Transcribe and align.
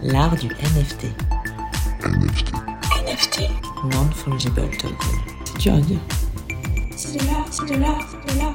L'art 0.00 0.36
du 0.36 0.46
NFT. 0.46 1.06
NFT. 2.04 2.52
NFT. 3.04 3.40
Non-fungible 3.92 4.70
token. 4.78 4.96
C'est 5.44 5.58
dur 5.58 5.74
à 5.74 5.80
dire. 5.80 5.98
C'est 6.96 7.18
de 7.18 7.26
l'art, 7.26 7.46
c'est 7.50 7.66
de 7.66 7.80
l'art, 7.80 8.08
c'est 8.08 8.34
de 8.34 8.38
l'art. 8.38 8.54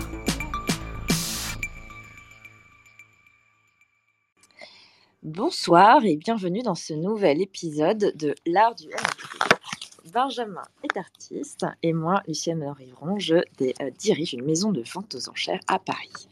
Bonsoir 5.21 6.05
et 6.05 6.15
bienvenue 6.15 6.61
dans 6.61 6.75
ce 6.75 6.93
nouvel 6.93 7.41
épisode 7.41 8.13
de 8.15 8.35
l'art 8.45 8.75
du 8.75 8.87
NFT. 8.87 9.62
Benjamin 10.11 10.63
est 10.83 10.97
artiste 10.97 11.65
et 11.81 11.93
moi, 11.93 12.21
Lucienne 12.27 12.61
Rivron, 12.63 13.19
je 13.19 13.35
euh, 13.35 13.89
dirige 13.97 14.33
une 14.33 14.43
maison 14.43 14.73
de 14.73 14.83
vente 14.93 15.15
aux 15.15 15.29
enchères 15.29 15.61
à 15.67 15.79
Paris. 15.79 16.27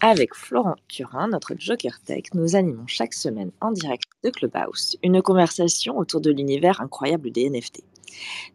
Avec 0.00 0.34
Florent 0.34 0.74
Turin, 0.88 1.28
notre 1.28 1.54
Joker 1.56 2.00
Tech, 2.00 2.24
nous 2.34 2.56
animons 2.56 2.88
chaque 2.88 3.14
semaine 3.14 3.52
en 3.60 3.70
direct 3.70 4.04
de 4.24 4.30
Clubhouse 4.30 4.96
une 5.04 5.22
conversation 5.22 5.96
autour 5.96 6.20
de 6.20 6.32
l'univers 6.32 6.80
incroyable 6.80 7.30
des 7.30 7.48
NFT. 7.48 7.84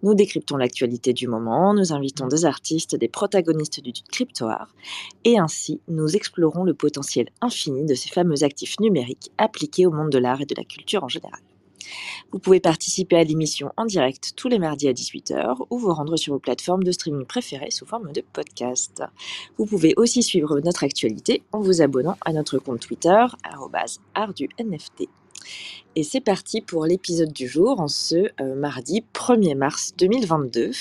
Nous 0.04 0.14
décryptons 0.14 0.58
l'actualité 0.58 1.14
du 1.14 1.28
moment, 1.28 1.74
nous 1.74 1.94
invitons 1.94 2.28
des 2.28 2.44
artistes, 2.44 2.98
des 2.98 3.08
protagonistes 3.08 3.82
du 3.82 3.94
crypto 4.12 4.48
art, 4.48 4.74
et 5.24 5.40
ainsi 5.40 5.80
nous 5.88 6.18
explorons 6.18 6.66
le 6.66 6.74
potentiel 6.74 7.30
infini 7.40 7.86
de 7.86 7.96
ces 7.96 8.10
fameux 8.10 8.44
actifs 8.44 8.80
numériques 8.82 9.32
appliqués 9.38 9.86
au 9.86 9.92
monde 9.92 10.10
de 10.10 10.18
l'art 10.18 10.42
et 10.42 10.46
de 10.46 10.56
la 10.56 10.66
culture 10.66 11.06
en 11.06 11.10
général. 11.10 11.40
Vous 12.32 12.40
pouvez 12.40 12.60
participer 12.60 13.18
à 13.18 13.24
l'émission 13.24 13.72
en 13.78 13.86
direct 13.86 14.34
tous 14.36 14.50
les 14.50 14.60
mardis 14.60 14.88
à 14.88 14.94
18h 14.94 15.66
ou 15.70 15.78
vous 15.78 15.94
rendre 15.94 16.18
sur 16.18 16.34
vos 16.34 16.40
plateformes 16.40 16.84
de 16.84 16.92
streaming 16.92 17.26
préférées 17.26 17.72
sous 17.72 17.86
forme 17.86 18.12
de 18.12 18.24
podcast. 18.34 19.04
Vous 19.58 19.66
pouvez 19.66 19.94
aussi 19.98 20.24
suivre 20.24 20.60
notre 20.60 20.84
actualité 20.84 21.44
en 21.52 21.60
vous 21.60 21.82
abonnant 21.82 22.18
à 22.26 22.34
notre 22.34 22.58
compte 22.60 22.80
Twitter, 22.82 23.26
arrobase 23.44 24.00
art 24.14 24.34
du 24.34 24.50
NFT. 24.60 25.08
Et 25.96 26.04
c'est 26.04 26.22
parti 26.22 26.62
pour 26.62 26.86
l'épisode 26.86 27.34
du 27.34 27.48
jour 27.48 27.80
en 27.80 27.88
ce 27.88 28.30
euh, 28.40 28.56
mardi 28.56 29.04
1er 29.14 29.56
mars 29.56 29.94
2022. 29.98 30.72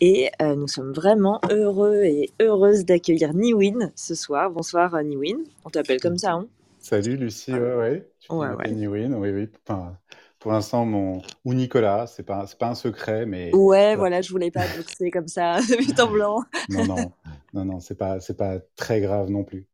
Et 0.00 0.30
euh, 0.40 0.56
nous 0.56 0.68
sommes 0.68 0.92
vraiment 0.92 1.40
heureux 1.50 2.02
et 2.04 2.30
heureuses 2.40 2.84
d'accueillir 2.84 3.34
Niwin 3.34 3.92
ce 3.94 4.14
soir. 4.14 4.50
Bonsoir 4.50 4.94
euh, 4.94 5.02
Niwin, 5.02 5.38
on 5.64 5.70
t'appelle 5.70 6.00
comme 6.00 6.18
ça, 6.18 6.32
hein? 6.32 6.48
Salut 6.80 7.16
Lucie, 7.16 7.52
ouais, 7.52 7.74
ouais. 7.76 8.11
Tu 8.28 8.32
Ouais, 8.34 8.48
ouais. 8.54 8.78
Oui, 9.18 9.30
oui. 9.30 9.48
Enfin, 9.66 9.98
pour 10.38 10.52
l'instant, 10.52 10.84
mon... 10.86 11.22
Ou 11.44 11.54
Nicolas, 11.54 12.06
c'est 12.06 12.22
pas, 12.24 12.46
c'est 12.46 12.58
pas 12.58 12.68
un 12.68 12.74
secret, 12.74 13.26
mais 13.26 13.52
Ouais, 13.52 13.96
voilà. 13.96 14.22
je 14.22 14.30
voulais 14.30 14.50
pas 14.50 14.66
doxer 14.68 15.10
comme 15.10 15.28
ça, 15.28 15.60
de 15.60 15.76
but 15.76 16.00
en 16.00 16.08
blanc. 16.10 16.42
Non, 16.68 16.84
non, 16.84 17.14
non, 17.52 17.64
non, 17.64 17.78
c'est 17.80 17.94
pas, 17.96 18.18
c'est 18.20 18.36
pas 18.36 18.58
très 18.76 19.00
grave 19.00 19.30
non 19.30 19.44
plus. 19.44 19.68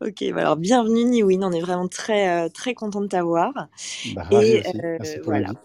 Ok, 0.00 0.24
bah 0.34 0.40
alors 0.42 0.56
bienvenue 0.56 1.04
Niwin, 1.04 1.44
on 1.44 1.52
est 1.52 1.60
vraiment 1.60 1.88
très, 1.88 2.46
euh, 2.46 2.48
très 2.48 2.74
content 2.74 3.00
de 3.00 3.06
t'avoir. 3.06 3.52
Bah, 4.04 4.28
Et 4.30 4.62
aussi, 4.62 4.82
euh, 4.84 4.98
merci 4.98 5.18
pour 5.20 5.32
voilà, 5.32 5.32
l'invite. 5.32 5.60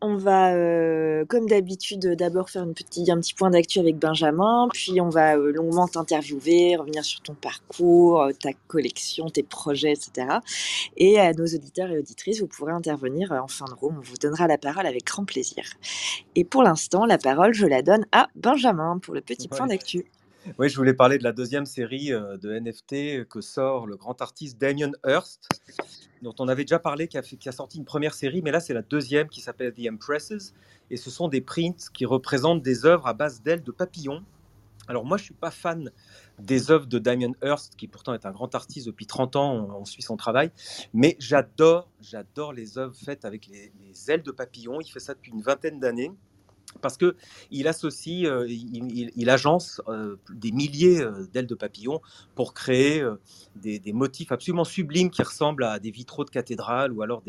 On 0.00 0.16
va, 0.16 0.54
euh, 0.54 1.24
comme 1.26 1.48
d'habitude, 1.48 2.14
d'abord 2.16 2.50
faire 2.50 2.64
une 2.64 2.74
petite, 2.74 3.08
un 3.08 3.18
petit 3.20 3.34
point 3.34 3.50
d'actu 3.50 3.78
avec 3.78 3.98
Benjamin, 3.98 4.68
puis 4.72 5.00
on 5.00 5.08
va 5.08 5.36
euh, 5.36 5.52
longuement 5.52 5.88
t'interviewer, 5.88 6.76
revenir 6.76 7.04
sur 7.04 7.20
ton 7.20 7.34
parcours, 7.34 8.22
euh, 8.22 8.32
ta 8.32 8.50
collection, 8.68 9.30
tes 9.30 9.42
projets, 9.42 9.92
etc. 9.92 10.38
Et 10.96 11.18
à 11.18 11.32
nos 11.32 11.46
auditeurs 11.46 11.90
et 11.90 11.98
auditrices, 11.98 12.40
vous 12.40 12.46
pourrez 12.46 12.72
intervenir 12.72 13.32
en 13.32 13.48
fin 13.48 13.66
de 13.66 13.74
room, 13.74 13.96
on 13.98 14.02
vous 14.02 14.16
donnera 14.16 14.46
la 14.46 14.58
parole 14.58 14.86
avec 14.86 15.04
grand 15.04 15.24
plaisir. 15.24 15.64
Et 16.34 16.44
pour 16.44 16.62
l'instant, 16.62 17.06
la 17.06 17.18
parole, 17.18 17.54
je 17.54 17.66
la 17.66 17.82
donne 17.82 18.04
à 18.12 18.28
Benjamin 18.34 18.98
pour 18.98 19.14
le 19.14 19.20
petit 19.20 19.48
point 19.48 19.66
d'actu. 19.66 20.04
Oui, 20.58 20.68
je 20.68 20.76
voulais 20.76 20.92
parler 20.94 21.16
de 21.16 21.24
la 21.24 21.32
deuxième 21.32 21.64
série 21.64 22.12
euh, 22.12 22.36
de 22.36 22.52
NFT 22.52 23.26
que 23.28 23.40
sort 23.40 23.86
le 23.86 23.96
grand 23.96 24.20
artiste 24.20 24.60
Damien 24.60 24.90
Hirst, 25.06 25.48
dont 26.20 26.34
on 26.38 26.48
avait 26.48 26.64
déjà 26.64 26.78
parlé, 26.78 27.08
qui 27.08 27.16
a, 27.16 27.22
fait- 27.22 27.36
qui 27.36 27.48
a 27.48 27.52
sorti 27.52 27.78
une 27.78 27.86
première 27.86 28.12
série, 28.12 28.42
mais 28.42 28.50
là 28.50 28.60
c'est 28.60 28.74
la 28.74 28.82
deuxième 28.82 29.28
qui 29.28 29.40
s'appelle 29.40 29.72
The 29.72 29.90
Empresses, 29.90 30.52
et 30.90 30.98
ce 30.98 31.10
sont 31.10 31.28
des 31.28 31.40
prints 31.40 31.88
qui 31.94 32.04
représentent 32.04 32.62
des 32.62 32.84
œuvres 32.84 33.06
à 33.06 33.14
base 33.14 33.42
d'ailes 33.42 33.62
de 33.62 33.72
papillons. 33.72 34.22
Alors 34.86 35.06
moi 35.06 35.16
je 35.16 35.24
suis 35.24 35.34
pas 35.34 35.50
fan 35.50 35.90
des 36.38 36.70
œuvres 36.70 36.86
de 36.86 36.98
Damien 36.98 37.32
Hirst, 37.42 37.74
qui 37.76 37.88
pourtant 37.88 38.12
est 38.12 38.26
un 38.26 38.32
grand 38.32 38.54
artiste 38.54 38.86
depuis 38.86 39.06
30 39.06 39.36
ans, 39.36 39.50
on, 39.54 39.80
on 39.80 39.84
suit 39.86 40.02
son 40.02 40.18
travail, 40.18 40.50
mais 40.92 41.16
j'adore, 41.20 41.88
j'adore 42.02 42.52
les 42.52 42.76
œuvres 42.76 42.94
faites 42.94 43.24
avec 43.24 43.46
les, 43.46 43.72
les 43.80 44.10
ailes 44.10 44.22
de 44.22 44.30
papillons, 44.30 44.82
il 44.82 44.90
fait 44.90 45.00
ça 45.00 45.14
depuis 45.14 45.32
une 45.32 45.40
vingtaine 45.40 45.80
d'années 45.80 46.12
parce 46.80 46.96
que 46.96 47.16
il 47.50 47.68
associe, 47.68 48.26
euh, 48.26 48.46
il, 48.48 49.30
agence 49.30 49.80
euh, 49.88 50.16
des 50.32 50.52
milliers 50.52 51.00
euh, 51.00 51.26
d'ailes 51.32 51.46
de 51.46 51.54
papillons 51.54 52.00
pour 52.34 52.54
créer 52.54 53.02
des, 53.56 53.80
motifs 53.92 54.32
absolument 54.32 54.64
sublimes 54.64 55.10
qui 55.10 55.22
ressemblent 55.22 55.64
à 55.64 55.78
des 55.78 55.90
vitraux 55.90 56.24
de 56.24 56.30
cathédrale 56.30 56.92
ou 56.92 57.02
alors 57.02 57.22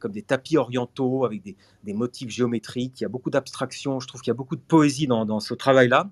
comme 0.00 0.12
des 0.12 0.22
tapis 0.22 0.56
orientaux 0.56 1.24
avec 1.24 1.42
des, 1.42 1.94
motifs 1.94 2.30
géométriques. 2.30 3.00
Il 3.00 3.04
y 3.04 3.06
a 3.06 3.08
beaucoup 3.08 3.30
d'abstraction. 3.30 4.00
Je 4.00 4.06
trouve 4.06 4.20
qu'il 4.20 4.30
y 4.30 4.32
a 4.32 4.34
beaucoup 4.34 4.56
de 4.56 4.60
poésie 4.60 5.06
dans, 5.06 5.40
ce 5.40 5.54
travail-là. 5.54 6.10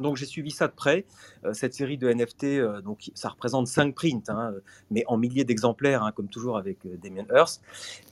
Donc 0.00 0.16
j'ai 0.16 0.26
suivi 0.26 0.50
ça 0.50 0.66
de 0.66 0.72
près, 0.72 1.06
cette 1.52 1.72
série 1.72 1.96
de 1.96 2.12
NFT, 2.12 2.82
donc 2.82 3.12
ça 3.14 3.28
représente 3.28 3.68
5 3.68 3.94
prints, 3.94 4.28
hein, 4.28 4.52
mais 4.90 5.04
en 5.06 5.16
milliers 5.16 5.44
d'exemplaires, 5.44 6.02
hein, 6.02 6.10
comme 6.10 6.26
toujours 6.26 6.58
avec 6.58 6.78
Damien 7.00 7.24
Hirst. 7.32 7.62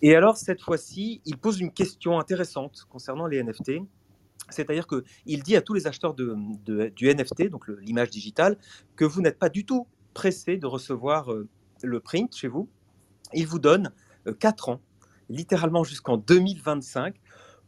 Et 0.00 0.14
alors 0.14 0.36
cette 0.36 0.60
fois-ci, 0.60 1.20
il 1.24 1.38
pose 1.38 1.58
une 1.58 1.72
question 1.72 2.20
intéressante 2.20 2.86
concernant 2.88 3.26
les 3.26 3.42
NFT. 3.42 3.82
C'est-à-dire 4.52 4.86
qu'il 4.86 5.42
dit 5.42 5.56
à 5.56 5.62
tous 5.62 5.74
les 5.74 5.86
acheteurs 5.86 6.14
de, 6.14 6.36
du 6.90 7.08
NFT, 7.12 7.48
donc 7.48 7.68
l'image 7.80 8.10
digitale, 8.10 8.58
que 8.96 9.04
vous 9.04 9.20
n'êtes 9.20 9.38
pas 9.38 9.48
du 9.48 9.64
tout 9.64 9.86
pressé 10.14 10.56
de 10.56 10.66
recevoir 10.66 11.32
euh, 11.32 11.48
le 11.82 12.00
print 12.00 12.34
chez 12.34 12.48
vous. 12.48 12.68
Il 13.32 13.46
vous 13.46 13.58
donne 13.58 13.90
4 14.38 14.68
ans, 14.68 14.80
littéralement 15.28 15.84
jusqu'en 15.84 16.16
2025, 16.16 17.16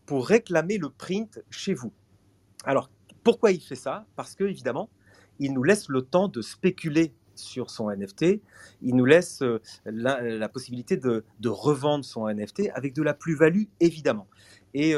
pour 0.06 0.26
réclamer 0.26 0.78
le 0.78 0.90
print 0.90 1.42
chez 1.50 1.74
vous. 1.74 1.92
Alors, 2.64 2.90
pourquoi 3.22 3.50
il 3.52 3.60
fait 3.60 3.76
ça? 3.76 4.06
Parce 4.16 4.34
que, 4.34 4.44
évidemment, 4.44 4.90
il 5.38 5.52
nous 5.52 5.62
laisse 5.62 5.88
le 5.88 6.02
temps 6.02 6.28
de 6.28 6.42
spéculer 6.42 7.14
sur 7.34 7.70
son 7.70 7.90
NFT. 7.90 8.40
Il 8.82 8.94
nous 8.94 9.04
laisse 9.04 9.42
euh, 9.42 9.60
la, 9.86 10.48
possibilité 10.48 10.96
de 10.96 11.48
revendre 11.48 12.04
son 12.04 12.28
NFT 12.28 12.70
avec 12.74 12.94
de 12.94 13.02
la 13.02 13.14
plus-value, 13.14 13.64
évidemment. 13.80 14.28
Et 14.74 14.94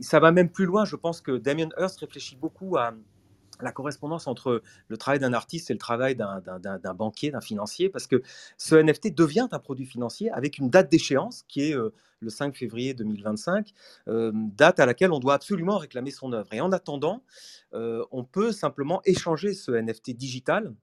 ça 0.00 0.20
va 0.20 0.30
même 0.32 0.50
plus 0.50 0.66
loin. 0.66 0.84
Je 0.84 0.96
pense 0.96 1.20
que 1.20 1.36
Damien 1.36 1.68
Hirst 1.78 1.98
réfléchit 1.98 2.36
beaucoup 2.36 2.76
à 2.76 2.94
la 3.60 3.72
correspondance 3.72 4.26
entre 4.26 4.62
le 4.88 4.96
travail 4.96 5.20
d'un 5.20 5.32
artiste 5.32 5.70
et 5.70 5.74
le 5.74 5.78
travail 5.78 6.16
d'un- 6.16 6.94
banquier, 6.94 7.30
d'un 7.30 7.40
financier, 7.40 7.88
parce 7.88 8.06
que 8.06 8.22
ce 8.58 8.74
NFT 8.74 9.14
devient 9.14 9.48
un 9.52 9.58
produit 9.58 9.86
financier 9.86 10.30
avec 10.30 10.58
une 10.58 10.70
date 10.70 10.90
d'échéance 10.90 11.44
qui 11.48 11.70
est 11.70 11.74
le 12.20 12.30
5 12.30 12.56
février 12.56 12.94
2025, 12.94 13.72
euh, 14.08 14.32
date 14.34 14.80
à 14.80 14.86
laquelle 14.86 15.12
on 15.12 15.18
doit 15.20 15.34
absolument 15.34 15.78
réclamer 15.78 16.10
son 16.10 16.32
œuvre. 16.32 16.52
Et 16.52 16.60
en 16.60 16.72
attendant, 16.72 17.22
on 17.72 18.24
peut 18.24 18.52
simplement 18.52 19.00
échanger 19.04 19.54
ce 19.54 19.72
NFT 19.72 20.12
digital 20.16 20.74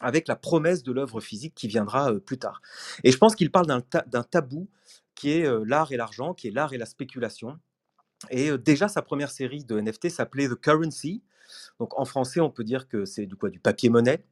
avec 0.00 0.28
la 0.28 0.36
promesse 0.36 0.82
de 0.82 0.92
l'œuvre 0.92 1.20
physique 1.20 1.54
qui 1.54 1.68
viendra 1.68 2.12
plus 2.20 2.38
tard. 2.38 2.62
Et 3.04 3.10
je 3.10 3.18
pense 3.18 3.34
qu'il 3.34 3.50
parle 3.50 3.66
d'un 3.66 4.22
tabou 4.22 4.68
qui 5.18 5.30
est 5.30 5.46
l'art 5.64 5.92
et 5.92 5.96
l'argent, 5.96 6.32
qui 6.32 6.48
est 6.48 6.50
l'art 6.50 6.72
et 6.72 6.78
la 6.78 6.86
spéculation. 6.86 7.58
Et 8.30 8.56
déjà, 8.56 8.88
sa 8.88 9.02
première 9.02 9.30
série 9.30 9.64
de 9.64 9.80
NFT 9.80 10.08
s'appelait 10.08 10.48
The 10.48 10.54
Currency. 10.54 11.22
Donc 11.80 11.98
en 11.98 12.04
français, 12.04 12.40
on 12.40 12.50
peut 12.50 12.64
dire 12.64 12.88
que 12.88 13.04
c'est 13.04 13.26
du 13.26 13.36
quoi 13.36 13.50
Du 13.50 13.58
papier-monnaie. 13.58 14.24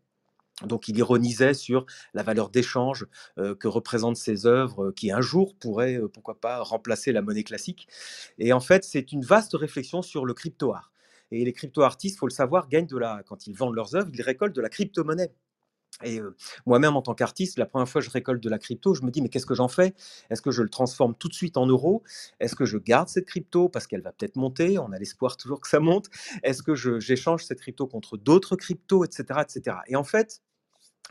Donc 0.65 0.89
il 0.89 0.97
ironisait 0.97 1.55
sur 1.55 1.85
la 2.15 2.23
valeur 2.23 2.49
d'échange 2.49 3.07
que 3.37 3.69
représentent 3.69 4.17
ces 4.17 4.47
œuvres 4.47 4.91
qui 4.93 5.11
un 5.11 5.21
jour 5.21 5.55
pourraient, 5.59 6.01
pourquoi 6.15 6.41
pas, 6.41 6.63
remplacer 6.63 7.13
la 7.13 7.21
monnaie 7.21 7.45
classique. 7.45 7.89
Et 8.39 8.53
en 8.53 8.61
fait, 8.61 8.85
c'est 8.85 9.13
une 9.13 9.23
vaste 9.23 9.55
réflexion 9.55 10.03
sur 10.03 10.25
le 10.25 10.35
crypto-art. 10.35 10.93
Et 11.31 11.45
les 11.45 11.53
crypto-artistes, 11.53 12.19
faut 12.19 12.27
le 12.27 12.33
savoir, 12.33 12.69
gagnent 12.69 12.87
de 12.87 12.97
la, 12.97 13.23
quand 13.27 13.47
ils 13.47 13.55
vendent 13.55 13.75
leurs 13.75 13.97
œuvres, 13.97 14.11
ils 14.13 14.23
récoltent 14.23 14.55
de 14.55 14.61
la 14.61 14.69
crypto-monnaie. 14.69 15.33
Et 16.05 16.21
moi-même, 16.67 16.95
en 16.95 17.01
tant 17.01 17.15
qu'artiste, 17.15 17.59
la 17.59 17.65
première 17.65 17.89
fois 17.89 18.03
que 18.03 18.07
je 18.07 18.11
récolte 18.11 18.43
de 18.43 18.51
la 18.51 18.59
crypto, 18.59 18.93
je 18.93 19.03
me 19.03 19.11
dis, 19.11 19.23
mais 19.23 19.31
qu'est-ce 19.31 19.47
que 19.47 19.55
j'en 19.55 19.69
fais? 19.69 19.95
Est-ce 20.29 20.43
que 20.43 20.51
je 20.51 20.63
le 20.63 20.69
transforme 20.69 21.15
tout 21.15 21.29
de 21.29 21.33
suite 21.33 21.57
en 21.57 21.67
euros? 21.67 22.03
Est-ce 22.39 22.55
que 22.55 22.67
je 22.67 22.77
garde 22.77 23.09
cette 23.09 23.25
crypto 23.25 23.71
parce 23.71 23.87
qu'elle 23.87 24.03
va 24.03 24.13
peut-être 24.13 24.37
monter? 24.37 24.79
On 24.79 24.93
a 24.93 24.99
l'espoir 24.99 25.39
toujours 25.39 25.59
que 25.61 25.69
ça 25.69 25.81
monte. 25.81 26.11
Est-ce 26.43 26.63
que 26.63 26.75
j'échange 26.75 27.47
cette 27.47 27.61
crypto 27.61 27.87
contre 27.87 28.19
d'autres 28.19 28.57
cryptos, 28.57 29.05
etc., 29.05 29.41
etc. 29.43 29.79
Et 29.87 29.97
en 29.97 30.05
fait, 30.05 30.43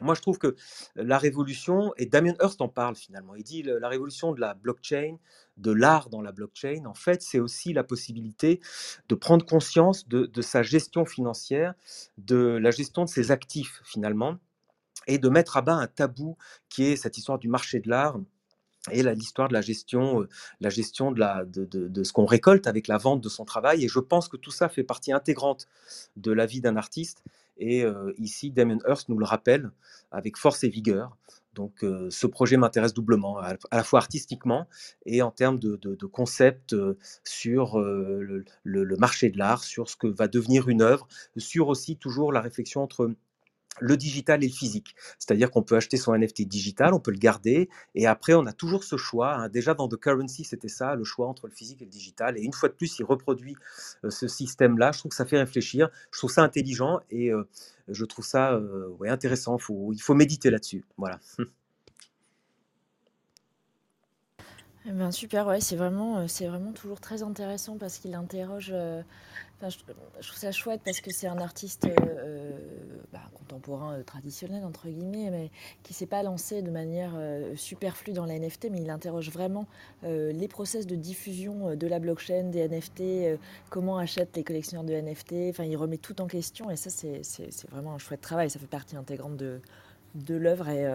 moi, 0.01 0.13
je 0.13 0.21
trouve 0.21 0.37
que 0.37 0.55
la 0.95 1.17
révolution, 1.17 1.93
et 1.97 2.05
Damien 2.05 2.35
Hirst 2.41 2.61
en 2.61 2.67
parle 2.67 2.95
finalement, 2.95 3.33
il 3.35 3.43
dit 3.43 3.63
la 3.63 3.87
révolution 3.87 4.33
de 4.33 4.41
la 4.41 4.53
blockchain, 4.53 5.17
de 5.57 5.71
l'art 5.71 6.09
dans 6.09 6.21
la 6.21 6.33
blockchain, 6.33 6.83
en 6.85 6.93
fait, 6.93 7.21
c'est 7.21 7.39
aussi 7.39 7.71
la 7.71 7.83
possibilité 7.83 8.59
de 9.07 9.15
prendre 9.15 9.45
conscience 9.45 10.07
de 10.07 10.41
sa 10.41 10.63
gestion 10.63 11.05
financière, 11.05 11.73
de 12.17 12.35
la 12.35 12.71
gestion 12.71 13.05
de 13.05 13.09
ses 13.09 13.31
actifs 13.31 13.81
finalement, 13.85 14.37
et 15.07 15.17
de 15.17 15.29
mettre 15.29 15.57
à 15.57 15.61
bas 15.61 15.75
un 15.75 15.87
tabou 15.87 16.37
qui 16.69 16.83
est 16.83 16.95
cette 16.95 17.17
histoire 17.17 17.39
du 17.39 17.47
marché 17.47 17.79
de 17.79 17.89
l'art 17.89 18.17
et 18.91 19.03
l'histoire 19.03 19.47
de 19.47 19.53
la 19.53 19.61
gestion, 19.61 20.27
la 20.59 20.69
gestion 20.69 21.11
de, 21.11 22.03
ce 22.03 22.13
qu'on 22.13 22.25
récolte 22.25 22.67
avec 22.67 22.87
la 22.87 22.97
vente 22.97 23.21
de 23.21 23.29
son 23.29 23.45
travail. 23.45 23.83
Et 23.83 23.87
je 23.87 23.99
pense 23.99 24.27
que 24.27 24.37
tout 24.37 24.51
ça 24.51 24.69
fait 24.69 24.83
partie 24.83 25.11
intégrante 25.11 25.67
de 26.17 26.31
la 26.31 26.45
vie 26.45 26.61
d'un 26.61 26.75
artiste. 26.75 27.23
Et 27.57 27.83
ici, 28.17 28.51
Damien 28.51 28.77
Hirst 28.87 29.09
nous 29.09 29.17
le 29.17 29.25
rappelle 29.25 29.71
avec 30.11 30.37
force 30.37 30.63
et 30.63 30.69
vigueur. 30.69 31.17
Donc 31.53 31.83
ce 32.09 32.27
projet 32.27 32.57
m'intéresse 32.57 32.93
doublement, 32.93 33.39
à, 33.39 33.55
la 33.71 33.83
fois 33.83 33.99
artistiquement 33.99 34.67
et 35.05 35.21
en 35.21 35.31
termes 35.31 35.57
de, 35.57 36.05
concept 36.05 36.75
sur 37.23 37.79
le, 37.79 38.97
marché 38.99 39.29
de 39.29 39.37
l'art, 39.37 39.63
sur 39.63 39.89
ce 39.89 39.95
que 39.95 40.07
va 40.07 40.27
devenir 40.27 40.67
une 40.69 40.81
œuvre, 40.81 41.07
sur 41.37 41.69
aussi 41.69 41.97
toujours 41.97 42.31
la 42.33 42.41
réflexion 42.41 42.83
entre 42.83 43.15
le 43.79 43.97
digital 43.97 44.43
et 44.43 44.47
le 44.47 44.53
physique. 44.53 44.95
C'est-à-dire 45.19 45.51
qu'on 45.51 45.63
peut 45.63 45.75
acheter 45.75 45.97
son 45.97 46.15
NFT 46.15 46.43
digital, 46.43 46.93
on 46.93 46.99
peut 46.99 47.11
le 47.11 47.17
garder, 47.17 47.69
et 47.93 48.07
après, 48.07 48.33
on 48.33 48.45
a 48.45 48.53
toujours 48.53 48.83
ce 48.83 48.97
choix. 48.97 49.35
Hein. 49.35 49.49
Déjà, 49.49 49.73
dans 49.73 49.87
The 49.87 49.97
Currency, 49.97 50.43
c'était 50.43 50.67
ça, 50.67 50.95
le 50.95 51.03
choix 51.03 51.27
entre 51.27 51.47
le 51.47 51.53
physique 51.53 51.81
et 51.81 51.85
le 51.85 51.91
digital. 51.91 52.37
Et 52.37 52.41
une 52.41 52.53
fois 52.53 52.69
de 52.69 52.73
plus, 52.73 52.99
il 52.99 53.03
reproduit 53.03 53.55
euh, 54.03 54.09
ce 54.09 54.27
système-là. 54.27 54.91
Je 54.91 54.99
trouve 54.99 55.09
que 55.09 55.15
ça 55.15 55.25
fait 55.25 55.37
réfléchir, 55.37 55.89
je 56.11 56.19
trouve 56.19 56.31
ça 56.31 56.43
intelligent, 56.43 56.99
et 57.09 57.31
euh, 57.31 57.47
je 57.87 58.05
trouve 58.05 58.25
ça 58.25 58.53
euh, 58.53 58.87
ouais, 58.99 59.09
intéressant. 59.09 59.57
Faut, 59.57 59.91
il 59.93 60.01
faut 60.01 60.13
méditer 60.13 60.49
là-dessus. 60.49 60.83
Voilà. 60.97 61.19
Eh 64.87 64.91
ben, 64.91 65.09
super, 65.09 65.47
ouais, 65.47 65.61
c'est 65.61 65.75
vraiment, 65.75 66.27
c'est 66.27 66.45
vraiment 66.45 66.71
toujours 66.71 67.01
très 67.01 67.23
intéressant 67.23 67.75
parce 67.75 67.97
qu'il 67.97 68.13
interroge 68.13 68.71
je, 69.61 70.27
trouve 70.27 70.37
ça 70.37 70.51
chouette 70.51 70.81
parce 70.83 71.01
que 71.01 71.11
c'est 71.11 71.27
un 71.27 71.37
artiste 71.37 71.85
euh, 71.85 71.95
euh, 71.99 72.51
bah, 73.11 73.21
contemporain 73.33 73.93
euh, 73.93 74.03
traditionnel, 74.03 74.63
entre 74.65 74.87
guillemets, 74.87 75.29
mais 75.31 75.51
qui 75.83 75.93
ne 75.93 75.95
s'est 75.95 76.05
pas 76.05 76.23
lancé 76.23 76.61
de 76.61 76.71
manière 76.71 77.13
superflue 77.55 78.13
dans 78.13 78.25
la 78.25 78.37
NFT, 78.37 78.69
mais 78.71 78.81
il 78.81 78.89
interroge 78.89 79.29
vraiment 79.29 79.67
les 80.03 80.47
process 80.47 80.85
de 80.87 80.95
diffusion 80.95 81.75
de 81.75 81.87
la 81.87 81.99
blockchain, 81.99 82.49
des 82.49 82.67
NFT, 82.67 83.39
comment 83.69 83.97
achètent 83.97 84.35
les 84.35 84.43
collectionneurs 84.43 84.85
de 84.85 84.93
NFT. 84.93 85.33
Enfin, 85.49 85.63
il 85.63 85.77
remet 85.77 85.97
tout 85.97 86.21
en 86.21 86.27
question 86.27 86.69
et 86.69 86.75
ça, 86.75 86.89
c'est 86.89 87.69
vraiment 87.69 87.93
un 87.93 87.97
chouette 87.97 88.21
travail. 88.21 88.49
Ça 88.49 88.59
fait 88.59 88.67
partie 88.67 88.95
intégrante 88.95 89.37
de, 89.37 89.61
de 90.15 90.35
l'œuvre 90.35 90.69
et 90.69 90.85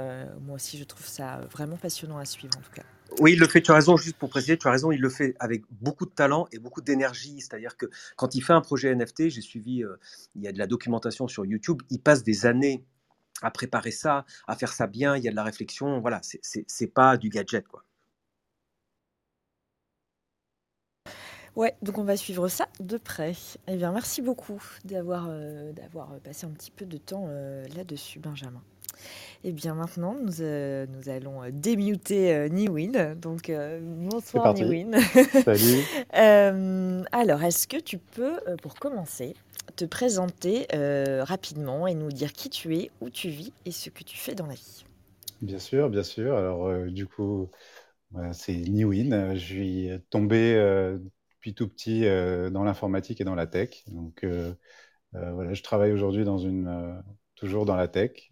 moi 0.42 0.56
aussi, 0.56 0.78
je 0.78 0.84
trouve 0.84 1.06
ça 1.06 1.40
vraiment 1.50 1.76
passionnant 1.76 2.18
à 2.18 2.24
suivre 2.24 2.56
en 2.58 2.62
tout 2.62 2.72
cas. 2.72 2.84
Oui, 3.18 3.32
il 3.32 3.40
le 3.40 3.48
fait, 3.48 3.60
tu 3.60 3.70
as 3.70 3.74
raison, 3.74 3.96
juste 3.96 4.16
pour 4.16 4.30
préciser, 4.30 4.56
tu 4.56 4.68
as 4.68 4.70
raison, 4.70 4.92
il 4.92 5.00
le 5.00 5.08
fait 5.10 5.34
avec 5.40 5.62
beaucoup 5.70 6.06
de 6.06 6.10
talent 6.10 6.46
et 6.52 6.58
beaucoup 6.58 6.80
d'énergie. 6.80 7.40
C'est-à-dire 7.40 7.76
que 7.76 7.86
quand 8.16 8.34
il 8.34 8.40
fait 8.40 8.52
un 8.52 8.60
projet 8.60 8.94
NFT, 8.94 9.28
j'ai 9.28 9.40
suivi, 9.40 9.82
euh, 9.82 9.96
il 10.36 10.42
y 10.42 10.48
a 10.48 10.52
de 10.52 10.58
la 10.58 10.66
documentation 10.66 11.26
sur 11.26 11.44
YouTube, 11.44 11.82
il 11.90 12.00
passe 12.00 12.22
des 12.22 12.46
années 12.46 12.84
à 13.42 13.50
préparer 13.50 13.90
ça, 13.90 14.24
à 14.46 14.54
faire 14.56 14.72
ça 14.72 14.86
bien, 14.86 15.16
il 15.16 15.24
y 15.24 15.28
a 15.28 15.30
de 15.30 15.36
la 15.36 15.44
réflexion, 15.44 16.00
voilà, 16.00 16.20
c'est 16.22 16.86
pas 16.86 17.16
du 17.16 17.30
gadget, 17.30 17.66
quoi. 17.66 17.84
Ouais, 21.56 21.76
donc 21.82 21.98
on 21.98 22.04
va 22.04 22.16
suivre 22.16 22.48
ça 22.48 22.68
de 22.78 22.96
près. 22.96 23.34
Eh 23.66 23.76
bien, 23.76 23.92
merci 23.92 24.22
beaucoup 24.22 24.62
d'avoir 24.84 25.26
euh, 25.28 25.72
passé 26.22 26.46
un 26.46 26.50
petit 26.50 26.70
peu 26.70 26.86
de 26.86 26.96
temps 26.96 27.26
euh, 27.28 27.66
là-dessus, 27.74 28.20
Benjamin. 28.20 28.62
Et 29.42 29.48
eh 29.48 29.52
bien 29.52 29.74
maintenant, 29.74 30.14
nous, 30.22 30.42
euh, 30.42 30.84
nous 30.86 31.08
allons 31.08 31.42
euh, 31.42 31.48
démuter 31.50 32.34
euh, 32.34 32.48
Niwin. 32.48 33.14
Donc 33.14 33.50
bonsoir 33.80 34.52
Niwin. 34.52 35.00
Salut. 35.44 35.82
alors, 36.12 37.42
est-ce 37.42 37.66
que 37.66 37.78
tu 37.78 37.96
peux, 37.96 38.36
pour 38.60 38.74
commencer, 38.74 39.34
te 39.76 39.86
présenter 39.86 40.66
rapidement 41.22 41.86
et 41.86 41.94
nous 41.94 42.10
dire 42.10 42.34
qui 42.34 42.50
tu 42.50 42.76
es, 42.76 42.90
où 43.00 43.08
tu 43.08 43.30
vis 43.30 43.54
et 43.64 43.72
ce 43.72 43.88
que 43.88 44.04
tu 44.04 44.18
fais 44.18 44.34
dans 44.34 44.46
la 44.46 44.52
vie? 44.52 44.84
Bien 45.40 45.58
sûr, 45.58 45.88
bien 45.88 46.02
sûr. 46.02 46.36
Alors 46.36 46.86
du 46.90 47.06
coup, 47.06 47.48
c'est 48.32 48.52
Niwin. 48.52 49.34
Je 49.36 49.38
suis 49.38 49.90
tombé 50.10 50.52
depuis 51.36 51.54
tout 51.54 51.66
petit 51.66 52.02
dans 52.02 52.62
l'informatique 52.62 53.22
et 53.22 53.24
dans 53.24 53.34
la 53.34 53.46
tech. 53.46 53.84
Donc 53.86 54.26
voilà, 55.12 55.54
je 55.54 55.62
travaille 55.62 55.92
aujourd'hui 55.92 56.24
dans 56.24 56.36
une 56.36 57.02
toujours 57.40 57.66
dans 57.66 57.76
la 57.76 57.88
tech 57.88 58.30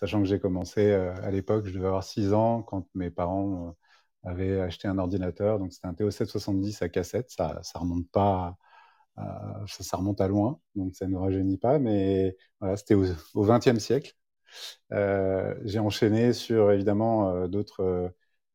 sachant 0.00 0.22
que 0.22 0.28
j'ai 0.28 0.40
commencé 0.40 0.80
euh, 0.92 1.14
à 1.22 1.30
l'époque, 1.30 1.66
je 1.66 1.72
devais 1.72 1.86
avoir 1.86 2.04
6 2.04 2.32
ans 2.32 2.62
quand 2.62 2.86
mes 2.94 3.10
parents 3.10 3.76
euh, 4.26 4.30
avaient 4.30 4.60
acheté 4.60 4.88
un 4.88 4.98
ordinateur. 4.98 5.58
Donc 5.58 5.72
c'était 5.72 5.88
un 5.88 5.92
TO770 5.94 6.82
à 6.82 6.88
cassette. 6.88 7.30
Ça, 7.30 7.60
ça 7.62 7.78
remonte 7.78 8.08
pas, 8.10 8.56
ça, 9.66 9.96
remonte 9.98 10.20
à 10.20 10.28
loin, 10.28 10.60
donc 10.74 10.94
ça 10.96 11.06
ne 11.06 11.16
rajeunit 11.16 11.58
pas. 11.58 11.78
Mais 11.78 12.36
voilà, 12.60 12.76
c'était 12.76 12.94
au 12.94 13.44
XXe 13.44 13.78
siècle. 13.78 14.14
Euh, 14.92 15.54
j'ai 15.64 15.78
enchaîné 15.78 16.32
sur 16.32 16.72
évidemment 16.72 17.48
d'autres 17.48 18.12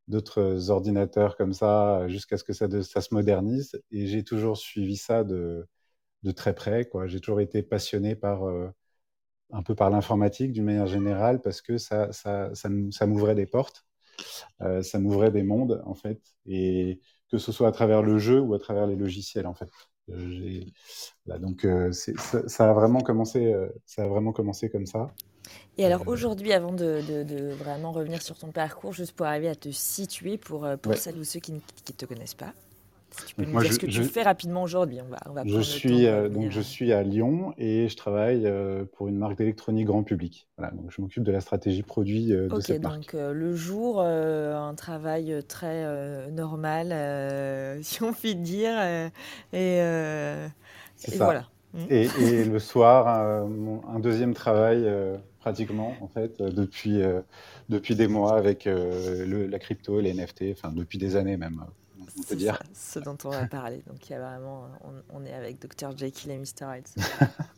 d'autres 0.07 0.69
ordinateurs 0.71 1.35
comme 1.37 1.53
ça 1.53 2.07
jusqu'à 2.07 2.37
ce 2.37 2.43
que 2.43 2.53
ça, 2.53 2.67
ça 2.83 3.01
se 3.01 3.13
modernise. 3.13 3.81
Et 3.91 4.07
j'ai 4.07 4.23
toujours 4.23 4.57
suivi 4.57 4.97
ça 4.97 5.23
de, 5.23 5.67
de 6.23 6.31
très 6.31 6.55
près. 6.55 6.89
J'ai 7.07 7.19
toujours 7.21 7.41
été 7.41 7.63
passionné 7.63 8.15
par 8.15 8.43
un 9.51 9.63
peu 9.63 9.75
par 9.75 9.89
l'informatique 9.89 10.51
d'une 10.51 10.65
manière 10.65 10.87
générale 10.87 11.41
parce 11.41 11.61
que 11.61 11.77
ça, 11.77 12.11
ça, 12.11 12.51
ça, 12.53 13.07
m'ouvrait 13.07 13.35
des 13.35 13.45
portes, 13.45 13.85
euh, 14.61 14.81
ça 14.81 14.99
m'ouvrait 14.99 15.31
des 15.31 15.43
mondes 15.43 15.81
en 15.85 15.93
fait, 15.93 16.21
et 16.45 16.99
que 17.29 17.37
ce 17.37 17.51
soit 17.51 17.67
à 17.67 17.71
travers 17.71 18.01
le 18.01 18.17
jeu 18.17 18.39
ou 18.39 18.53
à 18.53 18.59
travers 18.59 18.87
les 18.87 18.95
logiciels 18.95 19.47
en 19.47 19.53
fait. 19.53 19.69
Euh, 20.09 20.61
là, 21.25 21.39
donc 21.39 21.65
euh, 21.65 21.91
ça, 21.91 22.47
ça, 22.47 22.69
a 22.69 22.73
vraiment 22.73 23.01
commencé, 23.01 23.53
ça 23.85 24.03
a 24.03 24.07
vraiment 24.07 24.33
commencé 24.33 24.69
comme 24.69 24.85
ça. 24.85 25.11
Et 25.77 25.85
alors 25.85 26.07
aujourd'hui, 26.07 26.53
avant 26.53 26.71
de, 26.71 27.01
de, 27.23 27.49
vraiment 27.53 27.91
revenir 27.91 28.21
sur 28.21 28.37
ton 28.37 28.51
parcours, 28.51 28.93
juste 28.93 29.11
pour 29.11 29.27
arriver 29.27 29.49
à 29.49 29.55
te 29.55 29.69
situer 29.69 30.37
pour, 30.37 30.67
pour 30.81 30.95
celles 30.95 31.17
ou 31.17 31.23
ceux 31.23 31.39
qui 31.39 31.51
ne 31.51 31.59
te 31.59 32.05
connaissent 32.05 32.33
pas, 32.33 32.53
tu 33.27 33.35
peux 33.35 33.45
nous 33.45 33.61
dire 33.61 33.73
ce 33.73 33.79
que 33.79 33.85
tu 33.85 34.03
fais 34.03 34.23
rapidement 34.23 34.63
aujourd'hui. 34.63 34.99
On 35.01 35.09
va, 35.09 35.17
on 35.29 35.33
va 35.33 35.43
je, 35.45 35.61
suis, 35.61 36.05
euh, 36.05 36.29
donc, 36.29 36.51
je 36.51 36.61
suis 36.61 36.91
à 36.93 37.03
Lyon 37.03 37.53
et 37.57 37.87
je 37.87 37.95
travaille 37.95 38.45
euh, 38.45 38.85
pour 38.93 39.07
une 39.07 39.17
marque 39.17 39.37
d'électronique 39.37 39.85
grand 39.85 40.03
public. 40.03 40.47
Voilà, 40.57 40.73
donc 40.73 40.85
je 40.89 41.01
m'occupe 41.01 41.23
de 41.23 41.31
la 41.31 41.41
stratégie 41.41 41.83
produit 41.83 42.33
euh, 42.33 42.47
de 42.47 42.59
cette 42.59 42.81
marque. 42.81 43.13
donc 43.13 43.13
le 43.13 43.55
jour, 43.55 44.01
un 44.01 44.73
travail 44.75 45.43
très 45.47 46.31
normal, 46.31 47.79
si 47.81 48.03
on 48.03 48.13
peut 48.13 48.33
dire. 48.33 48.73
et, 49.53 49.77
et 49.77 51.17
voilà. 51.17 51.45
Mm. 51.73 51.79
Et, 51.89 52.07
et, 52.21 52.45
le 52.45 52.59
soir, 52.59 53.07
un 53.07 53.99
deuxième 53.99 54.33
travail 54.33 54.87
pratiquement 55.39 55.93
en 56.01 56.07
fait 56.07 56.41
depuis, 56.41 57.01
depuis 57.69 57.95
des 57.95 58.07
mois 58.07 58.37
avec 58.37 58.65
le, 58.65 59.47
la 59.47 59.59
crypto, 59.59 59.99
les 59.99 60.13
NFT, 60.13 60.45
enfin 60.51 60.71
depuis 60.73 60.97
des 60.97 61.15
années 61.15 61.37
même 61.37 61.63
on 62.17 62.23
peut 62.23 62.35
dire. 62.35 62.59
ce 62.73 62.99
dont 62.99 63.17
on 63.23 63.29
va 63.29 63.45
parler. 63.47 63.83
Donc, 63.87 64.07
il 64.09 64.13
y 64.13 64.15
a 64.15 64.19
vraiment, 64.19 64.69
on, 64.83 65.21
on 65.21 65.25
est 65.25 65.33
avec 65.33 65.59
Dr. 65.59 65.97
Jekyll 65.97 66.31
et 66.31 66.37
Mr. 66.37 66.77
Hyde. 66.77 66.87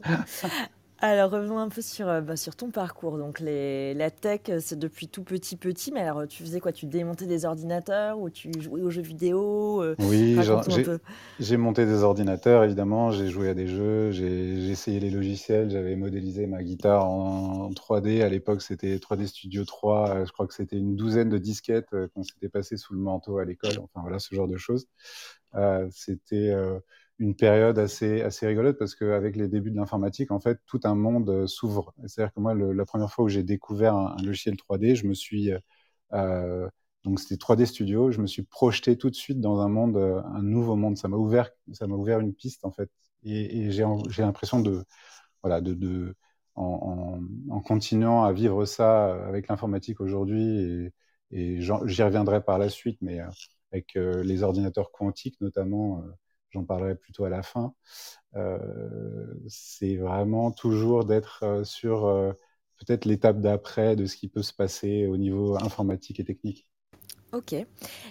Alors 1.00 1.30
revenons 1.30 1.60
un 1.60 1.70
peu 1.70 1.84
sur, 1.84 2.08
euh, 2.08 2.22
bah, 2.22 2.36
sur 2.36 2.56
ton 2.56 2.72
parcours. 2.72 3.20
Donc 3.20 3.40
les, 3.40 3.94
la 3.94 4.10
tech, 4.10 4.42
euh, 4.50 4.60
c'est 4.60 4.80
depuis 4.80 5.08
tout 5.08 5.24
petit 5.24 5.56
petit, 5.56 5.92
mais 5.92 6.02
alors 6.02 6.28
tu 6.28 6.42
faisais 6.42 6.60
quoi? 6.60 6.72
Tu 6.72 6.88
démontais 6.88 7.28
des 7.28 7.46
ordinateurs 7.46 8.20
ou 8.20 8.32
tu 8.32 8.50
jouais 8.60 8.82
aux 8.82 8.90
jeux 8.90 9.04
vidéo 9.04 9.84
euh, 9.84 9.96
Oui, 10.00 10.36
j'ai 11.40 11.58
monté 11.58 11.86
des 11.86 12.02
ordinateurs, 12.02 12.64
évidemment, 12.64 13.12
j'ai 13.12 13.30
joué 13.30 13.50
à 13.50 13.54
des 13.54 13.68
jeux, 13.68 14.10
j'ai 14.10 14.72
essayé 14.72 15.00
les 15.00 15.12
logiciels, 15.12 15.70
j'avais 15.70 15.96
modélisé 15.96 16.48
ma 16.48 16.64
guitare 16.64 17.06
en, 17.08 17.70
3D. 17.70 18.24
À 18.24 18.30
l'époque, 18.30 18.64
c'était 18.64 18.98
3D 18.98 19.28
Studio 19.28 19.66
3, 19.66 20.26
je 20.26 20.32
crois 20.32 20.48
que 20.48 20.54
c'était 20.56 20.78
une 20.78 20.96
douzaine 20.96 21.30
de 21.30 21.38
disquettes 21.38 21.96
qu'on 22.16 22.24
s'était 22.24 22.50
passé 22.50 22.76
sous 22.76 22.94
le 22.94 23.00
manteau 23.00 23.38
à 23.38 23.46
l'école, 23.46 23.78
enfin 23.84 24.02
voilà, 24.02 24.18
ce 24.18 24.34
genre 24.34 24.48
de 24.48 24.58
choses. 24.58 24.88
c'était 25.92 26.56
une 27.20 27.36
période 27.36 27.80
assez, 27.80 28.22
assez 28.22 28.46
rigolote 28.48 28.78
parce 28.78 28.96
qu'avec 28.96 29.36
les 29.36 29.48
débuts 29.48 29.72
de 29.72 29.78
l'informatique, 29.78 30.32
en 30.32 30.40
fait, 30.40 30.60
tout 30.68 30.80
un 30.84 30.96
monde 30.96 31.30
euh, 31.30 31.48
s'ouvre. 31.48 31.94
C'est-à-dire 32.06 32.34
que 32.34 32.40
moi, 32.40 32.54
la 32.56 32.86
première 32.86 33.12
fois 33.12 33.26
où 33.26 33.30
j'ai 33.30 33.44
découvert 33.44 33.96
un, 33.96 34.16
logiciel 34.24 34.56
3D, 34.56 34.96
je 34.96 35.08
me 35.08 35.14
suis. 35.14 35.52
Euh, 35.52 35.60
euh 36.14 36.70
donc, 37.04 37.20
c'était 37.22 37.36
3D 37.36 37.66
Studio. 37.66 38.12
Je 38.12 38.20
me 38.22 38.28
suis 38.28 38.44
projeté 38.44 38.98
tout 38.98 39.10
de 39.10 39.16
suite 39.16 39.40
dans 39.40 39.62
un 39.62 39.70
monde, 39.70 39.98
euh, 39.98 40.22
un 40.24 40.42
nouveau 40.44 40.76
monde. 40.76 40.98
Ça 40.98 41.08
m'a 41.08 41.18
ouvert, 41.18 41.50
ça 41.74 41.88
m'a 41.88 41.96
ouvert 41.96 42.20
une 42.20 42.34
piste, 42.34 42.66
en 42.66 42.72
fait. 42.72 42.90
Et, 43.24 43.66
et 43.68 43.72
j'ai 43.72 43.84
l'impression 44.20 44.60
de. 44.62 44.84
Voilà, 45.44 45.62
de, 45.62 45.74
de 45.74 46.16
en, 46.56 47.20
en, 47.50 47.56
en, 47.56 47.62
continuant 47.62 48.24
à 48.24 48.34
vivre 48.34 48.66
ça 48.66 49.14
avec 49.28 49.48
l'informatique 49.48 50.02
aujourd'hui, 50.02 50.92
et, 51.32 51.58
et 51.58 51.62
j'y 51.62 52.04
reviendrai 52.04 52.44
par 52.44 52.58
la 52.58 52.70
suite, 52.70 52.98
mais 53.02 53.20
avec 53.72 53.94
les 53.96 54.44
ordinateurs 54.44 54.92
quantiques 54.92 55.40
notamment 55.42 56.04
j'en 56.52 56.64
parlerai 56.64 56.96
plutôt 56.96 57.26
à 57.26 57.30
la 57.30 57.44
fin. 57.44 57.74
Euh, 58.36 59.34
c'est 59.48 59.96
vraiment 59.96 60.52
toujours 60.52 61.06
d'être 61.06 61.44
euh, 61.44 61.64
sur 61.64 62.06
euh, 62.06 62.32
peut-être 62.78 63.06
l'étape 63.06 63.40
d'après 63.40 63.96
de 63.96 64.06
ce 64.06 64.16
qui 64.16 64.28
peut 64.28 64.44
se 64.44 64.54
passer 64.54 65.08
au 65.08 65.18
niveau 65.18 65.56
informatique 65.56 66.20
et 66.20 66.24
technique. 66.24 66.68
Ok, 67.34 67.56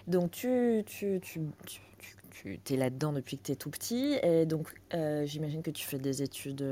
donc 0.07 0.33
tu, 0.33 0.83
tu, 0.85 1.21
tu, 1.23 1.40
tu, 2.31 2.61
es 2.75 2.76
là-dedans 2.76 3.12
depuis 3.12 3.38
que 3.38 3.45
tu 3.45 3.52
es 3.52 3.57
tout 3.57 3.71
petit, 3.71 4.19
et 4.23 4.45
donc 4.45 4.75
j'imagine 5.25 5.62
que 5.62 5.71
tu 5.71 5.87
fais 5.87 5.99
des 5.99 6.23
études 6.23 6.62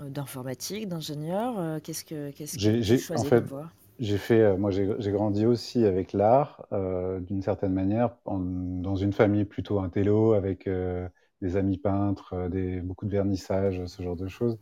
d'informatique, 0.00 0.88
d'ingénieur. 0.88 1.80
Qu'est-ce 1.82 2.04
que, 2.04 2.32
qu'est-ce 2.32 2.58
que 2.58 2.82
tu 2.82 2.98
choisis 2.98 3.10
en 3.10 3.24
fait, 3.24 3.40
de 3.42 3.46
voir? 3.46 3.72
J'ai 3.98 4.18
fait, 4.18 4.40
euh, 4.40 4.56
moi 4.56 4.70
j'ai 4.70 5.12
grandi 5.12 5.46
aussi 5.46 5.84
avec 5.84 6.12
l'art, 6.12 6.66
euh, 6.72 7.20
d'une 7.20 7.42
certaine 7.42 7.72
manière, 7.72 8.10
dans 8.26 8.96
une 8.96 9.12
famille 9.12 9.44
plutôt 9.44 9.80
intello, 9.80 10.32
avec 10.32 10.66
euh, 10.66 11.08
des 11.40 11.56
amis 11.56 11.78
peintres, 11.78 12.48
des, 12.50 12.80
beaucoup 12.80 13.06
de 13.06 13.10
vernissage, 13.10 13.84
ce 13.86 14.02
genre 14.02 14.16
de 14.16 14.28
choses. 14.28 14.58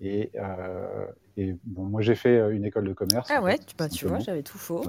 Et, 0.00 0.30
euh, 0.36 1.06
et 1.36 1.56
bon, 1.64 1.84
moi, 1.84 2.02
j'ai 2.02 2.14
fait 2.14 2.50
une 2.54 2.64
école 2.64 2.88
de 2.88 2.92
commerce. 2.92 3.28
Ah 3.30 3.42
ouais, 3.42 3.56
fait, 3.56 3.64
tu, 3.66 3.76
bah, 3.76 3.88
tu 3.88 4.06
vois, 4.06 4.20
j'avais 4.20 4.42
tout 4.42 4.58
faux. 4.58 4.84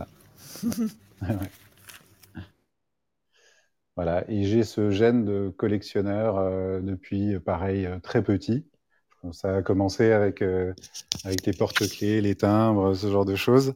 Voilà. 3.95 4.23
Et 4.29 4.43
j'ai 4.43 4.63
ce 4.63 4.91
gène 4.91 5.25
de 5.25 5.49
collectionneur 5.49 6.81
depuis, 6.81 7.37
pareil, 7.39 7.87
très 8.01 8.23
petit. 8.23 8.65
Ça 9.33 9.57
a 9.57 9.61
commencé 9.61 10.11
avec, 10.11 10.41
euh, 10.41 10.73
avec 11.25 11.45
les 11.45 11.53
porte-clés, 11.53 12.21
les 12.21 12.35
timbres, 12.35 12.93
ce 12.93 13.11
genre 13.11 13.25
de 13.25 13.35
choses. 13.35 13.73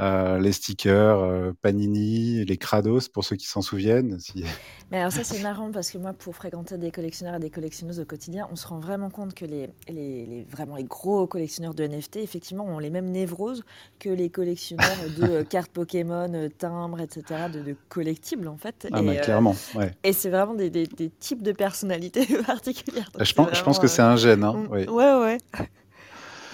Euh, 0.00 0.38
les 0.38 0.52
stickers, 0.52 1.18
euh, 1.20 1.52
Panini, 1.62 2.44
les 2.44 2.56
Krados, 2.56 3.08
pour 3.12 3.24
ceux 3.24 3.36
qui 3.36 3.46
s'en 3.46 3.60
souviennent. 3.62 4.18
Si... 4.18 4.44
Mais 4.90 4.98
alors 4.98 5.12
ça 5.12 5.24
c'est 5.24 5.38
marrant 5.42 5.70
parce 5.70 5.90
que 5.90 5.98
moi 5.98 6.12
pour 6.12 6.34
fréquenter 6.34 6.76
des 6.78 6.90
collectionneurs 6.90 7.36
et 7.36 7.38
des 7.38 7.50
collectionneuses 7.50 8.00
au 8.00 8.04
quotidien, 8.04 8.48
on 8.50 8.56
se 8.56 8.66
rend 8.66 8.80
vraiment 8.80 9.10
compte 9.10 9.34
que 9.34 9.44
les, 9.44 9.68
les, 9.88 10.26
les- 10.26 10.44
vraiment 10.44 10.76
les 10.76 10.84
gros 10.84 11.26
collectionneurs 11.26 11.74
de 11.74 11.84
NFT 11.84 12.16
effectivement 12.16 12.64
ont 12.64 12.78
les 12.78 12.90
mêmes 12.90 13.10
névroses 13.10 13.62
que 13.98 14.08
les 14.08 14.30
collectionneurs 14.30 15.10
de 15.10 15.22
euh, 15.22 15.44
cartes 15.48 15.70
Pokémon, 15.70 16.48
timbres, 16.58 17.00
etc. 17.00 17.48
de, 17.48 17.60
de 17.62 17.76
collectibles 17.88 18.48
en 18.48 18.56
fait. 18.56 18.88
Ah, 18.92 19.02
Et, 19.02 19.06
bah, 19.06 19.16
clairement, 19.16 19.54
ouais. 19.74 19.92
et 20.02 20.12
c'est 20.12 20.30
vraiment 20.30 20.54
des, 20.54 20.70
des- 20.70 20.86
des 20.86 21.10
types 21.10 21.42
de 21.42 21.52
personnalités 21.52 22.26
particulières. 22.46 23.10
Je 23.20 23.32
pense, 23.32 23.48
je 23.52 23.62
pense 23.62 23.76
vraiment, 23.76 23.80
que 23.82 23.86
c'est 23.88 24.02
un 24.02 24.16
gène, 24.16 24.44
hein, 24.44 24.54
mm, 24.54 24.68
oui. 24.70 24.86
Ouais 24.88 25.14
ouais. 25.20 25.38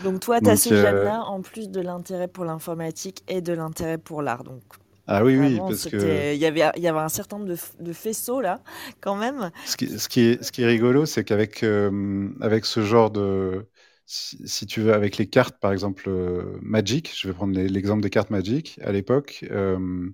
Donc 0.05 0.21
toi 0.21 0.41
tu 0.41 0.49
as 0.49 0.53
Donc, 0.53 0.59
ce 0.59 0.75
gène-là 0.75 1.23
en 1.25 1.41
plus 1.43 1.71
de 1.71 1.81
l'intérêt 1.81 2.29
pour 2.29 2.45
l'informatique 2.45 3.23
et 3.29 3.41
de 3.41 3.53
l'intérêt 3.53 3.99
pour 3.99 4.23
l'art. 4.23 4.45
Donc 4.45 4.63
ah 5.09 5.25
oui, 5.25 5.39
oui, 5.39 5.59
parce 5.59 5.89
que 5.89 6.35
il 6.35 6.39
y 6.39 6.47
avait 6.47 6.69
il 6.77 6.83
y 6.83 6.89
avait 6.89 6.99
un 6.99 7.09
certain 7.09 7.39
nombre 7.39 7.55
de, 7.81 7.93
faisceaux 7.93 8.41
là 8.41 8.61
quand 9.01 9.15
même. 9.15 9.51
ce 9.65 9.77
qui, 9.77 9.99
ce 9.99 10.09
qui 10.09 10.21
est, 10.23 10.43
ce 10.43 10.51
qui 10.51 10.63
est 10.63 10.67
rigolo, 10.67 11.07
c'est 11.07 11.23
qu'avec 11.23 11.63
euh, 11.63 12.29
avec 12.41 12.65
ce 12.65 12.83
genre 12.83 13.11
de, 13.13 13.69
si, 14.07 14.39
si 14.49 14.67
tu 14.67 14.81
veux, 14.81 14.95
avec 14.95 15.17
les 15.19 15.29
cartes, 15.29 15.59
par 15.61 15.73
exemple 15.73 16.05
euh, 16.09 16.59
Magic, 16.63 17.13
je 17.15 17.29
vais 17.29 17.35
prendre 17.35 17.59
l'exemple 17.59 18.03
des 18.03 18.11
cartes 18.11 18.31
Magic, 18.31 18.79
à 18.83 18.93
l'époque, 18.93 19.45
euh, 19.51 20.09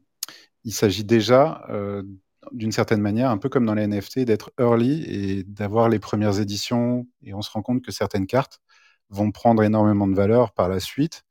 il 0.65 0.73
s'agit 0.73 1.05
déjà, 1.05 1.65
euh, 1.71 2.03
d'une 2.53 2.73
certaine 2.73 3.01
manière, 3.01 3.31
un 3.31 3.39
peu 3.39 3.49
comme 3.49 3.67
dans 3.67 3.75
les 3.75 3.87
NFT, 3.87 4.21
d'être 4.21 4.53
early 4.59 5.05
et 5.05 5.45
d'avoir 5.45 5.89
les 5.89 5.99
premières 5.99 6.41
éditions. 6.41 7.07
Et 7.23 7.35
on 7.35 7.43
se 7.43 7.51
rend 7.51 7.62
compte 7.62 7.83
que 7.85 7.93
certaines 7.93 8.27
cartes 8.27 8.61
vont 9.12 9.31
prendre 9.31 9.62
énormément 9.62 10.09
de 10.09 10.14
valeur 10.14 10.52
par 10.52 10.69
la 10.69 10.81
suite 10.81 11.23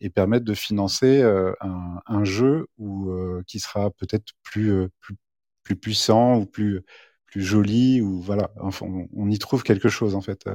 et 0.00 0.10
permettre 0.10 0.44
de 0.44 0.54
financer 0.54 1.22
euh, 1.22 1.52
un, 1.60 2.00
un 2.06 2.24
jeu 2.24 2.68
euh, 2.80 3.42
qui 3.46 3.60
sera 3.60 3.90
peut-être 3.90 4.32
plus, 4.42 4.72
euh, 4.72 4.88
plus 5.00 5.16
plus 5.62 5.76
puissant 5.76 6.38
ou 6.38 6.46
plus 6.46 6.82
plus 7.26 7.42
joli 7.42 8.00
ou 8.00 8.20
voilà. 8.20 8.52
Enfin, 8.60 8.86
on, 8.86 9.08
on 9.16 9.28
y 9.28 9.38
trouve 9.38 9.64
quelque 9.64 9.88
chose 9.88 10.14
en 10.14 10.20
fait 10.20 10.48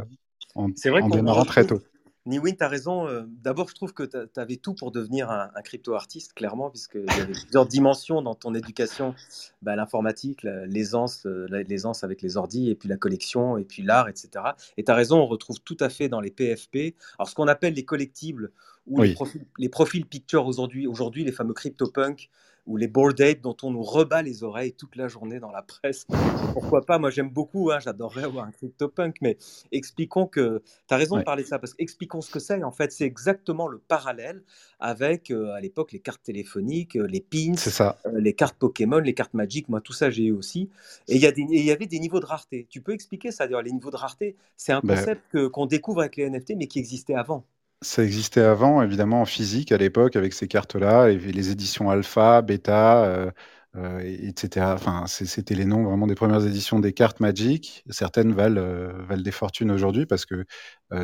en, 0.55 0.69
vrai 0.69 1.01
démarrant 1.09 1.43
très 1.43 1.65
tôt. 1.65 1.81
Niwin, 2.27 2.55
tu 2.55 2.63
as 2.63 2.67
raison. 2.67 3.07
euh, 3.07 3.23
D'abord, 3.27 3.67
je 3.69 3.73
trouve 3.75 3.93
que 3.93 4.03
tu 4.03 4.39
avais 4.39 4.57
tout 4.57 4.75
pour 4.75 4.91
devenir 4.91 5.31
un, 5.31 5.49
crypto-artiste, 5.63 6.33
clairement, 6.33 6.69
puisqu'il 6.69 7.05
y 7.05 7.19
avait 7.21 7.31
plusieurs 7.33 7.65
dimensions 7.65 8.21
dans 8.21 8.35
ton 8.35 8.53
éducation. 8.53 9.15
Bah, 9.63 9.75
L'informatique, 9.75 10.43
la- 10.43 10.65
l'aisance, 10.67 11.25
euh, 11.25 11.47
la- 11.49 11.63
l'aisance 11.63 12.03
avec 12.03 12.21
les 12.21 12.37
ordis, 12.37 12.69
et 12.69 12.75
puis 12.75 12.87
la 12.89 12.97
collection, 12.97 13.57
et 13.57 13.63
puis 13.63 13.81
l'art, 13.81 14.07
etc. 14.07 14.29
Et 14.77 14.83
tu 14.83 14.91
as 14.91 14.95
raison, 14.95 15.19
on 15.19 15.25
retrouve 15.25 15.59
tout 15.61 15.77
à 15.79 15.89
fait 15.89 16.09
dans 16.09 16.21
les 16.21 16.29
PFP. 16.31 16.95
Alors, 17.17 17.27
ce 17.27 17.33
qu'on 17.35 17.47
appelle 17.47 17.73
les 17.73 17.85
collectibles 17.85 18.51
ou 18.91 19.01
les 19.01 19.13
profils, 19.13 19.45
les 19.57 19.69
profils 19.69 20.05
pictures 20.05 20.45
aujourd'hui, 20.45 20.85
aujourd'hui, 20.85 21.23
les 21.23 21.31
fameux 21.31 21.53
CryptoPunk 21.53 22.29
ou 22.67 22.77
les 22.77 22.87
Bored 22.87 23.19
Ape 23.21 23.41
dont 23.41 23.57
on 23.63 23.71
nous 23.71 23.81
rebat 23.81 24.21
les 24.21 24.43
oreilles 24.43 24.73
toute 24.73 24.95
la 24.95 25.07
journée 25.07 25.39
dans 25.39 25.51
la 25.51 25.61
presse. 25.61 26.05
Pourquoi 26.53 26.85
pas? 26.85 26.99
Moi, 26.99 27.09
j'aime 27.09 27.29
beaucoup, 27.29 27.71
hein, 27.71 27.79
j'adorerais 27.79 28.23
avoir 28.23 28.45
un 28.45 28.51
CryptoPunk, 28.51 29.15
mais 29.21 29.37
expliquons 29.71 30.27
que 30.27 30.61
tu 30.87 30.93
as 30.93 30.97
raison 30.97 31.17
de 31.17 31.23
parler 31.23 31.43
de 31.43 31.47
ça, 31.47 31.59
parce 31.59 31.73
qu'expliquons 31.73 32.21
ce 32.21 32.29
que 32.29 32.39
c'est. 32.39 32.63
En 32.63 32.71
fait, 32.71 32.91
c'est 32.91 33.05
exactement 33.05 33.67
le 33.67 33.79
parallèle 33.79 34.43
avec, 34.79 35.31
euh, 35.31 35.53
à 35.53 35.59
l'époque, 35.59 35.91
les 35.91 35.99
cartes 35.99 36.21
téléphoniques, 36.23 36.97
euh, 36.97 37.07
les 37.07 37.21
pins, 37.21 37.55
ça. 37.55 37.97
euh, 38.05 38.19
les 38.19 38.33
cartes 38.33 38.57
Pokémon, 38.57 38.99
les 38.99 39.13
cartes 39.13 39.33
Magic. 39.33 39.67
Moi, 39.69 39.81
tout 39.81 39.93
ça, 39.93 40.09
j'ai 40.09 40.25
eu 40.25 40.31
aussi. 40.31 40.69
Et 41.07 41.15
il 41.15 41.21
y, 41.21 41.71
avait 41.71 41.87
des 41.87 41.99
niveaux 41.99 42.19
de 42.19 42.25
rareté. 42.25 42.67
Tu 42.69 42.81
peux 42.81 42.93
expliquer 42.93 43.31
ça, 43.31 43.45
d'ailleurs, 43.45 43.63
les 43.63 43.71
niveaux 43.71 43.91
de 43.91 43.97
rareté? 43.97 44.35
C'est 44.55 44.71
un 44.71 44.81
Ben, 44.83 44.95
concept 44.95 45.49
qu'on 45.49 45.65
découvre 45.65 46.01
avec 46.01 46.15
les 46.15 46.29
NFT, 46.29 46.53
mais 46.57 46.67
qui 46.67 46.79
existait 46.79 47.15
avant. 47.15 47.45
Ça 47.83 48.03
existait 48.03 48.41
avant, 48.41 48.83
évidemment, 48.83 49.21
en 49.21 49.25
physique 49.25 49.71
à 49.71 49.77
l'époque, 49.77 50.15
avec 50.15 50.33
ces 50.33 50.47
cartes-là, 50.47 51.09
et 51.09 51.17
les 51.17 51.49
éditions 51.49 51.89
alpha, 51.89 52.43
bêta, 52.43 53.03
euh, 53.05 53.31
euh, 53.75 53.99
et- 54.01 54.27
etc. 54.27 54.75
Enfin, 54.75 55.05
c'était 55.07 55.55
les 55.55 55.65
noms 55.65 55.83
vraiment 55.83 56.05
des 56.05 56.13
premières 56.13 56.45
éditions 56.45 56.79
des 56.79 56.93
cartes 56.93 57.19
Magic. 57.21 57.83
Certaines 57.89 58.33
valent, 58.33 58.61
euh, 58.61 58.91
valent 59.07 59.23
des 59.23 59.31
fortunes 59.31 59.71
aujourd'hui 59.71 60.05
parce 60.05 60.25
que 60.27 60.45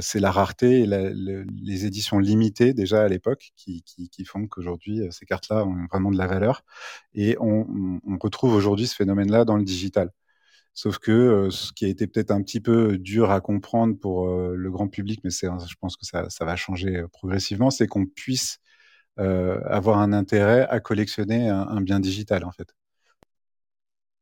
c'est 0.01 0.19
la 0.19 0.31
rareté 0.31 0.81
et 0.81 0.85
les 0.85 1.85
éditions 1.85 2.19
limitées 2.19 2.73
déjà 2.73 3.03
à 3.03 3.07
l'époque 3.07 3.51
qui, 3.55 3.83
qui, 3.83 4.25
font 4.25 4.45
qu'aujourd'hui, 4.47 5.01
ces 5.11 5.25
cartes-là 5.25 5.65
ont 5.65 5.85
vraiment 5.91 6.11
de 6.11 6.17
la 6.17 6.27
valeur. 6.27 6.63
Et 7.13 7.37
on 7.39 7.65
retrouve 8.21 8.53
aujourd'hui 8.53 8.85
ce 8.87 8.95
phénomène-là 8.95 9.45
dans 9.45 9.55
le 9.57 9.63
digital. 9.63 10.11
Sauf 10.77 10.99
que 10.99 11.49
ce 11.49 11.73
qui 11.73 11.85
a 11.85 11.87
été 11.87 12.05
peut-être 12.05 12.29
un 12.29 12.43
petit 12.43 12.59
peu 12.61 12.99
dur 12.99 13.31
à 13.31 13.41
comprendre 13.41 13.97
pour 13.97 14.27
le 14.27 14.69
grand 14.69 14.87
public, 14.87 15.21
mais 15.23 15.31
c'est, 15.31 15.47
je 15.47 15.75
pense 15.81 15.97
que 15.97 16.05
ça, 16.05 16.45
va 16.45 16.55
changer 16.55 17.03
progressivement, 17.11 17.71
c'est 17.71 17.87
qu'on 17.87 18.05
puisse 18.05 18.59
avoir 19.17 19.97
un 19.97 20.13
intérêt 20.13 20.67
à 20.69 20.79
collectionner 20.79 21.49
un, 21.49 21.81
bien 21.81 21.99
digital, 21.99 22.45
en 22.45 22.51
fait. 22.51 22.75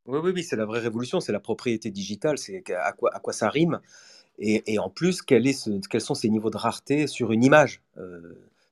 Oui, 0.06 0.20
oui, 0.24 0.32
oui, 0.34 0.44
c'est 0.46 0.56
la 0.56 0.64
vraie 0.64 0.80
révolution, 0.80 1.20
c'est 1.20 1.34
la 1.34 1.42
propriété 1.42 1.92
digitale, 1.92 2.38
c'est 2.38 2.64
à 2.74 2.94
quoi, 2.94 3.34
ça 3.34 3.50
rime. 3.50 3.82
Et, 4.40 4.80
en 4.80 4.90
plus, 4.90 5.22
quel 5.22 5.48
est 5.48 5.70
quels 5.90 6.00
sont 6.00 6.16
ces 6.16 6.30
niveaux 6.30 6.52
de 6.52 6.58
rareté 6.58 7.08
sur 7.08 7.34
une 7.34 7.44
image 7.44 7.82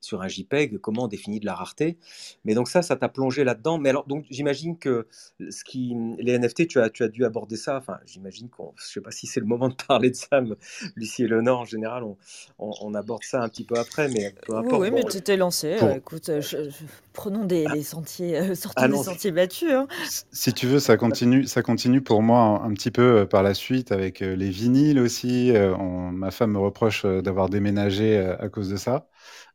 Sur 0.04 0.22
un 0.22 0.28
JPEG, 0.28 0.78
comment 0.80 1.06
on 1.06 1.08
définit 1.08 1.40
de 1.40 1.46
la 1.46 1.56
rareté 1.56 1.98
Mais 2.46 2.54
donc 2.56 2.68
ça, 2.70 2.82
ça 2.82 2.96
t'a 2.96 3.10
plongé 3.10 3.44
là-dedans. 3.44 3.78
Mais 3.78 3.90
alors, 3.90 4.06
donc 4.06 4.26
j'imagine 4.30 4.78
que 4.78 5.08
ce 5.50 5.64
qui, 5.64 5.96
les 6.20 6.34
NFT, 6.34 6.68
tu 6.68 6.80
as, 6.80 6.90
tu 6.90 7.04
as 7.04 7.08
dû 7.08 7.26
aborder 7.26 7.56
ça. 7.56 7.78
Enfin, 7.78 7.98
j'imagine 8.06 8.50
qu'on, 8.50 8.74
je 8.78 8.86
sais 8.86 9.02
pas 9.02 9.12
si 9.12 9.28
c'est 9.28 9.40
le 9.40 9.46
moment 9.46 9.70
de 9.70 9.76
parler 9.88 10.10
de 10.12 10.16
ça. 10.16 10.42
mais 10.42 10.56
Lucie 10.96 11.24
et 11.24 11.28
Léonore, 11.28 11.62
en 11.62 11.66
général, 11.66 12.04
on, 12.04 12.18
on, 12.60 12.72
on 12.82 12.94
aborde 12.94 13.24
ça 13.24 13.42
un 13.42 13.50
petit 13.50 13.64
peu 13.64 13.78
après, 13.80 14.10
mais 14.10 14.36
peu 14.46 14.56
Oui, 14.56 14.56
importe. 14.58 14.88
oui, 14.90 14.92
Bon, 14.92 15.04
mais 15.04 15.06
tu 15.06 15.22
t'es 15.22 15.38
lancé. 15.38 15.74
Pour, 15.76 15.96
euh, 15.96 15.98
écoute, 15.98 16.30
euh, 16.30 16.42
je- 16.42 16.70
je- 16.70 16.86
prenons 17.14 17.46
des, 17.46 17.70
des 17.70 17.84
sentiers, 17.84 18.38
euh, 18.38 18.56
sortons 18.56 18.88
des 18.88 18.98
sentiers 18.98 19.32
battus. 19.32 19.72
hein. 19.72 19.88
si 20.02 20.24
si 20.32 20.54
tu 20.54 20.68
veux, 20.68 20.80
ça 20.80 20.98
continue, 20.98 21.46
ça 21.48 21.62
continue 21.62 22.02
pour 22.02 22.22
moi 22.22 22.40
un, 22.42 22.70
un 22.70 22.74
petit 22.74 22.92
peu 22.92 23.20
euh, 23.22 23.26
par 23.26 23.44
la 23.44 23.54
suite 23.54 23.92
avec 23.92 24.22
euh, 24.22 24.36
les 24.36 24.50
vinyles 24.50 25.00
aussi. 25.00 25.52
Euh, 25.52 25.76
on- 25.78 26.12
ma 26.12 26.32
femme 26.32 26.52
me 26.54 26.60
reproche 26.60 27.06
euh, 27.06 27.22
d'avoir 27.22 27.50
déménagé 27.50 28.18
euh, 28.18 28.36
à 28.40 28.50
cause 28.50 28.70
de 28.70 28.76
ça, 28.78 29.08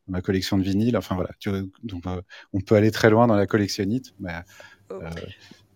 ma 0.09 0.21
collection 0.21 0.57
de 0.57 0.63
vinyles. 0.63 0.97
Enfin 0.97 1.15
voilà, 1.15 1.31
tu- 1.39 1.49
donc 1.83 2.05
euh, 2.07 2.21
on 2.53 2.61
peut 2.61 2.75
aller 2.75 2.91
très 2.91 3.09
loin 3.09 3.27
dans 3.27 3.35
la 3.35 3.47
collectionnite, 3.47 4.13
mais 4.19 4.33
euh, 4.91 5.09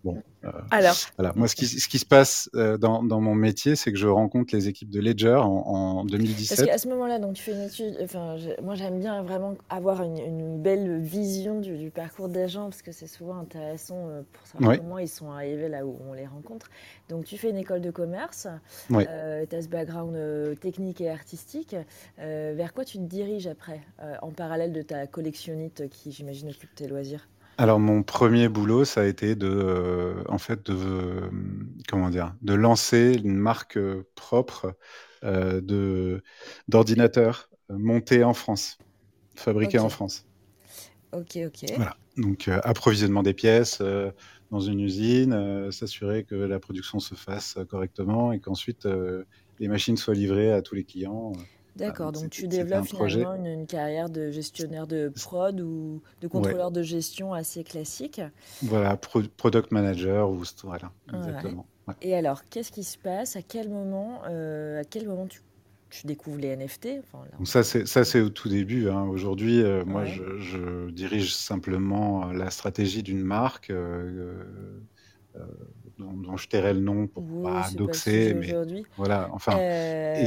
bon. 0.04 0.22
euh, 0.44 0.50
Alors, 0.70 0.94
Voilà, 1.18 1.32
moi, 1.34 1.48
ce 1.48 1.56
qui, 1.56 1.66
ce 1.66 1.88
qui 1.88 1.98
se 1.98 2.04
passe 2.06 2.48
euh, 2.54 2.76
dans, 2.76 3.02
dans 3.02 3.20
mon 3.20 3.34
métier, 3.34 3.74
c'est 3.76 3.90
que 3.90 3.98
je 3.98 4.06
rencontre 4.06 4.54
les 4.54 4.68
équipes 4.68 4.90
de 4.90 5.00
Ledger 5.00 5.34
en, 5.34 5.46
en 5.46 5.94
parce 6.02 6.12
2017. 6.12 6.66
qu'à 6.66 6.78
ce 6.78 6.86
moment-là, 6.88 7.18
donc 7.18 7.34
tu 7.34 7.42
fais 7.42 7.52
une 7.52 7.62
étude. 7.62 7.96
Enfin, 8.02 8.36
moi, 8.62 8.74
j'aime 8.74 9.00
bien 9.00 9.22
vraiment 9.22 9.56
avoir 9.70 10.02
une, 10.02 10.18
une 10.18 10.60
belle 10.62 11.00
vision 11.00 11.60
du, 11.60 11.76
du 11.78 11.90
parcours 11.90 12.28
des 12.28 12.46
gens 12.48 12.64
parce 12.64 12.82
que 12.82 12.92
c'est 12.92 13.06
souvent 13.06 13.38
intéressant 13.38 14.08
euh, 14.08 14.22
pour 14.32 14.46
savoir 14.46 14.70
Oui, 14.72 14.76
comment 14.78 14.98
ils 14.98 15.08
sont 15.08 15.30
arrivés 15.30 15.68
là 15.68 15.84
où 15.86 15.96
on 16.08 16.12
les 16.12 16.26
rencontre. 16.26 16.68
Donc, 17.08 17.24
tu 17.24 17.38
fais 17.38 17.50
une 17.50 17.56
école 17.58 17.80
de 17.80 17.90
commerce. 17.90 18.46
oui. 18.90 19.04
Tu 19.48 19.56
as 19.56 19.62
ce 19.62 19.68
background 19.68 20.58
technique 20.60 21.00
et 21.00 21.10
artistique. 21.10 21.74
Vers 22.18 22.72
quoi 22.74 22.84
tu 22.84 22.98
te 22.98 23.02
diriges 23.04 23.46
après, 23.46 23.80
en 24.22 24.30
parallèle 24.30 24.72
de 24.72 24.82
ta 24.82 25.06
collectionnite 25.06 25.88
qui, 25.88 26.12
j'imagine, 26.12 26.50
occupe 26.50 26.74
tes 26.74 26.86
loisirs? 26.86 27.28
Alors, 27.56 27.78
mon 27.78 28.02
premier 28.02 28.48
boulot, 28.48 28.84
ça 28.84 29.02
a 29.02 29.04
été 29.04 29.36
de, 29.36 29.46
euh, 29.48 30.24
en 30.28 30.38
fait, 30.38 30.66
de, 30.70 30.74
euh, 30.76 31.30
comment 31.88 32.10
dire, 32.10 32.34
de 32.42 32.54
lancer 32.54 33.14
une 33.22 33.36
marque 33.36 33.76
euh, 33.76 34.06
propre 34.14 34.76
de 35.22 36.22
d'ordinateurs 36.68 37.48
montés 37.70 38.24
en 38.24 38.34
France, 38.34 38.76
fabriqués 39.36 39.78
Ok, 39.78 39.84
en 39.84 39.88
France. 39.88 40.26
ok, 41.12 41.38
ok. 41.46 41.64
Voilà. 41.76 41.96
Donc, 42.16 42.48
approvisionnement 42.62 43.22
des 43.22 43.32
pièces 43.34 43.82
dans 44.50 44.60
une 44.60 44.80
usine, 44.80 45.70
s'assurer 45.72 46.24
que 46.24 46.34
la 46.34 46.60
production 46.60 47.00
se 47.00 47.14
fasse 47.14 47.58
correctement 47.70 48.32
et 48.32 48.40
qu'ensuite 48.40 48.86
les 49.58 49.68
machines 49.68 49.96
soient 49.96 50.14
livrées 50.14 50.52
à 50.52 50.62
tous 50.62 50.74
les 50.74 50.84
clients. 50.84 51.32
D'accord, 51.76 52.12
Donc, 52.12 52.30
tu 52.30 52.46
c'était 52.46 52.48
c'était 52.50 52.76
un 52.76 52.84
développes 52.84 52.86
projet. 52.86 53.26
finalement 53.26 53.34
une, 53.34 53.46
une 53.46 53.66
carrière 53.66 54.08
de 54.10 54.30
gestionnaire 54.30 54.86
de 54.86 55.08
prod 55.08 55.60
ou 55.60 56.02
de 56.20 56.28
Ouais. 56.32 56.54
contrôleur 56.54 56.70
de 56.72 56.82
gestion 56.82 57.32
assez 57.32 57.64
classique? 57.64 58.20
Voilà, 58.60 58.96
pro- 58.96 59.22
product 59.36 59.70
manager 59.72 60.28
ou 60.30 60.42
st- 60.44 60.62
voilà, 60.66 60.92
Ouais. 61.12 61.16
exactement. 61.16 61.68
Ouais. 61.86 61.94
Et 62.02 62.14
alors, 62.16 62.44
qu'est-ce 62.48 62.72
qui 62.72 62.84
se 62.84 62.98
passe? 62.98 63.36
À 63.36 63.42
quel 63.42 63.70
moment, 63.70 64.22
euh, 64.26 64.80
à 64.80 64.84
quel 64.84 65.06
moment 65.08 65.26
tu, 65.26 65.40
tu 65.90 66.06
découvres 66.06 66.38
les 66.38 66.48
NFT 66.48 66.98
Enfin, 67.00 67.24
là, 67.32 67.38
Donc 67.38 67.48
ça 67.48 67.64
c'est 67.64 67.86
ça 67.86 68.04
c'est 68.04 68.20
au 68.20 68.30
tout 68.30 68.48
début. 68.48 68.88
hein. 68.90 69.02
Aujourd'hui, 69.08 69.60
euh, 69.62 69.84
moi 69.84 70.04
ouais. 70.04 70.04
je, 70.04 70.38
je 70.38 70.90
dirige 70.90 71.34
simplement 71.34 72.28
euh, 72.30 72.32
la 72.32 72.50
stratégie 72.50 73.02
d'une 73.02 73.22
marque. 73.24 73.70
euh, 73.70 74.80
dont, 75.98 76.12
dont 76.12 76.36
je 76.36 76.48
tairai 76.48 76.74
le 76.74 76.80
nom 76.80 77.06
pour 77.06 77.22
Oui, 77.24 77.42
pas 77.44 77.68
doxer, 77.74 78.34
mais 78.34 78.54
voilà, 78.96 79.28
enfin, 79.32 79.58
et 79.58 79.60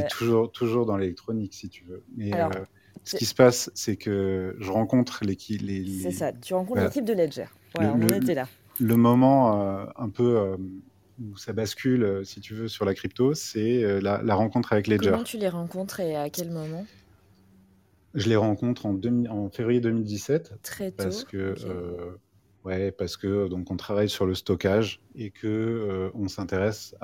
Euh, 0.01 0.07
toujours, 0.09 0.51
toujours 0.51 0.85
dans 0.85 0.97
l'électronique, 0.97 1.53
si 1.53 1.69
tu 1.69 1.85
veux. 1.85 2.03
Mais 2.15 2.33
alors, 2.33 2.51
euh, 2.53 2.65
ce 3.03 3.15
qui 3.15 3.25
se 3.25 3.35
passe, 3.35 3.71
c'est 3.75 3.95
que 3.97 4.55
je 4.59 4.71
rencontre 4.71 5.23
les, 5.23 5.35
qui- 5.35 5.57
les, 5.57 5.83
c'est 5.85 6.09
les- 6.09 6.13
ça, 6.13 6.31
tu 6.33 6.53
rencontres 6.53 6.81
l'équipe 6.83 7.05
de 7.05 7.13
Ledger. 7.13 7.45
le, 7.79 7.85
on 7.87 7.97
le, 7.97 8.15
était 8.15 8.33
là. 8.35 8.47
le 8.79 8.95
moment 8.95 9.61
euh, 9.61 9.85
un 9.95 10.09
peu 10.09 10.57
où 11.19 11.35
ça 11.37 11.51
bascule, 11.53 12.21
si 12.25 12.41
tu 12.41 12.53
veux, 12.53 12.67
sur 12.67 12.85
la 12.85 12.93
crypto, 12.93 13.33
c'est 13.33 14.01
la, 14.01 14.21
la 14.21 14.35
rencontre 14.35 14.73
avec 14.73 14.87
Ledger. 14.87 15.09
Comment 15.11 15.23
tu 15.23 15.37
les 15.37 15.49
rencontres 15.49 15.99
et 15.99 16.15
à 16.15 16.29
quel 16.29 16.51
moment? 16.51 16.85
Je 18.13 18.29
les 18.29 18.35
rencontre 18.35 18.85
en, 18.85 18.93
demi- 18.93 19.27
en 19.27 19.49
février 19.49 19.79
2017 19.79 20.53
Très 20.63 20.91
parce 20.91 21.23
tôt, 21.23 21.27
que, 21.29 21.51
ok. 21.53 22.17
Ouais, 22.67 22.91
parce 22.91 23.17
que 23.17 23.47
donc 23.47 23.71
on 23.71 23.77
travaille 23.77 24.09
sur 24.09 24.25
le 24.25 24.35
stockage 24.35 24.99
et 25.15 25.31
que 25.31 25.47
euh, 25.47 26.11
on 26.13 26.27
s'intéresse 26.27 26.95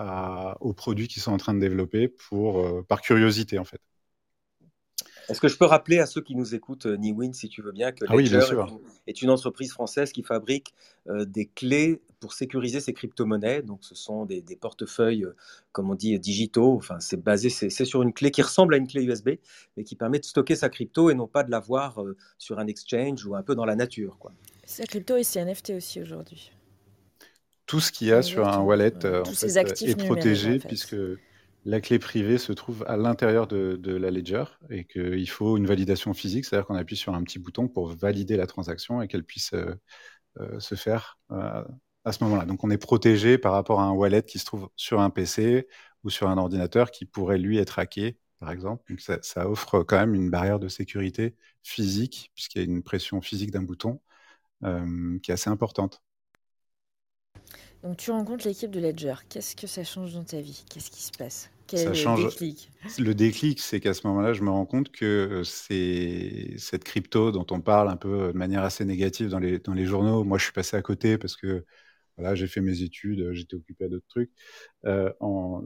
aux 0.60 0.74
produits 0.74 1.08
qui 1.08 1.20
sont 1.20 1.32
en 1.32 1.38
train 1.38 1.54
de 1.54 1.60
développer 1.60 2.08
pour, 2.08 2.60
euh, 2.60 2.86
par 2.88 3.02
curiosité 3.02 3.58
en 3.58 3.66
fait. 3.66 3.80
Est-ce 5.30 5.40
que 5.40 5.48
je 5.48 5.58
peux 5.58 5.66
rappeler 5.66 6.00
à 6.00 6.06
ceux 6.06 6.22
qui 6.22 6.36
nous 6.36 6.54
écoutent, 6.54 6.86
euh, 6.86 6.98
Niwin, 6.98 7.34
si 7.34 7.48
tu 7.48 7.62
veux 7.62 7.72
bien, 7.72 7.92
que 7.92 8.06
Ah 8.08 8.16
oui, 8.16 8.24
bien 8.24 8.40
Ledger 8.40 8.56
est 8.56 8.70
une, 8.70 8.80
est 9.08 9.22
une 9.22 9.30
entreprise 9.30 9.72
française 9.72 10.12
qui 10.12 10.22
fabrique 10.22 10.74
euh, 11.08 11.26
des 11.26 11.46
clés 11.46 12.02
pour 12.20 12.34
sécuriser 12.34 12.80
ses 12.82 12.94
crypto-monnaies. 12.94 13.62
Donc, 13.62 13.80
ce 13.84 13.96
sont 13.96 14.26
des, 14.26 14.42
des 14.42 14.56
portefeuilles, 14.56 15.24
euh, 15.24 15.36
comme 15.72 15.90
on 15.90 15.96
dit, 15.96 16.18
digitaux. 16.20 16.76
Enfin, 16.76 17.00
c'est 17.00 17.22
basé, 17.22 17.50
c'est 17.50 17.70
c'est 17.70 17.86
sur 17.86 18.04
une 18.04 18.14
clé 18.14 18.32
qui 18.32 18.42
ressemble 18.42 18.74
à 18.74 18.78
une 18.78 18.88
clé 18.88 19.04
USB, 19.04 19.32
mais 19.78 19.84
qui 19.84 19.96
permet 19.96 20.20
de 20.20 20.26
stocker 20.26 20.56
sa 20.56 20.70
crypto 20.70 21.10
et 21.10 21.16
non 21.16 21.28
pas 21.28 21.44
de 21.44 21.52
l'avoir 21.52 22.02
euh, 22.02 22.18
sur 22.38 22.60
un 22.60 22.68
exchange 22.68 23.26
ou 23.26 23.36
un 23.36 23.44
peu 23.44 23.56
dans 23.56 23.66
la 23.66 23.76
nature, 23.76 24.18
quoi. 24.20 24.34
C'est 24.66 24.84
la 24.84 24.88
crypto 24.88 25.16
et 25.16 25.24
c'est 25.24 25.40
NFT 25.40 25.74
aussi 25.76 26.02
aujourd'hui. 26.02 26.52
Tout 27.66 27.80
ce 27.80 27.92
qu'il 27.92 28.08
y 28.08 28.12
a 28.12 28.22
sur 28.22 28.48
un 28.48 28.60
wallet 28.62 28.94
Ouais. 28.94 29.06
euh, 29.06 29.24
en 29.24 29.26
Tous 29.26 29.36
ces 29.36 29.58
fait 29.58 29.64
euh, 29.64 29.76
actifs 29.76 29.92
est 29.92 29.96
protégé 29.96 30.52
en 30.52 30.58
fait. 30.60 30.76
puisque 30.76 30.96
la 31.66 31.80
clé 31.82 31.98
privée 31.98 32.38
se 32.38 32.52
trouve 32.52 32.84
à 32.88 32.98
l'intérieur 32.98 33.48
de, 33.48 33.78
de 33.78 33.96
la 33.96 34.12
ledger 34.12 34.44
et 34.70 34.84
qu'il 34.86 35.30
faut 35.30 35.56
une 35.58 35.66
validation 35.66 36.14
physique, 36.14 36.44
c'est-à-dire 36.46 36.68
qu'on 36.68 36.76
appuie 36.76 36.98
sur 36.98 37.16
un 37.16 37.24
petit 37.24 37.40
bouton 37.40 37.70
pour 37.70 37.88
valider 37.88 38.36
la 38.36 38.48
transaction 38.48 39.02
et 39.02 39.08
qu'elle 39.08 39.24
puisse 39.24 39.54
euh, 39.54 39.74
euh, 40.40 40.60
se 40.60 40.76
faire 40.76 41.20
euh, 41.32 41.64
à 42.06 42.14
ce 42.14 42.24
moment-là. 42.26 42.46
Donc 42.46 42.64
on 42.64 42.72
est 42.72 42.78
protégé 42.80 43.38
par 43.38 43.54
rapport 43.54 43.82
à 43.82 43.86
un 43.86 43.92
wallet 43.92 44.24
qui 44.24 44.40
se 44.40 44.46
trouve 44.46 44.70
sur 44.78 45.02
un 45.02 45.10
PC 45.12 45.68
ou 46.04 46.10
sur 46.12 46.30
un 46.30 46.38
ordinateur 46.38 46.92
qui 46.92 47.06
pourrait 47.06 47.38
lui 47.40 47.58
être 47.60 47.80
hacké, 47.80 48.18
par 48.40 48.52
exemple. 48.52 48.84
Donc 48.90 49.02
ça, 49.02 49.20
ça 49.24 49.50
offre 49.50 49.84
quand 49.84 49.98
même 50.00 50.16
une 50.16 50.30
barrière 50.32 50.60
de 50.60 50.70
sécurité 50.70 51.36
physique, 51.64 52.32
puisqu'il 52.36 52.60
y 52.60 52.62
a 52.62 52.66
une 52.66 52.84
pression 52.84 53.22
physique 53.22 53.52
d'un 53.52 53.64
bouton 53.64 54.02
qui 55.22 55.32
est 55.32 55.34
assez 55.34 55.50
importante. 55.50 56.02
Donc 57.84 57.98
tu 57.98 58.12
rencontres 58.12 58.48
l'équipe 58.48 58.72
de 58.72 58.80
Ledger. 58.80 59.16
Qu'est-ce 59.30 59.56
que 59.56 59.68
ça 59.68 59.84
change 59.84 60.14
dans 60.14 60.24
ta 60.24 60.40
vie? 60.40 60.64
Qu'est-ce 60.70 60.90
qui 60.90 61.04
se 61.04 61.12
passe? 61.12 61.50
Quel 61.68 61.80
est 61.80 61.84
Ça 61.84 61.90
le 61.90 61.96
change. 61.96 62.26
déclic? 62.30 62.72
Le 63.00 63.14
déclic, 63.14 63.60
c'est 63.60 63.80
qu'à 63.80 63.94
ce 63.94 64.06
moment-là, 64.08 64.34
je 64.34 64.42
me 64.42 64.50
rends 64.50 64.66
compte 64.66 64.92
que 64.92 65.06
euh, 65.06 65.44
c'est 65.44 66.56
cette 66.58 66.84
crypto 66.84 67.32
dont 67.32 67.46
on 67.52 67.62
parle 67.62 67.90
un 67.90 67.98
peu 67.98 68.32
de 68.32 68.38
manière 68.38 68.64
assez 68.64 68.86
négative 68.86 69.30
dans 69.30 69.40
les, 69.40 69.60
dans 69.60 69.74
les 69.74 69.86
journaux. 69.86 70.24
Moi, 70.24 70.38
je 70.38 70.46
suis 70.46 70.54
passé 70.54 70.78
à 70.78 70.82
côté 70.82 71.18
parce 71.18 71.36
que 71.36 71.66
voilà, 72.18 72.36
j'ai 72.36 72.48
fait 72.48 72.62
mes 72.62 72.82
études, 72.84 73.22
euh, 73.22 73.34
j'étais 73.34 73.56
occupé 73.56 73.86
à 73.86 73.90
d'autres 73.90 74.08
trucs. 74.08 74.32
Euh, 74.86 75.12
en... 75.20 75.62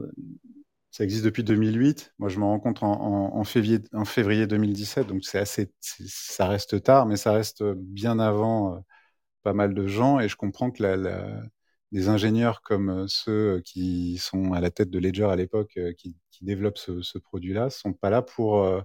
Ça 0.98 1.04
existe 1.04 1.24
depuis 1.24 1.44
2008. 1.44 2.12
Moi, 2.18 2.28
je 2.28 2.40
me 2.40 2.44
rends 2.44 2.58
compte 2.58 2.82
en, 2.82 3.44
février, 3.44 3.78
en 3.92 4.04
février 4.04 4.48
2017, 4.48 5.06
donc 5.06 5.22
c'est 5.24 5.38
assez, 5.38 5.72
ça 5.80 6.48
reste 6.48 6.82
tard, 6.82 7.06
mais 7.06 7.16
ça 7.16 7.30
reste 7.30 7.62
bien 7.62 8.18
avant 8.18 8.74
euh, 8.74 8.80
pas 9.44 9.52
mal 9.52 9.74
de 9.74 9.86
gens. 9.86 10.18
Et 10.18 10.28
je 10.28 10.34
comprends 10.36 10.72
que 10.72 10.82
la, 10.82 11.40
des 11.92 12.08
ingénieurs 12.08 12.62
comme 12.62 12.90
euh, 12.90 13.06
ceux 13.06 13.60
qui 13.64 14.18
sont 14.18 14.54
à 14.54 14.60
la 14.60 14.70
tête 14.72 14.90
de 14.90 14.98
Ledger 14.98 15.26
à 15.26 15.36
l'époque, 15.36 15.74
euh, 15.78 15.92
qui, 15.92 16.16
développent 16.42 16.78
ce, 16.78 17.18
produit-là, 17.18 17.70
sont 17.70 17.92
pas 17.92 18.10
là 18.10 18.22
pour 18.22 18.64
euh, 18.64 18.80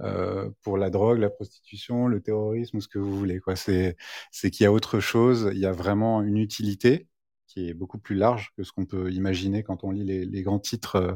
euh, 0.00 0.50
pour 0.62 0.76
la 0.76 0.90
drogue, 0.90 1.18
la 1.18 1.30
prostitution, 1.30 2.08
le 2.08 2.20
terrorisme, 2.20 2.80
ce 2.80 2.88
que 2.88 2.98
vous 2.98 3.16
voulez. 3.16 3.40
C'est 3.56 4.50
qu'il 4.50 4.64
y 4.64 4.66
a 4.66 4.72
autre 4.72 4.98
chose. 5.00 5.50
Il 5.52 5.58
y 5.58 5.66
a 5.66 5.72
vraiment 5.72 6.22
une 6.22 6.36
utilité 6.38 7.08
qui 7.54 7.68
est 7.68 7.74
beaucoup 7.74 7.98
plus 7.98 8.16
large 8.16 8.50
que 8.56 8.64
ce 8.64 8.72
qu'on 8.72 8.86
peut 8.86 9.12
imaginer 9.12 9.62
quand 9.62 9.84
on 9.84 9.90
lit 9.92 10.04
les, 10.04 10.24
les 10.26 10.42
grands 10.42 10.58
titres 10.58 10.96
euh, 10.96 11.14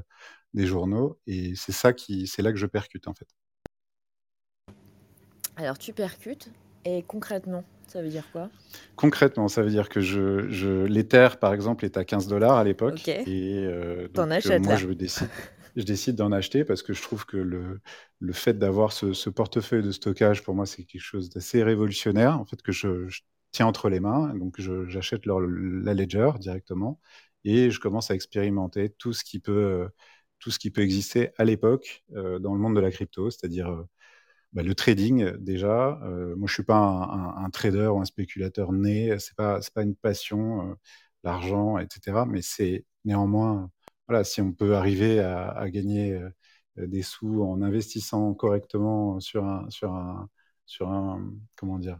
des 0.55 0.66
journaux. 0.66 1.18
Et 1.27 1.55
c'est 1.57 1.72
ça 1.72 1.92
qui, 1.92 2.27
c'est 2.27 2.42
là 2.42 2.53
que 2.53 2.59
je 2.59 2.66
percute 2.66 3.09
en 3.09 3.14
fait. 3.14 3.29
Alors 5.57 5.79
tu 5.79 5.92
percutes 5.92 6.51
et 6.85 7.03
concrètement, 7.03 7.64
ça 7.87 8.01
veut 8.03 8.09
dire 8.09 8.31
quoi? 8.33 8.51
Concrètement, 8.96 9.48
ça 9.48 9.62
veut 9.62 9.70
dire 9.70 9.88
que 9.88 10.01
je, 10.01 10.48
je, 10.51 10.85
l'Ether, 10.85 11.29
par 11.40 11.55
exemple, 11.55 11.85
est 11.85 11.96
à 11.96 12.05
15 12.05 12.27
dollars 12.29 12.57
à 12.57 12.64
l'époque. 12.64 12.98
Ok. 12.98 13.09
Et 13.09 13.64
euh, 13.66 14.09
T'en 14.12 14.27
donc, 14.27 14.33
achètes 14.33 14.62
moi, 14.62 14.72
là. 14.72 14.77
je 14.77 14.88
décide, 14.88 15.29
je 15.77 15.83
décide 15.85 16.16
d'en 16.16 16.33
acheter 16.33 16.64
parce 16.64 16.83
que 16.83 16.92
je 16.92 17.03
trouve 17.03 17.24
que 17.27 17.37
le, 17.37 17.81
le 18.20 18.33
fait 18.33 18.55
d'avoir 18.59 18.92
ce, 18.92 19.12
ce 19.12 19.31
portefeuille 19.31 19.83
de 19.83 19.92
stockage, 19.92 20.42
pour 20.42 20.55
moi, 20.55 20.66
c'est 20.66 20.85
quelque 20.85 21.01
chose 21.03 21.31
d'assez 21.31 21.62
révolutionnaire, 21.62 22.38
en 22.40 22.44
fait, 22.44 22.61
que 22.62 22.72
je, 22.72 23.09
je 23.09 23.22
tiens 23.53 23.67
entre 23.67 23.89
les 23.89 24.01
mains. 24.01 24.35
Donc, 24.35 24.61
j'achète 24.89 25.27
la 25.27 25.95
Ledger 25.95 26.31
directement 26.41 27.01
et 27.45 27.71
je 27.71 27.81
commence 27.81 28.11
à 28.11 28.15
expérimenter 28.15 28.91
tout 28.91 29.13
ce 29.13 29.25
qui 29.25 29.39
peut, 29.41 29.89
tout 30.39 30.51
ce 30.51 30.59
qui 30.59 30.71
peut 30.71 30.83
exister 30.83 31.31
à 31.39 31.45
l'époque 31.45 32.05
euh, 32.15 32.39
dans 32.39 32.55
le 32.55 32.61
monde 32.61 32.77
de 32.77 32.81
la 32.81 32.91
crypto, 32.91 33.31
c'est-à-dire 33.31 33.69
euh, 33.71 33.85
bah, 34.53 34.63
le 34.63 34.75
trading 34.75 35.23
euh, 35.23 35.37
déjà. 35.39 36.01
Euh, 36.05 36.35
moi, 36.37 36.49
je 36.49 36.55
suis 36.55 36.63
pas 36.65 36.77
un, 36.77 37.03
un- 37.43 37.45
un 37.45 37.51
trader 37.51 37.89
ou 37.89 38.01
un 38.01 38.05
spéculateur 38.05 38.73
né. 38.73 39.19
C'est 39.19 39.37
pas 39.37 39.61
pas 39.75 39.83
une 39.83 39.95
passion, 39.97 40.71
euh, 40.73 40.75
l'argent, 41.25 41.79
etc. 41.79 42.27
Mais 42.27 42.43
c'est 42.43 42.85
néanmoins, 43.05 43.71
voilà, 44.09 44.25
si 44.25 44.41
on 44.41 44.53
peut 44.53 44.75
arriver 44.77 45.21
à, 45.21 45.51
à 45.51 45.71
gagner 45.71 46.21
des 46.77 47.03
sous 47.03 47.43
en 47.43 47.61
investissant 47.63 48.35
correctement 48.35 49.21
sur 49.21 49.45
un 49.45 49.69
sur 49.71 49.93
un 49.93 50.29
sur 50.67 50.89
un 50.91 51.33
comment 51.57 51.79
dire, 51.79 51.99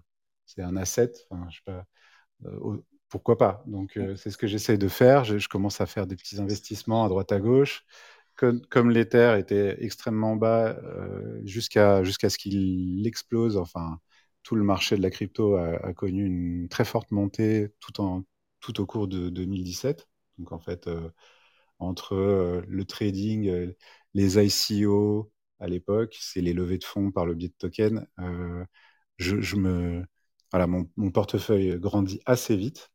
c'est 0.49 0.63
un 0.65 0.77
asset. 0.77 1.13
Enfin, 1.31 1.49
je 1.51 1.57
sais 1.59 1.63
pas. 1.67 1.87
euh, 2.47 2.79
pourquoi 3.11 3.39
pas? 3.39 3.63
Donc, 3.67 3.97
euh, 3.97 4.17
c'est 4.17 4.31
ce 4.31 4.39
que 4.39 4.47
j'essaie 4.47 4.79
de 4.79 4.89
faire. 4.89 5.25
Je, 5.25 5.39
je 5.39 5.49
commence 5.49 5.81
à 5.81 5.87
faire 5.87 6.07
des 6.07 6.17
petits 6.17 6.41
investissements 6.41 7.05
à 7.05 7.09
droite 7.09 7.33
à 7.33 7.41
gauche. 7.41 7.85
Comme, 8.37 8.63
comme 8.69 8.91
l'Ether 8.91 9.37
était 9.39 9.77
extrêmement 9.85 10.37
bas 10.37 10.77
euh, 10.85 11.41
jusqu'à 11.45 12.05
jusqu'à 12.05 12.31
ce 12.31 12.39
qu'il 12.39 13.07
explose, 13.07 13.57
enfin, 13.57 13.99
tout 14.45 14.55
le 14.57 14.65
marché 14.65 14.97
de 14.97 15.03
la 15.03 15.11
crypto 15.11 15.57
a, 15.57 15.77
a 15.87 15.93
connu 15.95 16.25
une 16.27 16.69
très 16.69 16.85
forte 16.85 17.11
montée 17.13 17.71
tout, 17.81 18.01
en, 18.01 18.25
tout 18.61 18.81
au 18.81 18.87
cours 18.87 19.09
de 19.09 19.29
2017. 19.31 20.09
Donc, 20.39 20.53
en 20.53 20.59
fait, 20.61 20.89
entre 21.79 22.63
le 22.67 22.85
trading, 22.85 23.75
les 24.15 24.39
ICO 24.45 25.31
à 25.61 25.69
l'époque, 25.69 26.17
c'est 26.21 26.41
les 26.41 26.53
levées 26.53 26.79
de 26.79 26.85
fonds 26.85 27.11
par 27.13 27.27
le 27.27 27.35
biais 27.35 27.49
de 27.49 27.55
tokens, 27.59 28.07
je, 29.19 29.41
je 29.41 29.57
me, 29.57 30.05
voilà, 30.53 30.67
mon, 30.67 30.89
mon 30.97 31.11
portefeuille 31.11 31.79
grandit 31.79 32.21
assez 32.27 32.57
vite. 32.57 32.91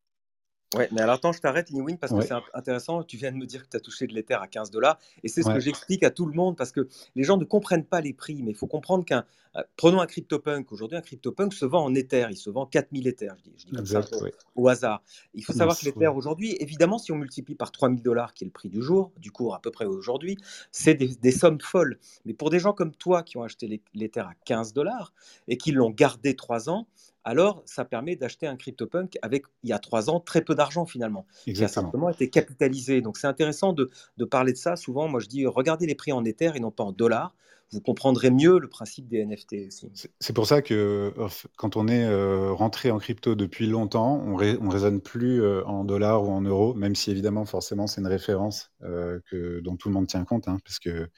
Ouais, 0.76 0.90
mais 0.92 1.02
alors 1.02 1.14
attends, 1.14 1.32
je 1.32 1.40
t'arrête, 1.40 1.70
Niwin, 1.70 2.00
parce 2.00 2.12
que 2.12 2.18
Ouais. 2.18 2.26
c'est 2.26 2.34
int- 2.34 2.42
intéressant. 2.56 3.04
Tu 3.04 3.16
viens 3.16 3.32
de 3.32 3.38
me 3.38 3.46
dire 3.46 3.62
que 3.62 3.70
tu 3.70 3.78
as 3.78 3.80
touché 3.80 4.08
de 4.08 4.14
l'Ether 4.16 4.34
à 4.42 4.48
15 4.48 4.72
dollars. 4.72 4.98
Et 5.22 5.28
c'est 5.28 5.44
ce 5.44 5.50
que 5.54 5.60
j'explique 5.60 6.02
à 6.02 6.10
tout 6.10 6.26
le 6.26 6.34
monde, 6.34 6.58
parce 6.58 6.72
que 6.72 6.88
les 7.16 7.24
gens 7.24 7.38
ne 7.38 7.46
comprennent 7.46 7.86
pas 7.86 8.02
les 8.02 8.12
prix. 8.12 8.42
Mais 8.42 8.50
il 8.50 8.58
faut 8.58 8.66
comprendre 8.66 9.06
qu'un. 9.06 9.24
euh, 9.56 9.62
prenons 9.78 10.02
un 10.02 10.08
CryptoPunk. 10.08 10.72
Aujourd'hui, 10.72 10.98
un 10.98 11.02
CryptoPunk 11.02 11.54
se 11.54 11.66
vend 11.66 11.84
en 11.86 11.94
Ether. 11.94 12.26
Il 12.32 12.38
se 12.38 12.50
vend 12.50 12.66
4000 12.66 13.08
Ethers. 13.08 13.36
Je 13.38 13.44
dis, 13.44 13.54
je 13.56 13.66
dis 13.68 13.72
comme 13.72 13.86
ça 13.86 14.00
Exact, 14.00 14.20
au, 14.20 14.24
ouais. 14.24 14.34
au 14.56 14.68
hasard. 14.68 15.04
Il 15.36 15.46
faut 15.46 15.54
savoir 15.54 15.78
que 15.78 15.86
l'Ether 15.86 16.08
aujourd'hui, 16.08 16.58
évidemment, 16.60 16.98
si 16.98 17.12
on 17.12 17.18
multiplie 17.18 17.54
par 17.54 17.72
3000 17.72 18.02
dollars, 18.02 18.34
qui 18.34 18.44
est 18.44 18.48
le 18.48 18.52
prix 18.52 18.70
du 18.70 18.82
jour, 18.82 19.12
du 19.18 19.30
cours 19.30 19.54
à 19.54 19.60
peu 19.62 19.70
près 19.70 19.86
aujourd'hui, 19.86 20.40
c'est 20.72 20.96
des, 20.96 21.10
des 21.10 21.32
sommes 21.32 21.62
folles. 21.62 22.00
Mais 22.26 22.34
pour 22.34 22.50
des 22.50 22.58
gens 22.58 22.74
comme 22.74 22.96
toi 22.96 23.22
qui 23.22 23.38
ont 23.38 23.44
acheté 23.44 23.68
l'E- 23.68 23.80
l'Ether 23.94 24.22
à 24.22 24.34
15 24.46 24.74
dollars 24.74 25.14
et 25.48 25.56
qui 25.60 25.72
l'ont 25.72 25.92
gardé 25.92 26.36
3 26.36 26.68
ans, 26.72 26.88
alors 27.24 27.64
ça 27.66 27.86
permet 27.86 28.16
d'acheter 28.16 28.48
un 28.48 28.56
CryptoPunk 28.56 29.18
avec, 29.22 29.46
il 29.64 29.70
y 29.70 29.74
a 29.74 29.80
3 29.80 30.10
ans, 30.10 30.20
très 30.20 30.42
peu 30.42 30.56
d'argent 30.56 30.86
finalement 30.86 31.26
qui 31.54 31.64
a 31.64 31.68
Exactement. 31.68 31.88
simplement 31.88 32.10
été 32.10 32.30
capitalisé. 32.30 33.02
Donc 33.02 33.18
c'est 33.18 33.28
intéressant 33.28 33.74
de, 33.74 33.90
de 34.18 34.26
parler 34.26 34.52
de 34.54 34.58
ça. 34.58 34.76
Souvent, 34.76 35.08
moi 35.08 35.20
je 35.20 35.28
dis, 35.28 35.46
regardez 35.46 35.86
les 35.86 35.96
prix 35.96 36.12
en 36.12 36.24
Ether 36.26 36.52
et 36.56 36.60
non 36.60 36.72
pas 36.72 36.84
en 36.84 36.92
dollars. 36.92 37.36
Vous 37.72 37.82
comprendrez 37.82 38.30
mieux 38.30 38.60
le 38.60 38.68
principe 38.70 39.08
des 39.08 39.20
NFT 39.20 39.66
aussi. 39.68 39.92
C'est 40.20 40.34
pour 40.34 40.48
ça 40.48 40.62
que 40.62 41.14
euh, 41.18 41.28
quand 41.56 41.78
on 41.78 41.88
est 41.88 42.04
euh, 42.06 42.52
rentré 42.52 42.90
en 42.90 42.98
crypto 42.98 43.36
depuis 43.36 43.68
longtemps, 43.68 44.22
on, 44.26 44.36
rai- 44.36 44.58
on 44.60 44.70
raisonne 44.70 45.02
plus 45.02 45.42
euh, 45.44 45.64
en 45.66 45.84
dollars 45.84 46.24
ou 46.24 46.32
en 46.32 46.42
euros, 46.42 46.74
même 46.74 46.96
si 46.96 47.12
évidemment, 47.12 47.46
forcément, 47.46 47.86
c'est 47.86 48.02
une 48.02 48.08
référence 48.08 48.72
euh, 48.84 49.20
que, 49.30 49.60
dont 49.60 49.76
tout 49.76 49.90
le 49.90 49.94
monde 49.94 50.08
tient 50.08 50.26
compte, 50.26 50.48
hein, 50.48 50.58
parce 50.66 50.80
que 50.80 51.10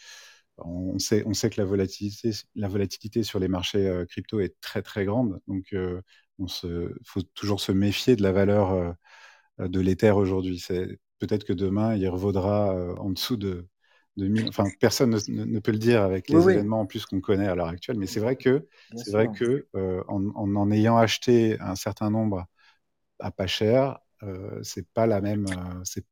on 0.59 0.97
sait, 0.99 1.23
on 1.25 1.33
sait 1.33 1.49
que 1.49 1.59
la 1.61 1.65
volatilité, 1.65 2.31
la 2.55 2.67
volatilité 2.67 3.23
sur 3.23 3.39
les 3.39 3.47
marchés 3.47 3.87
euh, 3.87 4.05
crypto 4.05 4.39
est 4.39 4.55
très 4.61 4.81
très 4.81 5.05
grande, 5.05 5.39
donc 5.47 5.65
euh, 5.73 6.01
on 6.39 6.47
se, 6.47 6.93
faut 7.05 7.21
toujours 7.33 7.59
se 7.61 7.71
méfier 7.71 8.15
de 8.15 8.23
la 8.23 8.31
valeur 8.31 8.71
euh, 8.71 9.67
de 9.67 9.79
l'Ether 9.79 10.11
aujourd'hui. 10.11 10.59
C'est 10.59 10.99
peut-être 11.19 11.43
que 11.45 11.53
demain, 11.53 11.95
il 11.95 12.07
revaudra 12.09 12.75
euh, 12.75 12.95
en 12.97 13.09
dessous 13.11 13.37
de, 13.37 13.67
de 14.17 14.27
1000. 14.27 14.47
Enfin, 14.49 14.65
personne 14.79 15.17
ne, 15.27 15.59
peut 15.59 15.71
le 15.71 15.77
dire 15.79 16.01
avec 16.03 16.29
les 16.29 16.47
oui, 16.47 16.53
événements 16.53 16.81
en 16.81 16.85
plus 16.85 17.05
qu'on 17.05 17.21
connaît 17.21 17.47
à 17.47 17.55
l'heure 17.55 17.67
actuelle, 17.67 17.97
mais 17.99 18.07
c'est 18.07 18.19
vrai 18.19 18.35
que 18.35 18.67
c'est 18.95 19.11
vrai 19.11 19.29
sûr. 19.29 19.31
que 19.31 19.67
euh, 19.75 20.03
en, 20.07 20.25
en 20.35 20.55
en 20.55 20.71
ayant 20.71 20.97
acheté 20.97 21.57
un 21.61 21.75
certain 21.75 22.09
nombre 22.09 22.45
à 23.19 23.31
pas 23.31 23.47
cher, 23.47 23.99
euh, 24.23 24.59
c'est 24.63 24.87
pas 24.93 25.07
la 25.07 25.21
même, 25.21 25.45
euh, 25.47 25.81
c'est 25.83 26.05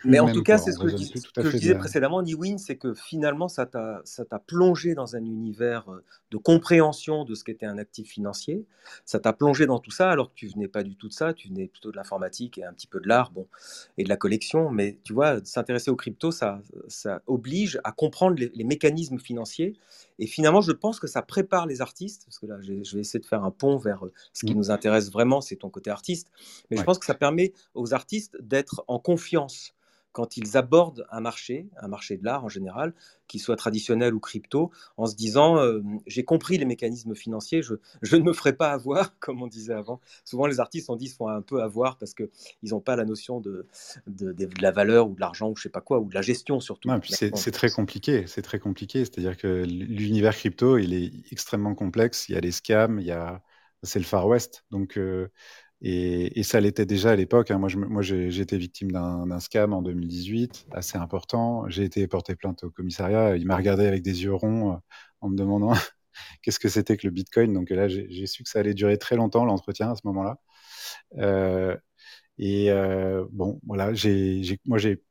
plus 0.00 0.10
Mais 0.10 0.18
en 0.18 0.32
tout 0.32 0.42
cas, 0.42 0.58
c'est 0.58 0.72
ce 0.72 0.78
que 0.78 0.88
je, 0.88 0.96
dis- 0.96 1.06
ce 1.06 1.28
que 1.28 1.56
disais 1.56 1.74
la. 1.74 1.78
précédemment, 1.78 2.22
Niwin, 2.22 2.58
c'est 2.58 2.76
que 2.76 2.94
finalement, 2.94 3.48
ça 3.48 3.66
t'a, 3.66 4.02
plongé 4.46 4.94
dans 4.94 5.14
un 5.16 5.24
univers 5.24 5.90
euh, 5.90 6.02
de 6.30 6.36
compréhension 6.36 7.24
de 7.24 7.34
ce 7.34 7.44
qu'était 7.44 7.66
un 7.66 7.78
actif 7.78 8.08
financier. 8.08 8.64
Ça 9.04 9.20
t'a 9.20 9.32
plongé 9.32 9.66
dans 9.66 9.78
tout 9.78 9.90
ça, 9.90 10.10
alors 10.10 10.30
que 10.30 10.34
tu 10.34 10.48
venais 10.48 10.68
pas 10.68 10.82
du 10.82 10.96
tout 10.96 11.08
de 11.08 11.12
ça, 11.12 11.34
tu 11.34 11.48
venais 11.48 11.68
plutôt 11.68 11.90
de 11.90 11.96
l'informatique 11.96 12.58
et 12.58 12.64
un 12.64 12.72
petit 12.72 12.86
peu 12.86 13.00
de 13.00 13.08
l'art, 13.08 13.30
bon, 13.30 13.46
et 13.98 14.04
de 14.04 14.08
la 14.08 14.16
collection. 14.16 14.70
Mais 14.70 14.98
tu 15.04 15.12
vois, 15.12 15.44
s'intéresser 15.44 15.90
aux 15.90 15.96
cryptos, 15.96 16.32
ça, 16.32 16.60
ça 16.88 17.22
oblige 17.26 17.78
à 17.84 17.92
comprendre 17.92 18.36
les, 18.36 18.50
les 18.54 18.64
mécanismes 18.64 19.18
financiers. 19.18 19.74
Et 20.18 20.26
finalement, 20.26 20.60
je 20.60 20.72
pense 20.72 21.00
que 21.00 21.06
ça 21.06 21.22
prépare 21.22 21.66
les 21.66 21.80
artistes, 21.80 22.24
parce 22.24 22.38
que 22.38 22.46
là, 22.46 22.56
je 22.60 22.94
vais 22.94 23.00
essayer 23.00 23.20
de 23.20 23.26
faire 23.26 23.44
un 23.44 23.50
pont 23.50 23.76
vers 23.76 24.06
euh, 24.06 24.12
ce 24.32 24.44
qui 24.46 24.54
Mm. 24.54 24.58
nous 24.58 24.70
intéresse 24.70 25.10
vraiment, 25.10 25.40
c'est 25.40 25.56
ton 25.56 25.70
côté 25.70 25.90
artiste. 25.90 26.28
Mais 26.70 26.76
je 26.76 26.82
pense 26.82 26.98
que 26.98 27.06
ça 27.06 27.14
permet 27.14 27.52
aux 27.74 27.94
artistes 27.94 28.36
d'être 28.40 28.84
en 28.88 28.98
confiance 28.98 29.74
quand 30.12 30.36
ils 30.36 30.56
abordent 30.56 31.06
un 31.10 31.20
marché, 31.20 31.68
un 31.78 31.88
marché 31.88 32.16
de 32.16 32.24
l'art 32.24 32.44
en 32.44 32.48
général, 32.48 32.94
qu'il 33.28 33.40
soit 33.40 33.56
traditionnel 33.56 34.14
ou 34.14 34.20
crypto, 34.20 34.70
en 34.96 35.06
se 35.06 35.14
disant 35.14 35.58
euh, 35.58 35.80
j'ai 36.06 36.24
compris 36.24 36.58
les 36.58 36.64
mécanismes 36.64 37.14
financiers, 37.14 37.62
je, 37.62 37.74
je 38.02 38.16
ne 38.16 38.22
me 38.22 38.32
ferai 38.32 38.52
pas 38.52 38.72
avoir, 38.72 39.18
comme 39.20 39.42
on 39.42 39.46
disait 39.46 39.74
avant. 39.74 40.00
Souvent, 40.24 40.46
les 40.46 40.60
artistes, 40.60 40.90
on 40.90 40.96
dit, 40.96 41.08
se 41.08 41.16
font 41.16 41.28
un 41.28 41.42
peu 41.42 41.62
avoir 41.62 41.96
parce 41.98 42.14
qu'ils 42.14 42.28
n'ont 42.64 42.80
pas 42.80 42.96
la 42.96 43.04
notion 43.04 43.40
de, 43.40 43.66
de, 44.06 44.32
de- 44.32 44.46
de 44.46 44.62
la 44.62 44.70
valeur 44.72 45.08
ou 45.08 45.14
de 45.14 45.20
l'argent 45.20 45.50
ou 45.50 45.56
je 45.56 45.62
sais 45.62 45.68
pas 45.68 45.80
quoi, 45.80 46.00
ou 46.00 46.08
de 46.08 46.14
la 46.14 46.22
gestion 46.22 46.60
surtout. 46.60 46.96
C'est 47.04 47.50
très 47.52 47.70
compliqué, 47.70 48.26
c'est 48.26 48.42
très 48.42 48.58
compliqué. 48.58 49.04
C'est-à-dire 49.04 49.36
que 49.36 49.64
l'univers 49.64 50.34
crypto, 50.34 50.78
il 50.78 50.92
est 50.94 51.12
extrêmement 51.32 51.74
complexe. 51.74 52.28
Il 52.28 52.32
y 52.34 52.36
a 52.36 52.40
les 52.40 52.50
scams, 52.52 52.98
il 53.00 53.06
y 53.06 53.12
a, 53.12 53.42
c'est 53.82 53.98
le 53.98 54.04
Far 54.04 54.26
West. 54.26 54.64
Donc, 54.70 54.98
euh, 54.98 55.28
et, 55.82 56.42
ça 56.42 56.60
l'était 56.60 56.84
déjà 56.86 57.12
à 57.12 57.16
l'époque. 57.16 57.50
hein. 57.50 57.58
Moi, 57.58 57.70
moi, 57.74 58.02
j'ai 58.02 58.30
j'ai 58.30 58.42
été 58.42 58.58
victime 58.58 58.92
d'un 58.92 59.40
scam 59.40 59.72
en 59.72 59.82
2018, 59.82 60.66
assez 60.72 60.98
important. 60.98 61.68
J'ai 61.68 61.84
été 61.84 62.06
porté 62.06 62.36
plainte 62.36 62.64
au 62.64 62.70
commissariat. 62.70 63.36
Il 63.36 63.46
m'a 63.46 63.56
regardé 63.56 63.86
avec 63.86 64.02
des 64.02 64.24
yeux 64.24 64.34
ronds 64.34 64.80
en 65.20 65.28
me 65.30 65.36
demandant 65.36 65.72
qu'est-ce 66.42 66.58
que 66.60 66.68
c'était 66.68 66.96
que 66.96 67.06
le 67.06 67.12
Bitcoin. 67.12 67.52
Donc 67.54 67.70
là, 67.70 67.88
j'ai 67.88 68.26
su 68.26 68.42
que 68.44 68.50
ça 68.50 68.60
allait 68.60 68.74
durer 68.74 68.98
très 68.98 69.16
longtemps 69.16 69.44
l'entretien 69.44 69.90
à 69.92 69.96
ce 69.96 70.02
moment-là. 70.04 70.38
Euh, 71.18 71.76
et 72.38 72.70
euh, 72.70 73.26
bon, 73.32 73.60
voilà, 73.66 73.92
moi, 74.66 74.78
j'ai 74.78 75.02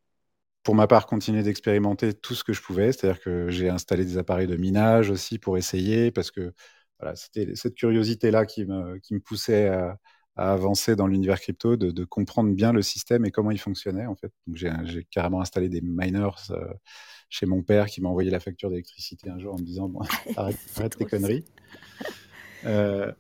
pour 0.63 0.75
ma 0.75 0.87
part, 0.87 1.07
continué 1.07 1.43
d'expérimenter 1.43 2.13
tout 2.13 2.35
ce 2.35 2.43
que 2.43 2.53
je 2.53 2.61
pouvais. 2.61 2.91
C'est-à-dire 2.91 3.21
que 3.21 3.49
j'ai 3.49 3.69
installé 3.69 4.05
des 4.05 4.17
appareils 4.17 4.47
de 4.47 4.57
minage 4.57 5.09
aussi 5.09 5.39
pour 5.39 5.57
essayer, 5.57 6.11
parce 6.11 6.31
que 6.31 6.53
voilà, 6.99 7.15
c'était 7.15 7.55
cette 7.55 7.75
curiosité-là 7.75 8.45
qui 8.45 8.65
me 8.65 9.19
poussait 9.19 9.67
à, 9.69 9.97
à 10.35 10.53
avancer 10.53 10.95
dans 10.95 11.07
l'univers 11.07 11.39
crypto, 11.41 11.75
de, 11.77 11.91
de 11.91 12.05
comprendre 12.05 12.53
bien 12.53 12.71
le 12.73 12.81
système 12.81 13.25
et 13.25 13.31
comment 13.31 13.51
il 13.51 13.59
fonctionnait 13.59 14.05
en 14.05 14.15
fait. 14.15 14.31
Donc 14.47 14.57
j'ai 14.57 15.05
carrément 15.11 15.41
installé 15.41 15.69
des 15.69 15.81
miners 15.81 16.29
euh, 16.51 16.73
chez 17.29 17.45
mon 17.45 17.63
père 17.63 17.87
qui 17.87 18.01
m'a 18.01 18.09
envoyé 18.09 18.31
la 18.31 18.39
facture 18.39 18.69
d'électricité 18.69 19.29
un 19.29 19.39
jour 19.39 19.53
en 19.55 19.59
me 19.59 19.63
disant 19.65 19.89
bon, 19.89 20.01
arrête, 20.35 20.59
tes 20.97 21.05
conneries. 21.05 21.45
Euh, 22.65 23.11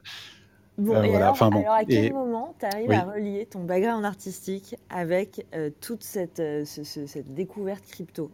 Bon, 0.77 0.95
euh, 0.95 1.03
et 1.03 1.09
voilà, 1.09 1.29
alors, 1.29 1.31
enfin 1.31 1.51
bon. 1.51 1.65
alors 1.65 1.73
à 1.73 1.85
quel 1.85 2.07
Et 2.07 2.13
moment 2.13 2.55
tu 2.59 2.65
arrives 2.65 2.89
oui. 2.89 2.93
à 2.93 3.03
relier 3.03 3.45
ton 3.45 3.63
background 3.65 4.05
artistique 4.05 4.75
avec 4.89 5.45
toute 5.81 6.03
cette, 6.03 6.37
ce- 6.37 6.83
ce- 6.83 7.05
cette 7.05 7.33
découverte 7.33 7.85
crypto? 7.85 8.31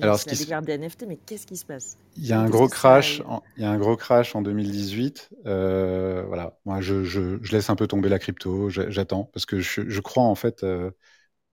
Alors, 0.00 0.20
la 0.26 0.34
découverte 0.36 0.64
des 0.64 0.72
NFT, 0.74 1.06
mais 1.06 1.16
qu'est-ce 1.16 1.46
qui 1.46 1.56
se 1.56 1.64
passe? 1.64 1.96
Il 2.16 2.26
y 2.26 2.32
a 2.32 2.40
un 2.40 2.48
gros 2.48 2.68
crash, 2.68 3.22
en, 3.26 3.42
il 3.56 3.62
y 3.62 3.66
a 3.66 3.70
un 3.70 3.78
gros 3.78 3.96
crash 3.96 4.34
en 4.34 4.42
2018. 4.42 5.30
Euh, 5.46 6.24
voilà, 6.26 6.58
moi 6.64 6.80
je, 6.80 7.04
je, 7.04 7.38
je 7.42 7.52
laisse 7.52 7.70
un 7.70 7.76
peu 7.76 7.86
tomber 7.86 8.08
la 8.08 8.18
crypto, 8.18 8.68
j'attends 8.70 9.24
parce 9.32 9.46
que 9.46 9.60
je, 9.60 9.88
je 9.88 10.00
crois 10.00 10.24
en 10.24 10.34
fait 10.34 10.64
euh, 10.64 10.90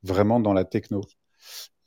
vraiment 0.04 0.39
dans 0.39 0.54
la 0.54 0.65
techno 0.65 1.01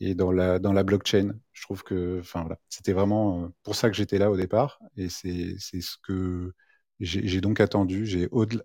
et 0.00 0.14
dans 0.14 0.32
la 0.32 0.58
dans 0.60 0.72
la 0.72 0.84
blockchain. 0.84 1.34
Je 1.52 1.62
trouve 1.62 1.84
que, 1.84 2.18
enfin 2.20 2.42
voilà, 2.42 2.58
c'était 2.68 2.92
vraiment 2.94 3.44
euh, 3.44 3.48
pour 3.64 3.76
ça 3.76 3.90
que 3.90 3.96
j'étais 3.96 4.18
là 4.18 4.30
au 4.30 4.36
départ 4.36 4.80
et 4.96 5.08
c'est 5.10 5.56
c'est 5.58 5.80
ce 5.82 5.96
que 6.02 6.52
j'ai 7.00 7.40
donc 7.40 7.60
attendu. 7.60 8.06
J'ai 8.06 8.28
au-delà 8.32 8.64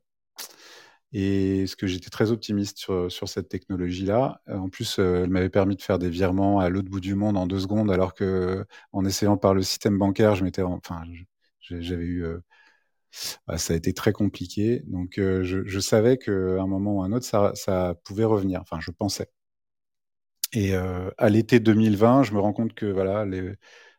et 1.13 1.67
ce 1.67 1.76
que 1.76 1.88
j'étais 1.88 2.10
très 2.10 2.32
optimiste 2.32 2.80
sur, 2.80 3.30
cette 3.30 3.47
technologie-là. 3.49 4.41
Euh, 4.49 4.58
En 4.58 4.69
plus, 4.69 4.97
euh, 4.99 5.23
elle 5.23 5.30
m'avait 5.30 5.49
permis 5.49 5.76
de 5.76 5.82
faire 5.82 5.99
des 5.99 6.10
virements 6.10 6.60
à 6.60 6.69
l'autre 6.69 6.89
bout 6.89 6.99
du 6.99 7.15
monde 7.15 7.38
en 7.38 7.47
deux 7.47 7.60
secondes, 7.60 7.91
alors 7.91 8.13
que 8.15 8.65
en 8.91 9.06
essayant 9.06 9.38
par 9.38 9.54
le 9.54 9.62
système 9.62 9.97
bancaire, 9.97 10.36
je 10.36 10.43
m'étais, 10.43 10.63
enfin, 10.63 11.04
j'avais 11.62 12.04
eu, 12.04 12.23
euh, 12.26 12.39
bah, 13.47 13.58
ça 13.58 13.73
a 13.73 13.78
été 13.78 13.93
très 13.93 14.12
compliqué. 14.13 14.82
Donc, 14.88 15.13
je, 15.17 15.63
je 15.65 15.80
savais 15.80 16.17
qu'à 16.17 16.32
un 16.32 16.67
moment 16.67 16.97
ou 16.97 17.04
à 17.04 17.06
un 17.06 17.12
autre, 17.12 17.26
ça, 17.26 17.95
pouvait 18.06 18.26
revenir. 18.26 18.62
Enfin, 18.62 18.80
je 18.82 18.91
pensais. 18.91 19.30
Et 20.54 20.76
à 20.76 21.30
l'été 21.30 21.60
2020, 21.60 22.23
je 22.23 22.34
me 22.34 22.39
rends 22.39 22.54
compte 22.54 22.73
que 22.73 22.86
voilà, 22.86 23.26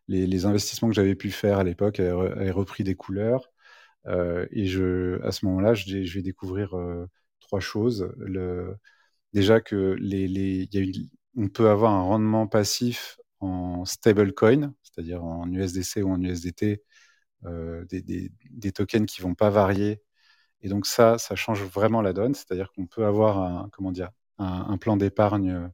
les, 0.08 0.46
investissements 0.46 0.88
que 0.88 0.94
j'avais 0.94 1.14
pu 1.16 1.30
faire 1.30 1.58
à 1.58 1.64
l'époque 1.64 2.00
avaient, 2.00 2.10
avaient 2.32 2.50
repris 2.50 2.84
des 2.84 2.94
couleurs. 2.94 3.50
Euh, 4.06 4.46
et 4.50 4.66
je, 4.66 5.20
à 5.22 5.32
ce 5.32 5.46
moment-là, 5.46 5.74
je, 5.74 5.98
vais- 5.98 6.22
découvrir 6.22 6.74
euh, 6.76 7.06
trois 7.40 7.60
choses. 7.60 8.12
Le, 8.18 8.76
déjà 9.34 9.60
que 9.60 9.96
les, 10.00 10.28
les, 10.28 10.68
y 10.72 10.78
a 10.78 10.82
une- 10.82 11.10
on 11.36 11.48
peut 11.48 11.68
avoir 11.70 11.92
un 11.92 12.02
rendement 12.02 12.46
passif 12.48 13.18
en 13.40 13.84
stablecoin, 13.84 14.74
c'est-à-dire 14.82 15.24
en 15.24 15.50
USDC 15.52 16.02
ou 16.02 16.10
en 16.12 16.20
USDT, 16.22 16.82
euh, 17.46 17.84
des, 17.86 18.02
des, 18.02 18.72
tokens 18.72 19.06
qui 19.06 19.22
vont 19.22 19.34
pas 19.34 19.50
varier. 19.50 20.02
Et 20.62 20.68
donc 20.68 20.86
ça, 20.86 21.18
ça 21.18 21.36
change 21.36 21.62
vraiment 21.64 22.02
la 22.02 22.12
donne. 22.14 22.34
C'est-à-dire 22.34 22.72
qu'on 22.72 22.86
peut 22.86 23.06
avoir 23.06 23.38
un, 23.40 23.68
comment 23.72 23.92
dire, 23.92 24.10
un, 24.38 24.78
plan 24.78 24.96
d'épargne 24.96 25.70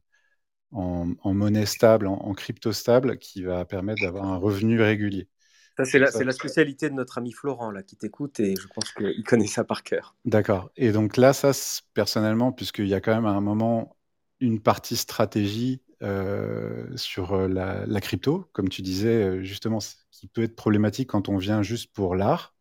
en, 0.71 1.07
monnaie 1.33 1.65
stable, 1.67 2.07
en 2.07 2.33
crypto 2.35 2.73
stable, 2.73 3.19
qui 3.19 3.43
va 3.43 3.65
permettre 3.65 4.03
d'avoir 4.03 4.25
un 4.25 4.37
revenu 4.37 4.81
régulier. 4.81 5.29
Ça, 5.77 5.85
c'est 5.85 5.99
la, 5.99 6.31
spécialité 6.31 6.89
de 6.89 6.95
notre 6.95 7.17
ami 7.17 7.31
Florent, 7.31 7.71
là, 7.71 7.83
qui 7.83 7.95
t'écoute, 7.95 8.39
et 8.39 8.55
je 8.55 8.67
pense 8.67 8.91
qu'il 8.91 9.23
connaît 9.23 9.47
ça 9.47 9.63
par 9.63 9.83
cœur. 9.83 10.15
D'accord. 10.25 10.71
Et 10.75 10.91
donc 10.91 11.17
là, 11.17 11.33
ça, 11.33 11.51
personnellement, 11.93 12.51
puisqu'il 12.51 12.87
y 12.87 12.93
a 12.93 13.01
quand 13.01 13.13
même 13.13 13.25
à 13.25 13.31
un 13.31 13.41
moment 13.41 13.95
une 14.39 14.59
partie 14.61 14.97
stratégie 14.97 15.81
euh, 16.01 16.85
sur 16.97 17.33
euh, 17.33 17.47
la, 17.47 17.85
la 17.85 18.01
crypto, 18.01 18.49
comme 18.53 18.69
tu 18.69 18.81
disais, 18.81 19.23
euh, 19.23 19.43
justement, 19.43 19.79
qui 20.11 20.27
peut 20.27 20.43
être 20.43 20.55
problématique 20.55 21.09
quand 21.09 21.29
on 21.29 21.37
vient 21.37 21.63
juste 21.63 21.91
pour 21.93 22.15
l'art, 22.15 22.55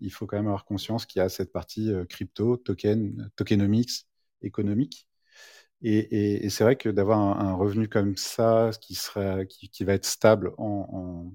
il 0.00 0.10
faut 0.12 0.26
quand 0.26 0.36
même 0.36 0.46
avoir 0.46 0.64
conscience 0.64 1.06
qu'il 1.06 1.20
y 1.20 1.22
a 1.22 1.28
cette 1.28 1.52
partie 1.52 1.92
crypto, 2.08 2.56
token, 2.56 3.30
tokenomics, 3.36 4.06
économique. 4.42 5.06
Et, 5.82 5.98
et- 5.98 6.46
et 6.46 6.50
c'est 6.50 6.64
vrai 6.64 6.76
que 6.76 6.88
d'avoir 6.88 7.18
un, 7.18 7.38
un 7.48 7.54
revenu 7.54 7.88
comme 7.88 8.16
ça, 8.16 8.70
qui 8.80 8.94
sera, 8.94 9.44
qui, 9.44 9.68
qui 9.68 9.84
va 9.84 9.94
être 9.94 10.06
stable 10.06 10.52
en, 10.58 10.88
en, 10.92 11.34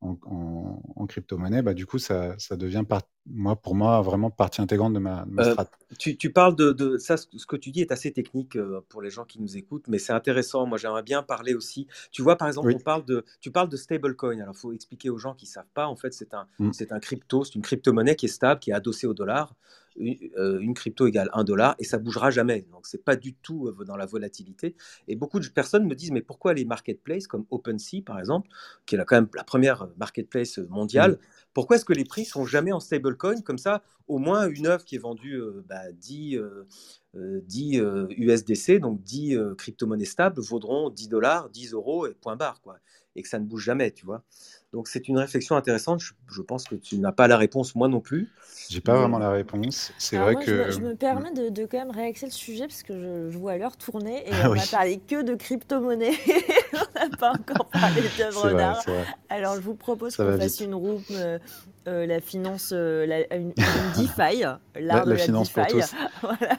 en, 0.00 0.16
en- 0.26 0.82
en 0.96 1.06
crypto-monnaie, 1.06 1.62
bah, 1.62 1.74
du 1.74 1.86
coup, 1.86 1.98
ça, 1.98 2.34
ça 2.38 2.56
devient, 2.56 2.84
par- 2.88 3.02
moi, 3.26 3.54
pour 3.56 3.74
moi, 3.74 4.00
vraiment 4.00 4.30
partie 4.30 4.60
intégrante 4.62 4.94
de 4.94 4.98
ma, 4.98 5.24
de 5.26 5.30
ma 5.30 5.42
Euh. 5.48 5.54
Tu, 5.98 6.16
tu 6.16 6.32
parles 6.32 6.56
de, 6.56 6.72
de 6.72 6.96
ça, 6.98 7.16
ce 7.16 7.26
que 7.46 7.56
tu 7.56 7.70
dis 7.70 7.80
est 7.80 7.92
assez 7.92 8.12
technique 8.12 8.56
euh, 8.56 8.80
pour 8.88 9.02
les 9.02 9.10
gens 9.10 9.24
qui 9.24 9.40
nous 9.40 9.56
écoutent, 9.56 9.88
mais 9.88 9.98
c'est 9.98 10.12
intéressant. 10.12 10.64
Moi, 10.66 10.78
j'aimerais 10.78 11.02
bien 11.02 11.22
parler 11.22 11.54
aussi. 11.54 11.86
Tu 12.12 12.22
vois, 12.22 12.36
par 12.36 12.48
exemple, 12.48 12.68
Oui. 12.68 12.74
on 12.76 12.80
parle 12.80 13.04
de, 13.04 13.24
tu 13.40 13.50
parles 13.50 13.68
de 13.68 13.76
stablecoin. 13.76 14.40
Alors, 14.40 14.54
il 14.56 14.58
faut 14.58 14.72
expliquer 14.72 15.10
aux 15.10 15.18
gens 15.18 15.34
qui 15.34 15.46
ne 15.46 15.50
savent 15.50 15.70
pas. 15.74 15.86
En 15.86 15.96
fait, 15.96 16.12
c'est 16.14 16.32
un, 16.34 16.46
Mm. 16.58 16.72
c'est 16.72 16.92
un 16.92 17.00
crypto, 17.00 17.44
c'est 17.44 17.54
une 17.56 17.62
crypto-monnaie 17.62 18.16
qui 18.16 18.26
est 18.26 18.30
stable, 18.30 18.60
qui 18.60 18.70
est 18.70 18.74
adossée 18.74 19.06
au 19.06 19.14
dollar. 19.14 19.54
Une, 19.96 20.16
euh, 20.38 20.60
une 20.60 20.74
crypto 20.74 21.06
égale 21.06 21.28
un 21.32 21.44
dollar 21.44 21.74
et 21.78 21.84
ça 21.84 21.98
bougera 21.98 22.30
jamais. 22.30 22.66
Donc, 22.70 22.86
c'est 22.86 23.04
pas 23.04 23.16
du 23.16 23.34
tout 23.34 23.68
euh, 23.68 23.84
dans 23.84 23.96
la 23.96 24.06
volatilité. 24.06 24.76
Et 25.08 25.16
beaucoup 25.16 25.40
de 25.40 25.48
personnes 25.48 25.86
me 25.86 25.94
disent, 25.94 26.12
mais 26.12 26.22
pourquoi 26.22 26.54
les 26.54 26.64
marketplaces 26.64 27.26
comme 27.26 27.44
OpenSea, 27.50 28.02
par 28.04 28.18
exemple, 28.18 28.48
qui 28.86 28.96
est 28.96 29.04
quand 29.04 29.16
même 29.16 29.28
la 29.34 29.44
première 29.44 29.88
marketplace 29.98 30.58
mondiale, 30.58 31.12
Mm. 31.12 31.18
pourquoi 31.54 31.76
est-ce 31.76 31.84
que 31.84 31.92
les 31.92 32.04
prix 32.04 32.24
sont 32.24 32.44
jamais 32.44 32.72
en 32.72 32.80
stablecoin 32.80 33.40
Comme 33.42 33.58
ça, 33.58 33.82
au 34.06 34.18
moins 34.18 34.48
une 34.48 34.66
œuvre 34.66 34.84
qui 34.84 34.96
est 34.96 34.98
vendue 34.98 35.36
euh, 35.36 35.64
bah, 35.68 35.90
10, 35.92 36.36
euh, 36.36 36.66
euh, 37.16 37.40
10 37.44 37.80
euh, 37.80 38.06
USDC, 38.10 38.78
donc 38.80 39.02
10 39.02 39.36
euh, 39.36 39.54
crypto-monnaies 39.54 40.04
stables, 40.04 40.40
vaudront 40.40 40.90
10 40.90 41.08
dollars, 41.08 41.50
10 41.50 41.72
euros 41.72 42.06
et 42.06 42.14
point 42.14 42.36
barre, 42.36 42.60
quoi. 42.60 42.78
Et 43.16 43.22
que 43.22 43.28
ça 43.28 43.38
ne 43.38 43.44
bouge 43.44 43.64
jamais, 43.64 43.90
tu 43.90 44.06
vois. 44.06 44.22
Donc 44.72 44.86
c'est 44.88 45.08
une 45.08 45.18
réflexion 45.18 45.56
intéressante. 45.56 46.00
Je, 46.00 46.12
je 46.32 46.42
pense 46.42 46.64
que 46.64 46.76
tu 46.76 46.98
n'as 46.98 47.12
pas 47.12 47.26
la 47.26 47.36
réponse, 47.36 47.74
moi 47.74 47.88
non 47.88 48.00
plus. 48.00 48.28
J'ai 48.68 48.80
pas 48.80 48.94
vraiment 48.96 49.18
la 49.18 49.30
réponse. 49.30 49.92
C'est 49.98 50.16
vrai 50.16 50.32
moi, 50.32 50.44
que. 50.44 50.46
je, 50.46 50.52
me, 50.52 50.70
je 50.70 50.80
me 50.80 50.94
permets 50.96 51.32
de, 51.32 51.48
de 51.48 51.66
quand 51.66 51.78
même 51.78 51.90
réaxer 51.90 52.26
le 52.26 52.32
sujet 52.32 52.68
parce 52.68 52.84
que 52.84 52.94
je, 52.94 53.30
je 53.30 53.38
vois 53.38 53.56
l'heure 53.58 53.76
tourner 53.76 54.28
et 54.28 54.30
Ah 54.32 54.48
on 54.48 54.52
oui. 54.52 54.58
va 54.58 54.66
parler 54.66 55.00
que 55.00 55.22
de 55.22 55.34
crypto-monnaie. 55.34 56.12
on 56.72 56.98
n'a 57.00 57.16
pas 57.16 57.32
encore 57.32 57.68
parlé 57.70 58.02
d'œuvres 58.16 58.52
d'art. 58.52 58.84
Alors 59.28 59.56
je 59.56 59.60
vous 59.60 59.74
propose 59.74 60.16
qu'on 60.16 60.32
fasse 60.32 60.58
vite. 60.58 60.60
une 60.60 60.74
room, 60.74 61.02
euh, 61.88 62.06
la 62.06 62.20
finance, 62.20 62.72
euh, 62.74 63.06
la- 63.06 63.34
une, 63.36 63.48
une 63.48 63.52
DeFi, 63.96 64.40
l'art 64.42 64.58
La, 64.74 65.00
de 65.04 65.10
la 65.10 65.16
la 65.16 65.16
finance 65.16 65.50
pour 65.50 65.66
tous. 65.66 65.94
voilà. 66.22 66.56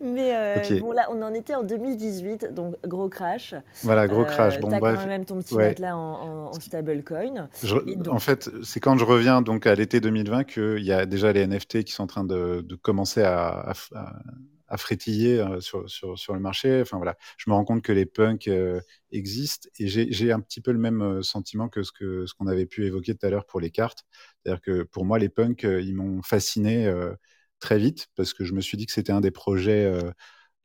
Mais 0.00 0.34
euh, 0.34 0.80
bon 0.80 0.92
là, 0.92 1.06
on 1.10 1.20
en 1.22 1.34
était 1.34 1.54
en 1.54 1.62
2018, 1.62 2.54
donc 2.54 2.74
gros 2.86 3.08
crash. 3.08 3.54
Voilà, 3.82 4.06
gros 4.08 4.22
Euh, 4.22 4.24
crash. 4.24 4.58
Bon, 4.60 4.68
bref. 4.68 4.98
quand 5.00 5.06
même 5.06 5.24
ton 5.24 5.38
petit 5.40 5.54
Ouais. 5.54 5.68
matelas 5.68 5.96
en, 5.96 6.00
en, 6.00 6.46
en 6.48 6.52
stablecoin. 6.54 7.48
Donc- 7.62 8.08
en 8.08 8.18
fait, 8.18 8.48
c'est 8.62 8.80
quand 8.80 8.96
je 8.96 9.04
reviens 9.04 9.42
donc 9.42 9.66
à 9.66 9.74
l'été 9.74 10.00
2020 10.00 10.44
qu'il 10.44 10.84
y 10.84 10.92
a 10.92 11.04
déjà 11.06 11.32
les 11.32 11.46
NFT 11.46 11.84
qui 11.84 11.92
sont 11.92 12.04
en 12.04 12.08
train 12.08 12.24
de, 12.24 12.62
de 12.66 12.74
commencer 12.76 13.22
à, 13.22 13.48
à 13.48 13.72
f- 13.72 13.94
à- 13.94 14.14
à 14.68 14.76
frétiller 14.76 15.38
euh, 15.38 15.60
sur, 15.60 15.88
sur, 15.88 16.18
sur, 16.18 16.34
le 16.34 16.40
marché. 16.40 16.80
Enfin 16.80 16.96
voilà, 16.96 17.16
je 17.38 17.48
me 17.50 17.54
rends 17.54 17.64
compte 17.64 17.82
que 17.82 17.92
les 17.92 18.06
punks 18.06 18.48
euh, 18.48 18.80
existent 19.12 19.68
et 19.78 19.86
j'ai 19.88 20.32
un 20.32 20.40
petit 20.40 20.60
peu 20.60 20.72
le 20.72 20.78
même 20.78 21.02
euh, 21.02 21.22
sentiment 21.22 21.68
que 21.68 21.82
ce 21.82 21.92
que 21.92 22.26
ce 22.26 22.34
qu'on 22.34 22.46
avait 22.46 22.66
pu 22.66 22.86
évoquer 22.86 23.14
tout 23.14 23.26
à 23.26 23.30
l'heure 23.30 23.46
pour 23.46 23.60
les 23.60 23.70
cartes. 23.70 24.04
C'est-à-dire 24.42 24.60
que 24.60 24.82
pour 24.82 25.04
moi, 25.04 25.18
les 25.18 25.28
punks, 25.28 25.62
ils 25.64 25.94
m'ont 25.94 26.22
fasciné 26.22 26.92
très 27.60 27.78
vite 27.78 28.08
parce 28.16 28.32
que 28.34 28.44
je 28.44 28.52
me 28.52 28.60
suis 28.60 28.76
dit 28.76 28.86
que 28.86 28.92
c'était 28.92 29.12
un 29.12 29.20
des 29.20 29.30
projets 29.30 29.92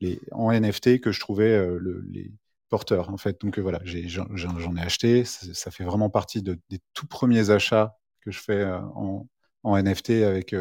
les, 0.01 0.19
en 0.31 0.51
NFT 0.51 0.99
que 1.01 1.11
je 1.11 1.19
trouvais 1.19 1.57
le, 1.57 2.03
les 2.09 2.31
porteurs 2.69 3.09
en 3.09 3.17
fait. 3.17 3.41
Donc 3.41 3.59
voilà, 3.59 3.81
j'en 3.85 4.75
ai, 4.75 4.81
acheté. 4.81 5.25
Ça, 5.25 5.71
fait 5.71 5.83
vraiment 5.83 6.09
partie 6.09 6.41
de, 6.41 6.59
des 6.69 6.79
tout 6.93 7.07
premiers 7.07 7.49
achats 7.49 7.97
que 8.21 8.31
je 8.31 8.39
fais 8.39 8.65
en, 8.65 9.27
en 9.63 9.77
NFT 9.77 10.09
avec 10.23 10.53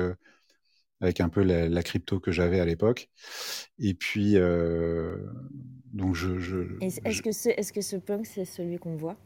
avec 1.01 1.21
un 1.21 1.29
peu 1.29 1.43
la, 1.43 1.83
crypto 1.83 2.21
que 2.21 2.31
j'avais 2.31 2.61
à 2.61 2.65
l'époque. 2.65 3.09
Et 3.79 3.95
puis, 3.95 4.37
euh, 4.37 5.17
donc 5.93 6.15
je. 6.15 6.31
Est-ce 6.81 7.23
que, 7.23 7.31
est, 7.31 7.63
-ce 7.63 7.73
que 7.73 7.81
ce 7.81 7.97
punk, 7.97 8.27
c'est 8.27 8.45
celui 8.45 8.79
qu'on 8.79 8.97
voit? 8.97 9.17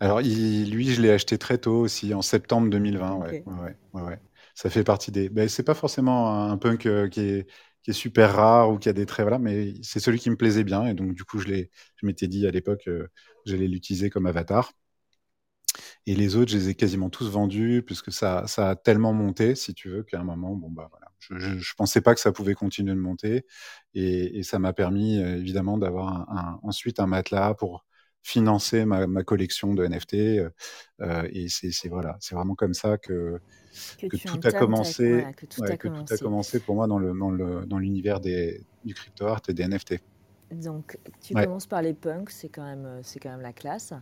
Alors, 0.00 0.20
il, 0.22 0.70
lui, 0.70 0.92
je 0.92 1.02
l'ai 1.02 1.10
acheté 1.10 1.38
très 1.38 1.58
tôt 1.58 1.80
aussi, 1.80 2.14
en 2.14 2.22
septembre 2.22 2.70
2020. 2.70 3.16
Ouais, 3.18 3.44
ouais, 3.46 4.02
ouais, 4.02 4.18
Ça 4.54 4.70
fait 4.70 4.84
partie 4.84 5.10
des. 5.10 5.28
Ben, 5.28 5.48
c'est 5.48 5.62
pas 5.62 5.74
forcément 5.74 6.50
un 6.50 6.56
punk 6.58 6.86
euh, 6.86 7.08
qui 7.08 7.20
est, 7.20 7.50
qui 7.82 7.90
est 7.90 7.94
super 7.94 8.34
rare 8.34 8.70
ou 8.70 8.78
qui 8.78 8.88
a 8.88 8.92
des 8.92 9.06
traits, 9.06 9.24
voilà, 9.24 9.38
mais 9.38 9.74
c'est 9.82 10.00
celui 10.00 10.18
qui 10.18 10.30
me 10.30 10.36
plaisait 10.36 10.64
bien. 10.64 10.86
Et 10.86 10.94
donc, 10.94 11.14
du 11.14 11.24
coup, 11.24 11.38
je, 11.38 11.48
je 11.48 12.06
m'étais 12.06 12.28
dit 12.28 12.46
à 12.46 12.50
l'époque, 12.50 12.88
euh, 12.88 13.08
j'allais 13.44 13.68
l'utiliser 13.68 14.10
comme 14.10 14.26
avatar. 14.26 14.72
Et 16.06 16.14
les 16.14 16.36
autres, 16.36 16.50
je 16.50 16.56
les 16.56 16.68
ai 16.70 16.74
quasiment 16.74 17.10
tous 17.10 17.30
vendus, 17.30 17.82
puisque 17.84 18.12
ça, 18.12 18.46
ça 18.46 18.70
a 18.70 18.76
tellement 18.76 19.12
monté, 19.12 19.54
si 19.54 19.74
tu 19.74 19.90
veux, 19.90 20.02
qu'à 20.02 20.20
un 20.20 20.24
moment, 20.24 20.54
bon, 20.54 20.70
bah 20.70 20.88
voilà. 20.90 21.06
Je, 21.18 21.58
je, 21.58 21.74
pensais 21.74 22.00
pas 22.00 22.14
que 22.14 22.20
ça 22.20 22.30
pouvait 22.30 22.54
continuer 22.54 22.94
de 22.94 23.00
monter. 23.00 23.46
Et, 23.94 24.38
et 24.38 24.42
ça 24.42 24.58
m'a 24.58 24.72
permis, 24.72 25.18
euh, 25.18 25.38
évidemment, 25.38 25.76
d'avoir 25.78 26.30
un, 26.30 26.60
ensuite 26.62 27.00
un 27.00 27.06
matelas 27.06 27.54
pour 27.54 27.84
financer 28.22 28.84
ma, 28.84 29.06
ma 29.06 29.22
collection 29.22 29.74
de 29.74 29.86
NFT. 29.86 30.14
Euh, 30.14 30.50
euh 31.00 31.28
et 31.32 31.48
c'est 31.48 31.88
voilà, 31.88 32.18
vraiment 32.32 32.54
comme 32.54 32.74
ça 32.74 32.98
que, 32.98 33.40
que, 33.98 34.06
que 34.08 34.16
tout 34.16 34.40
a 34.42 34.52
commencé, 34.52 35.24
que, 35.36 35.46
tout, 35.46 35.62
ouais, 35.62 35.72
a 35.72 35.76
que 35.76 35.88
commencé. 35.88 36.04
tout 36.06 36.14
a 36.14 36.18
commencé 36.18 36.60
pour 36.60 36.74
moi 36.74 36.86
dans 36.86 36.98
le 36.98 37.66
dans 37.66 37.78
l'univers 37.78 38.20
du 38.20 38.94
crypto 38.94 39.26
art 39.26 39.42
et 39.48 39.54
des 39.54 39.66
NFT. 39.66 40.00
Donc, 40.50 40.96
tu 41.20 41.34
ouais. 41.34 41.44
commences 41.44 41.66
par 41.66 41.82
les 41.82 41.92
punks, 41.94 42.30
c'est 42.30 42.48
quand 42.48 42.64
même 42.64 43.02
quand 43.20 43.30
même 43.30 43.40
la 43.40 43.52
classe. 43.52 43.92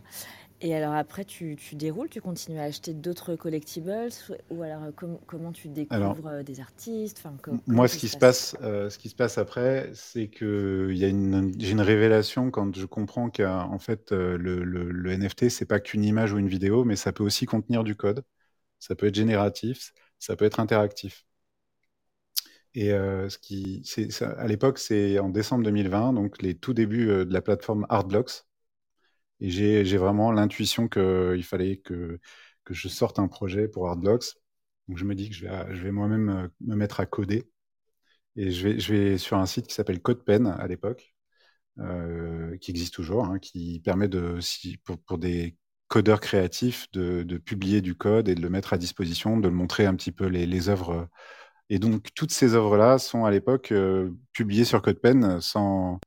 Et 0.65 0.73
alors 0.73 0.95
après, 0.95 1.25
tu, 1.25 1.55
tu, 1.57 1.75
déroules, 1.75 2.09
tu 2.09 2.21
continues 2.21 2.57
à 2.57 2.63
acheter 2.63 2.95
d'autres 2.95 3.35
collectibles 3.35 4.09
ou 4.49 4.63
alors 4.63 4.81
euh, 4.81 4.91
com 4.91 5.19
comment 5.27 5.51
tu 5.51 5.67
découvres 5.67 6.01
alors, 6.01 6.17
euh, 6.25 6.41
des 6.41 6.59
artistes 6.59 7.23
Moi, 7.67 7.87
ce 7.87 7.99
qui, 7.99 8.07
se 8.07 8.17
passe, 8.17 8.57
euh, 8.63 8.89
ce 8.89 8.97
qui 8.97 9.09
se 9.09 9.15
passe 9.15 9.37
après, 9.37 9.91
c'est 9.93 10.27
que 10.27 10.91
j'ai 10.91 11.09
une, 11.09 11.53
une 11.59 11.81
révélation 11.81 12.49
quand 12.49 12.75
je 12.75 12.85
comprends 12.87 13.29
qu'en 13.29 13.77
fait, 13.77 14.11
le, 14.11 14.37
le, 14.37 14.89
le, 14.89 15.11
NFT, 15.11 15.49
c'est 15.49 15.67
pas 15.67 15.79
qu'une 15.79 16.03
image 16.03 16.33
ou 16.33 16.39
une 16.39 16.49
vidéo, 16.49 16.83
mais 16.83 16.95
ça 16.95 17.13
peut 17.13 17.23
aussi 17.23 17.45
contenir 17.45 17.83
du 17.83 17.95
code. 17.95 18.23
Ça 18.79 18.95
peut 18.95 19.05
être 19.05 19.15
génératif, 19.15 19.93
ça 20.17 20.35
peut 20.35 20.45
être 20.45 20.59
interactif. 20.59 21.27
Et 22.73 22.91
euh, 22.91 23.29
ce 23.29 23.37
qui, 23.37 23.83
ça, 24.09 24.31
à 24.31 24.47
l'époque, 24.47 24.79
c'est 24.79 25.19
en 25.19 25.29
décembre 25.29 25.63
2020, 25.63 26.13
donc 26.13 26.41
les 26.41 26.55
tout 26.55 26.73
débuts 26.73 27.05
de 27.05 27.31
la 27.31 27.43
plateforme 27.43 27.85
Artblocks. 27.89 28.45
Et 29.41 29.49
j'ai 29.49 29.97
vraiment 29.97 30.31
l'intuition 30.31 30.87
qu'il 30.87 31.43
fallait 31.43 31.77
que, 31.77 32.19
je 32.69 32.87
sorte 32.87 33.19
un 33.19 33.27
projet 33.27 33.67
pour 33.67 33.87
Hardblocks. 33.87 34.35
Donc 34.87 34.97
je 34.97 35.05
me 35.05 35.15
dis 35.15 35.29
que 35.29 35.35
je 35.35 35.47
vais, 35.47 35.91
moi-même 35.91 36.29
euh, 36.29 36.47
me 36.61 36.75
mettre 36.75 36.99
à 36.99 37.05
coder. 37.05 37.49
Et 38.35 38.51
je 38.51 38.93
vais, 38.93 39.17
sur 39.17 39.37
un 39.37 39.45
site 39.45 39.67
qui 39.67 39.73
s'appelle 39.73 40.01
CodePen 40.01 40.47
à 40.47 40.67
l'époque, 40.67 41.15
euh, 41.79 42.57
qui 42.57 42.71
existe 42.71 42.93
toujours, 42.93 43.25
hein, 43.25 43.39
qui 43.39 43.79
permet 43.81 44.07
de, 44.07 44.39
pour, 45.05 45.17
des 45.17 45.57
codeurs 45.87 46.19
créatifs 46.19 46.91
de, 46.91 47.37
publier 47.37 47.81
du 47.81 47.95
code 47.95 48.29
et 48.29 48.35
de 48.35 48.41
le 48.41 48.49
mettre 48.49 48.73
à 48.73 48.77
disposition, 48.77 49.37
de 49.37 49.47
le 49.47 49.53
montrer 49.53 49.85
un 49.85 49.95
petit 49.95 50.11
peu 50.11 50.25
les, 50.27 50.45
les 50.45 50.69
œuvres. 50.69 51.09
Et 51.69 51.79
donc 51.79 52.09
toutes 52.15 52.31
ces 52.31 52.55
œuvres-là 52.55 52.99
sont 52.99 53.25
à 53.25 53.31
l'époque 53.31 53.71
euh, 53.71 54.11
publiées 54.33 54.65
sur 54.65 54.81
CodePen 54.81 55.41
sans, 55.41 55.99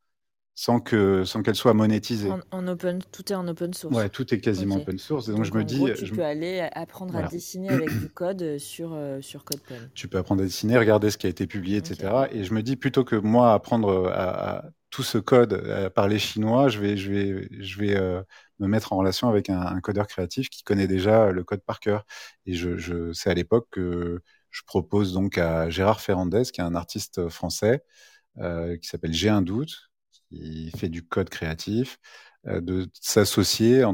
sans 0.58 0.80
que 0.80 1.24
sans 1.24 1.44
qu'elle 1.44 1.54
soit 1.54 1.72
monétisée. 1.72 2.32
En, 2.32 2.40
en, 2.50 2.66
open, 2.66 3.00
tout 3.12 3.32
est 3.32 3.36
en 3.36 3.46
open 3.46 3.72
source. 3.74 3.94
Ouais, 3.94 4.08
tout 4.08 4.34
est 4.34 4.40
quasiment 4.40 4.74
okay. 4.74 4.82
open 4.82 4.98
source. 4.98 5.28
Et 5.28 5.30
donc, 5.30 5.42
donc 5.42 5.46
je 5.46 5.54
me 5.56 5.62
dis, 5.62 5.76
gros, 5.76 5.90
tu 5.90 6.04
je... 6.04 6.12
peux 6.12 6.24
aller 6.24 6.68
apprendre 6.72 7.12
voilà. 7.12 7.28
à 7.28 7.30
dessiner 7.30 7.68
avec 7.68 7.96
du 7.96 8.08
code 8.08 8.58
sur 8.58 8.90
euh, 8.92 9.20
sur 9.20 9.44
CodePen. 9.44 9.88
Tu 9.94 10.08
peux 10.08 10.18
apprendre 10.18 10.42
à 10.42 10.44
dessiner, 10.44 10.76
regarder 10.76 11.12
ce 11.12 11.16
qui 11.16 11.26
a 11.26 11.30
été 11.30 11.46
publié, 11.46 11.76
etc. 11.76 12.26
Et 12.32 12.42
je 12.42 12.52
me 12.54 12.64
dis 12.64 12.74
plutôt 12.74 13.04
que 13.04 13.14
moi 13.14 13.54
apprendre 13.54 14.08
à, 14.08 14.56
à 14.56 14.64
tout 14.90 15.04
ce 15.04 15.18
code 15.18 15.52
à 15.52 15.90
parler 15.90 16.18
chinois, 16.18 16.68
je 16.68 16.80
vais 16.80 16.96
je 16.96 17.12
vais 17.12 17.48
je 17.60 17.78
vais 17.78 17.96
euh, 17.96 18.20
me 18.58 18.66
mettre 18.66 18.92
en 18.92 18.96
relation 18.96 19.28
avec 19.28 19.50
un, 19.50 19.60
un, 19.60 19.80
codeur 19.80 20.08
créatif 20.08 20.50
qui 20.50 20.64
connaît 20.64 20.88
déjà 20.88 21.30
le 21.30 21.44
code 21.44 21.62
par 21.62 21.78
cœur. 21.78 22.04
Et 22.46 22.54
je, 22.54 22.76
je 22.76 23.12
c'est 23.12 23.30
à 23.30 23.34
l'époque 23.34 23.68
que 23.70 24.20
je 24.50 24.62
propose 24.66 25.12
donc 25.12 25.38
à 25.38 25.70
Gérard 25.70 26.00
Ferrandez, 26.00 26.42
qui 26.52 26.60
est 26.60 26.64
un 26.64 26.74
artiste 26.74 27.28
français, 27.28 27.84
euh, 28.38 28.76
qui 28.76 28.88
s'appelle 28.88 29.12
J'ai 29.12 29.28
un 29.28 29.42
doute, 29.42 29.87
qui 30.30 30.70
fait 30.76 30.88
du 30.88 31.06
code 31.06 31.30
créatif, 31.30 31.98
euh, 32.46 32.60
de 32.60 32.88
s'associer 33.00 33.84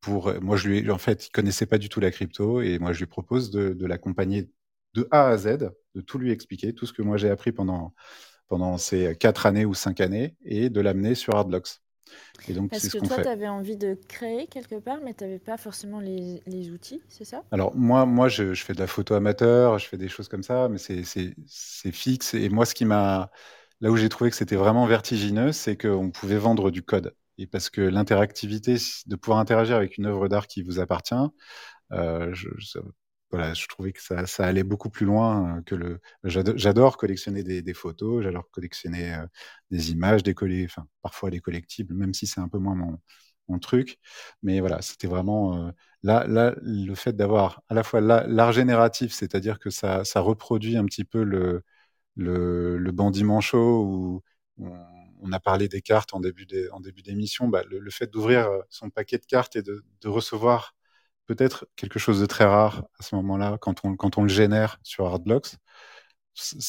pour. 0.00 0.32
Moi, 0.40 0.56
je 0.56 0.68
lui, 0.68 0.90
en 0.90 0.98
fait, 0.98 1.26
il 1.26 1.30
connaissait 1.30 1.66
pas 1.66 1.78
du 1.78 1.88
tout 1.88 2.00
la 2.00 2.10
crypto 2.10 2.60
et 2.62 2.78
moi, 2.78 2.92
je 2.92 3.00
lui 3.00 3.06
propose 3.06 3.50
de, 3.50 3.70
de 3.70 3.86
l'accompagner 3.86 4.50
de 4.94 5.06
A 5.10 5.28
à 5.28 5.36
Z, 5.36 5.70
de 5.94 6.00
tout 6.00 6.18
lui 6.18 6.30
expliquer, 6.32 6.74
tout 6.74 6.86
ce 6.86 6.92
que 6.92 7.02
moi 7.02 7.16
j'ai 7.16 7.30
appris 7.30 7.52
pendant 7.52 7.94
pendant 8.48 8.78
ces 8.78 9.16
quatre 9.16 9.46
années 9.46 9.64
ou 9.64 9.74
cinq 9.74 10.00
années 10.00 10.34
et 10.44 10.70
de 10.70 10.80
l'amener 10.80 11.14
sur 11.14 11.36
Hardblocks. 11.36 11.80
Et 12.48 12.52
donc, 12.52 12.70
Parce 12.70 12.82
que 12.82 12.88
ce 12.88 12.98
toi, 12.98 13.22
tu 13.22 13.28
avais 13.28 13.46
envie 13.46 13.76
de 13.76 13.96
créer 14.08 14.48
quelque 14.48 14.80
part, 14.80 14.98
mais 15.04 15.14
tu 15.14 15.22
n'avais 15.22 15.38
pas 15.38 15.56
forcément 15.56 16.00
les, 16.00 16.42
les 16.46 16.70
outils, 16.70 17.00
c'est 17.08 17.24
ça? 17.24 17.44
Alors, 17.52 17.76
moi, 17.76 18.06
moi 18.06 18.28
je, 18.28 18.52
je, 18.52 18.64
fais 18.64 18.72
de 18.72 18.80
la 18.80 18.88
photo 18.88 19.14
amateur, 19.14 19.78
je 19.78 19.86
fais 19.86 19.96
des 19.96 20.08
choses 20.08 20.28
comme 20.28 20.42
ça, 20.42 20.68
mais 20.68 20.78
c'est 20.78 21.92
fixe. 21.92 22.34
Et 22.34 22.48
moi, 22.48 22.66
ce 22.66 22.74
qui 22.74 22.84
m'a 22.84 23.30
Là 23.80 23.90
où 23.90 23.96
j'ai 23.96 24.08
trouvé 24.08 24.30
que 24.30 24.36
c'était 24.36 24.56
vraiment 24.56 24.86
vertigineux, 24.86 25.52
c'est 25.52 25.76
qu'on 25.76 26.10
pouvait 26.10 26.36
vendre 26.38 26.70
du 26.70 26.82
code. 26.82 27.14
Et 27.38 27.46
parce 27.46 27.70
que 27.70 27.80
l'interactivité, 27.80 28.76
de 29.06 29.16
pouvoir 29.16 29.38
interagir 29.38 29.76
avec 29.76 29.96
une 29.96 30.06
œuvre 30.06 30.28
d'art 30.28 30.46
qui 30.46 30.62
vous 30.62 30.80
appartient, 30.80 31.14
euh, 31.92 32.32
je, 32.34 32.48
voilà, 33.30 33.54
je 33.54 33.66
trouvais 33.68 33.92
que 33.92 34.00
ça, 34.02 34.44
allait 34.44 34.64
beaucoup 34.64 34.90
plus 34.90 35.06
loin 35.06 35.62
que 35.64 35.74
le. 35.74 36.00
J'adore 36.24 36.96
collectionner 36.96 37.42
des, 37.42 37.74
photos, 37.74 38.22
j'adore 38.24 38.50
collectionner 38.50 39.14
euh, 39.14 39.26
des 39.70 39.92
images, 39.92 40.22
des 40.22 40.34
collés, 40.34 40.64
enfin 40.66 40.86
parfois 41.02 41.30
des 41.30 41.40
collectibles, 41.40 41.94
même 41.94 42.12
si 42.14 42.26
c'est 42.26 42.40
un 42.40 42.48
peu 42.48 42.58
moins 42.58 42.74
mon, 42.74 42.98
truc. 43.60 43.98
Mais 44.42 44.60
voilà, 44.60 44.82
c'était 44.82 45.08
vraiment 45.08 45.68
euh, 45.68 45.72
là, 46.02 46.54
le 46.62 46.94
fait 46.94 47.14
d'avoir 47.14 47.62
à 47.68 47.74
la 47.74 47.82
fois 47.82 48.00
l'art 48.00 48.52
génératif, 48.52 49.12
c'est-à-dire 49.12 49.58
que 49.58 49.70
ça 49.70 50.02
reproduit 50.16 50.76
un 50.76 50.84
petit 50.84 51.04
peu 51.04 51.22
le, 51.24 51.64
le, 52.16 52.90
bandit 52.92 53.24
manchot 53.24 53.84
où 53.84 54.22
on, 54.58 55.32
a 55.32 55.40
parlé 55.40 55.68
des 55.68 55.82
cartes 55.82 56.14
en 56.14 56.20
début 56.20 56.46
d'émission, 57.02 57.48
bah, 57.48 57.62
le, 57.68 57.90
fait 57.90 58.08
d'ouvrir 58.12 58.48
son 58.68 58.90
paquet 58.90 59.18
de 59.18 59.26
cartes 59.26 59.56
et 59.56 59.62
de, 59.62 59.82
recevoir 60.04 60.74
peut-être 61.26 61.66
quelque 61.76 61.98
chose 61.98 62.20
de 62.20 62.26
très 62.26 62.44
rare 62.44 62.84
à 62.98 63.02
ce 63.02 63.14
moment-là, 63.16 63.56
quand 63.60 63.84
on, 63.84 63.96
quand 63.96 64.18
on 64.18 64.22
le 64.22 64.28
génère 64.28 64.78
sur 64.82 65.06
Hardblocks, 65.06 65.56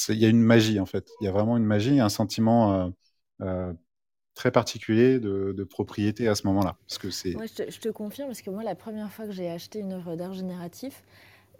il 0.10 0.16
y 0.16 0.26
a 0.26 0.30
une 0.30 0.42
magie 0.42 0.80
en 0.80 0.86
fait. 0.86 1.10
Il 1.22 1.26
y 1.26 1.28
a 1.28 1.32
vraiment 1.32 1.58
une 1.58 1.66
magie, 1.66 2.00
un 2.00 2.10
sentiment 2.10 2.74
euh, 2.74 2.90
euh, 3.42 3.74
très 4.34 4.52
particulier 4.52 5.20
de, 5.20 5.64
propriété 5.64 6.28
à 6.28 6.36
ce 6.36 6.48
moment-là. 6.48 6.78
Parce 6.88 6.98
que 6.98 7.10
c'est. 7.10 7.32
Je, 7.34 7.70
je 7.70 7.80
te 7.80 7.90
confirme 7.90 8.30
parce 8.30 8.42
que 8.42 8.50
moi, 8.50 8.64
la 8.64 8.76
première 8.76 9.12
fois 9.12 9.26
que 9.26 9.32
j'ai 9.32 9.50
acheté 9.50 9.80
une 9.80 9.94
œuvre 9.94 10.16
d'art 10.16 10.34
génératif, 10.34 11.04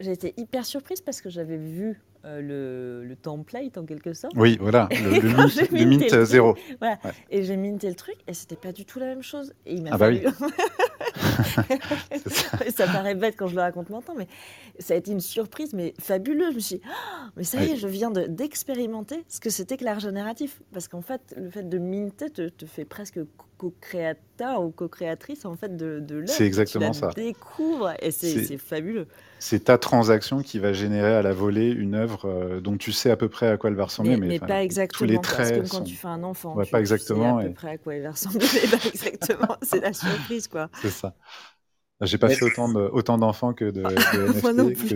j'ai 0.02 0.12
été 0.12 0.34
hyper 0.38 0.66
surprise 0.66 1.02
parce 1.02 1.22
que 1.22 1.30
j'avais 1.30 1.58
vu 1.58 2.02
euh, 2.24 2.42
le, 2.42 3.08
le, 3.08 3.16
template 3.16 3.78
en 3.80 3.86
quelque 3.86 4.14
sorte. 4.14 4.34
Oui, 4.36 4.58
voilà, 4.62 4.88
le, 4.92 5.20
le, 5.20 5.30
mint, 5.30 5.72
le 5.72 5.86
mint 5.86 6.12
le 6.12 6.24
zéro. 6.24 6.56
Voilà. 6.80 7.00
Ouais. 7.04 7.12
Et 7.32 7.44
j'ai 7.44 7.58
minté 7.58 7.90
le 7.90 7.96
truc 7.96 8.16
et 8.28 8.34
c'était 8.34 8.56
pas 8.56 8.72
du 8.72 8.86
tout 8.86 9.00
la 9.00 9.08
même 9.08 9.24
chose. 9.24 9.54
Et 9.66 9.74
il 9.74 9.84
m'a 9.84 9.90
ah 9.94 9.98
fallu... 9.98 10.20
bah 10.20 10.32
oui. 10.40 11.80
ça. 12.28 12.58
ça. 12.70 12.86
paraît 12.86 13.16
bête 13.16 13.36
quand 13.38 13.48
je 13.48 13.56
le 13.56 13.62
raconte 13.62 13.90
maintenant, 13.90 14.14
mais 14.16 14.28
ça 14.78 14.94
a 14.94 14.98
été 14.98 15.12
une 15.12 15.20
surprise, 15.20 15.74
mais 15.74 15.96
fabuleuse. 16.00 16.52
Je 16.52 16.56
me 16.56 16.60
suis 16.60 16.76
dit, 16.76 16.82
oh, 16.86 17.30
mais 17.38 17.44
ça 17.44 17.64
y 17.64 17.72
est, 17.72 17.76
je 17.76 17.88
viens 17.88 18.12
d'expérimenter 18.12 19.18
de, 19.18 19.24
ce 19.28 19.40
que 19.40 19.50
c'était 19.50 19.78
que 19.78 19.86
l'art 19.86 20.00
génératif. 20.00 20.62
Parce 20.74 20.88
qu'en 20.88 21.02
fait, 21.02 21.34
le 21.36 21.50
fait 21.50 21.68
de 21.68 21.78
minter 21.80 22.30
te, 22.30 22.50
te 22.50 22.68
fait 22.68 22.86
presque 22.86 23.20
co-créateur 23.62 24.64
ou 24.64 24.72
co-créatrice 24.72 25.46
en 25.46 25.56
fait 25.56 25.78
de, 25.78 26.00
de 26.00 26.16
l'œuvre. 26.16 26.30
C'est 26.30 26.48
exactement 26.48 26.92
tu 26.92 27.00
ça. 27.00 27.10
Découvre 27.16 27.94
et 28.00 28.10
c'est 28.10 28.58
fabuleux. 28.58 29.08
C'est 29.38 29.66
ta 29.66 29.78
transaction 29.78 30.42
qui 30.42 30.58
va 30.58 30.74
générer 30.74 31.14
à 31.14 31.22
la 31.22 31.32
volée 31.32 31.70
une 31.70 31.94
œuvre 31.94 32.26
euh, 32.26 32.60
dont 32.60 32.76
tu 32.76 32.92
sais 32.92 33.12
à 33.12 33.18
peu 33.18 33.30
près 33.30 33.48
à 33.50 33.58
quoi 33.58 33.70
elle 33.70 33.76
va 33.76 33.86
ressembler, 33.86 34.18
mais, 34.18 34.28
mais 34.28 34.40
pas 34.40 34.64
exactement. 34.64 34.98
Tous 34.98 35.14
les 35.14 35.22
traits 35.22 35.58
parce 35.58 35.62
que 35.62 35.68
sont... 35.68 35.78
quand 35.78 35.84
tu 35.84 35.96
fais 35.96 36.08
un 36.08 36.24
enfant, 36.24 36.56
ouais, 36.56 36.66
tu, 36.66 36.72
pas 36.72 36.80
exactement, 36.80 37.38
tu 37.38 37.42
sais 37.42 37.46
à 37.46 37.50
peu 37.50 37.54
près 37.54 37.70
à 37.70 37.78
quoi 37.78 37.96
il 37.96 38.02
va 38.02 38.12
ressembler, 38.12 38.40
mais 38.40 38.78
pas 38.78 38.88
exactement. 38.88 39.58
c'est 39.62 39.82
la 39.82 39.94
surprise 39.94 40.48
quoi. 40.48 40.70
C'est 40.82 40.90
ça. 40.90 41.16
J'ai 42.02 42.18
pas 42.18 42.30
fait 42.30 42.44
autant 42.44 42.68
de, 42.68 42.80
autant 42.80 43.20
d'enfants 43.20 43.54
que 43.54 43.66
de, 43.66 43.84
de 43.84 43.90
NFT, 44.64 44.94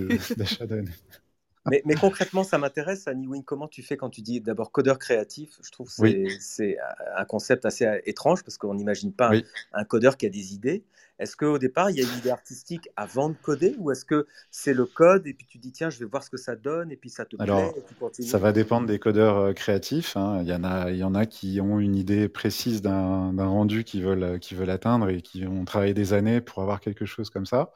de 0.67 0.75
NFT. 0.81 1.21
Mais, 1.67 1.81
mais, 1.85 1.95
concrètement, 1.95 2.43
ça 2.43 2.57
m'intéresse, 2.57 3.07
Annie 3.07 3.27
Wing, 3.27 3.43
comment 3.43 3.67
tu 3.67 3.81
fais 3.81 3.97
quand 3.97 4.09
tu 4.09 4.21
dis 4.21 4.39
d'abord 4.41 4.71
codeur 4.71 4.99
créatif? 4.99 5.57
Je 5.63 5.71
trouve 5.71 5.87
que 5.93 6.29
c'est 6.39 6.77
un 7.15 7.25
concept 7.25 7.65
assez 7.65 7.87
étrange 8.05 8.43
parce 8.43 8.57
qu'on 8.57 8.75
n'imagine 8.75 9.11
pas 9.11 9.31
un, 9.73 9.83
codeur 9.83 10.17
qui 10.17 10.25
a 10.25 10.29
des 10.29 10.53
idées. 10.53 10.83
Est-ce 11.17 11.37
qu'au 11.37 11.57
départ, 11.57 11.89
il 11.89 11.97
y 11.97 12.01
a 12.01 12.03
une 12.03 12.17
idée 12.19 12.29
artistique 12.29 12.89
avant 12.97 13.29
de 13.29 13.35
coder 13.41 13.73
ou 13.77 13.89
est-ce 13.91 14.03
que 14.03 14.27
c'est 14.51 14.73
le 14.73 14.85
code 14.85 15.25
et 15.27 15.33
puis 15.33 15.47
tu 15.47 15.57
dis 15.57 15.71
tiens, 15.71 15.89
je 15.89 15.97
vais 15.99 16.05
voir 16.05 16.23
ce 16.23 16.29
que 16.29 16.37
ça 16.37 16.55
donne 16.57 16.91
et 16.91 16.97
puis 16.97 17.09
ça 17.09 17.25
te 17.25 17.37
Alors, 17.39 17.73
plaît 17.73 18.23
Ça 18.23 18.37
va 18.37 18.51
dépendre 18.51 18.85
des 18.85 18.99
codeurs 18.99 19.37
euh, 19.37 19.53
créatifs. 19.53 20.17
Hein. 20.17 20.41
Il, 20.41 20.49
y 20.49 20.53
en 20.53 20.63
a, 20.65 20.91
il 20.91 20.97
y 20.97 21.03
en 21.03 21.15
a 21.15 21.25
qui 21.25 21.61
ont 21.61 21.79
une 21.79 21.95
idée 21.95 22.27
précise 22.27 22.81
d'un 22.81 23.31
rendu 23.37 23.85
qu'ils 23.85 24.03
veulent, 24.03 24.39
qu'ils 24.39 24.57
veulent 24.57 24.69
atteindre 24.69 25.09
et 25.09 25.21
qui 25.21 25.45
vont 25.45 25.63
travailler 25.63 25.93
des 25.93 26.11
années 26.11 26.41
pour 26.41 26.61
avoir 26.61 26.81
quelque 26.81 27.05
chose 27.05 27.29
comme 27.29 27.45
ça. 27.45 27.71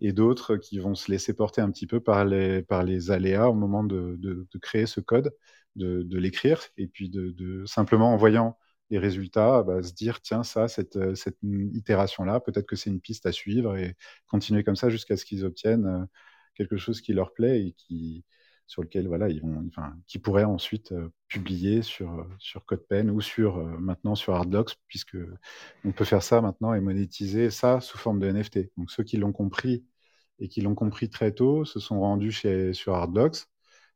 Et 0.00 0.12
d'autres 0.12 0.56
qui 0.56 0.78
vont 0.78 0.94
se 0.94 1.10
laisser 1.10 1.32
porter 1.32 1.62
un 1.62 1.70
petit 1.70 1.86
peu 1.86 2.00
par 2.00 2.26
les, 2.26 2.62
par 2.62 2.82
les 2.82 3.10
aléas 3.10 3.48
au 3.48 3.54
moment 3.54 3.84
de, 3.84 4.16
de, 4.18 4.46
de 4.52 4.58
créer 4.58 4.84
ce 4.84 5.00
code, 5.00 5.32
de, 5.76 6.02
de 6.02 6.18
l'écrire 6.18 6.60
et 6.76 6.88
puis 6.88 7.08
de, 7.08 7.30
de 7.30 7.64
simplement 7.64 8.12
en 8.12 8.16
voyant 8.16 8.58
les 8.92 8.98
résultats, 8.98 9.62
bah, 9.62 9.82
se 9.82 9.94
dire 9.94 10.20
tiens 10.20 10.44
ça, 10.44 10.68
cette, 10.68 10.96
euh, 10.96 11.14
cette 11.14 11.38
itération-là, 11.42 12.40
peut-être 12.40 12.66
que 12.66 12.76
c'est 12.76 12.90
une 12.90 13.00
piste 13.00 13.24
à 13.26 13.32
suivre 13.32 13.76
et 13.76 13.96
continuer 14.28 14.64
comme 14.64 14.76
ça 14.76 14.90
jusqu'à 14.90 15.16
ce 15.16 15.24
qu'ils 15.24 15.44
obtiennent 15.46 15.86
euh, 15.86 16.04
quelque 16.54 16.76
chose 16.76 17.00
qui 17.00 17.14
leur 17.14 17.32
plaît 17.32 17.66
et 17.66 17.72
qui 17.72 18.24
sur 18.66 18.82
lequel 18.82 19.08
voilà 19.08 19.28
ils 19.28 19.40
vont, 19.42 19.64
enfin, 19.68 19.94
qui 20.06 20.18
pourraient 20.18 20.44
ensuite 20.44 20.92
euh, 20.92 21.08
publier 21.28 21.82
sur 21.82 22.26
sur 22.38 22.64
CodePen 22.66 23.10
ou 23.10 23.20
sur 23.22 23.56
maintenant 23.80 24.14
sur 24.14 24.34
Hardblocks 24.34 24.76
puisque 24.88 25.16
on 25.84 25.92
peut 25.92 26.04
faire 26.04 26.22
ça 26.22 26.40
maintenant 26.42 26.74
et 26.74 26.80
monétiser 26.80 27.50
ça 27.50 27.80
sous 27.80 27.98
forme 27.98 28.20
de 28.20 28.28
NFT. 28.28 28.70
Donc 28.76 28.90
ceux 28.90 29.04
qui 29.04 29.16
l'ont 29.16 29.32
compris 29.32 29.86
et 30.38 30.48
qui 30.48 30.60
l'ont 30.60 30.74
compris 30.74 31.08
très 31.10 31.32
tôt 31.32 31.64
se 31.64 31.80
sont 31.80 32.00
rendus 32.00 32.32
chez 32.32 32.72
sur 32.74 32.94
Hardblocks 32.94 33.46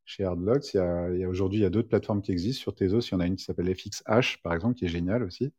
chez 0.07 0.25
Hardblocks. 0.25 0.73
Il 0.73 1.19
y 1.19 1.25
a, 1.25 1.29
aujourd'hui, 1.29 1.61
il 1.61 1.63
y 1.63 1.67
a 1.67 1.71
d'autres 1.71 1.89
plateformes 1.89 2.23
qui 2.23 2.33
existent. 2.33 2.63
Sur 2.63 2.75
Tezos, 2.75 3.01
il 3.01 3.13
y 3.13 3.15
en 3.15 3.21
a 3.21 3.27
une 3.27 3.37
qui 3.37 3.45
s'appelle 3.45 3.75
FXH, 3.75 4.39
par 4.43 4.55
exemple, 4.55 4.77
qui 4.77 4.87
est 4.87 4.89
géniale 4.89 5.23
aussi. 5.23 5.53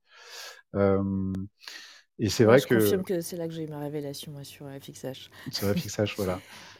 Euh, 0.76 1.34
et 2.18 2.30
c'est 2.30 2.46
vrai 2.46 2.58
je 2.60 2.66
que. 2.66 2.80
Je 2.80 2.86
confirme 2.86 3.04
que 3.04 3.22
c'est 3.22 3.38
là 3.38 3.48
que 3.48 3.54
j'ai 3.54 3.64
eu 3.64 3.68
ma 3.68 3.80
révélation 3.80 4.32
moi, 4.32 4.44
sur 4.44 4.66
FXH. 4.68 5.30
Sur 5.52 5.68
FXH, 5.68 6.16
voilà. 6.16 6.40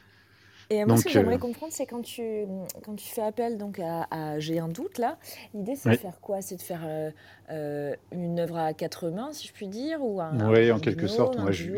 Et 0.70 0.84
moi, 0.84 0.96
ce 0.98 1.04
que 1.04 1.10
j'aimerais 1.10 1.36
euh, 1.36 1.38
comprendre, 1.38 1.72
c'est 1.72 1.86
quand 1.86 2.02
tu, 2.02 2.44
quand 2.84 2.94
tu 2.94 3.08
fais 3.08 3.22
appel 3.22 3.56
donc 3.56 3.80
à, 3.80 4.38
J'ai 4.38 4.58
un 4.58 4.68
doute, 4.68 4.98
là, 4.98 5.18
l'idée, 5.54 5.76
c'est 5.76 5.90
de 5.90 5.96
faire 5.96 6.20
quoi? 6.20 6.42
C'est 6.42 6.56
de 6.56 6.62
faire 6.62 6.82
euh, 6.84 7.10
euh, 7.50 7.94
une 8.12 8.38
œuvre 8.38 8.58
à 8.58 8.74
quatre 8.74 9.08
mains, 9.08 9.32
si 9.32 9.46
je 9.48 9.52
puis 9.52 9.68
dire 9.68 10.04
ou 10.04 10.20
un, 10.20 10.50
Oui, 10.50 10.70
en 10.70 10.78
quelque 10.78 11.06
sorte. 11.06 11.38
Moi, 11.38 11.52
je, 11.52 11.72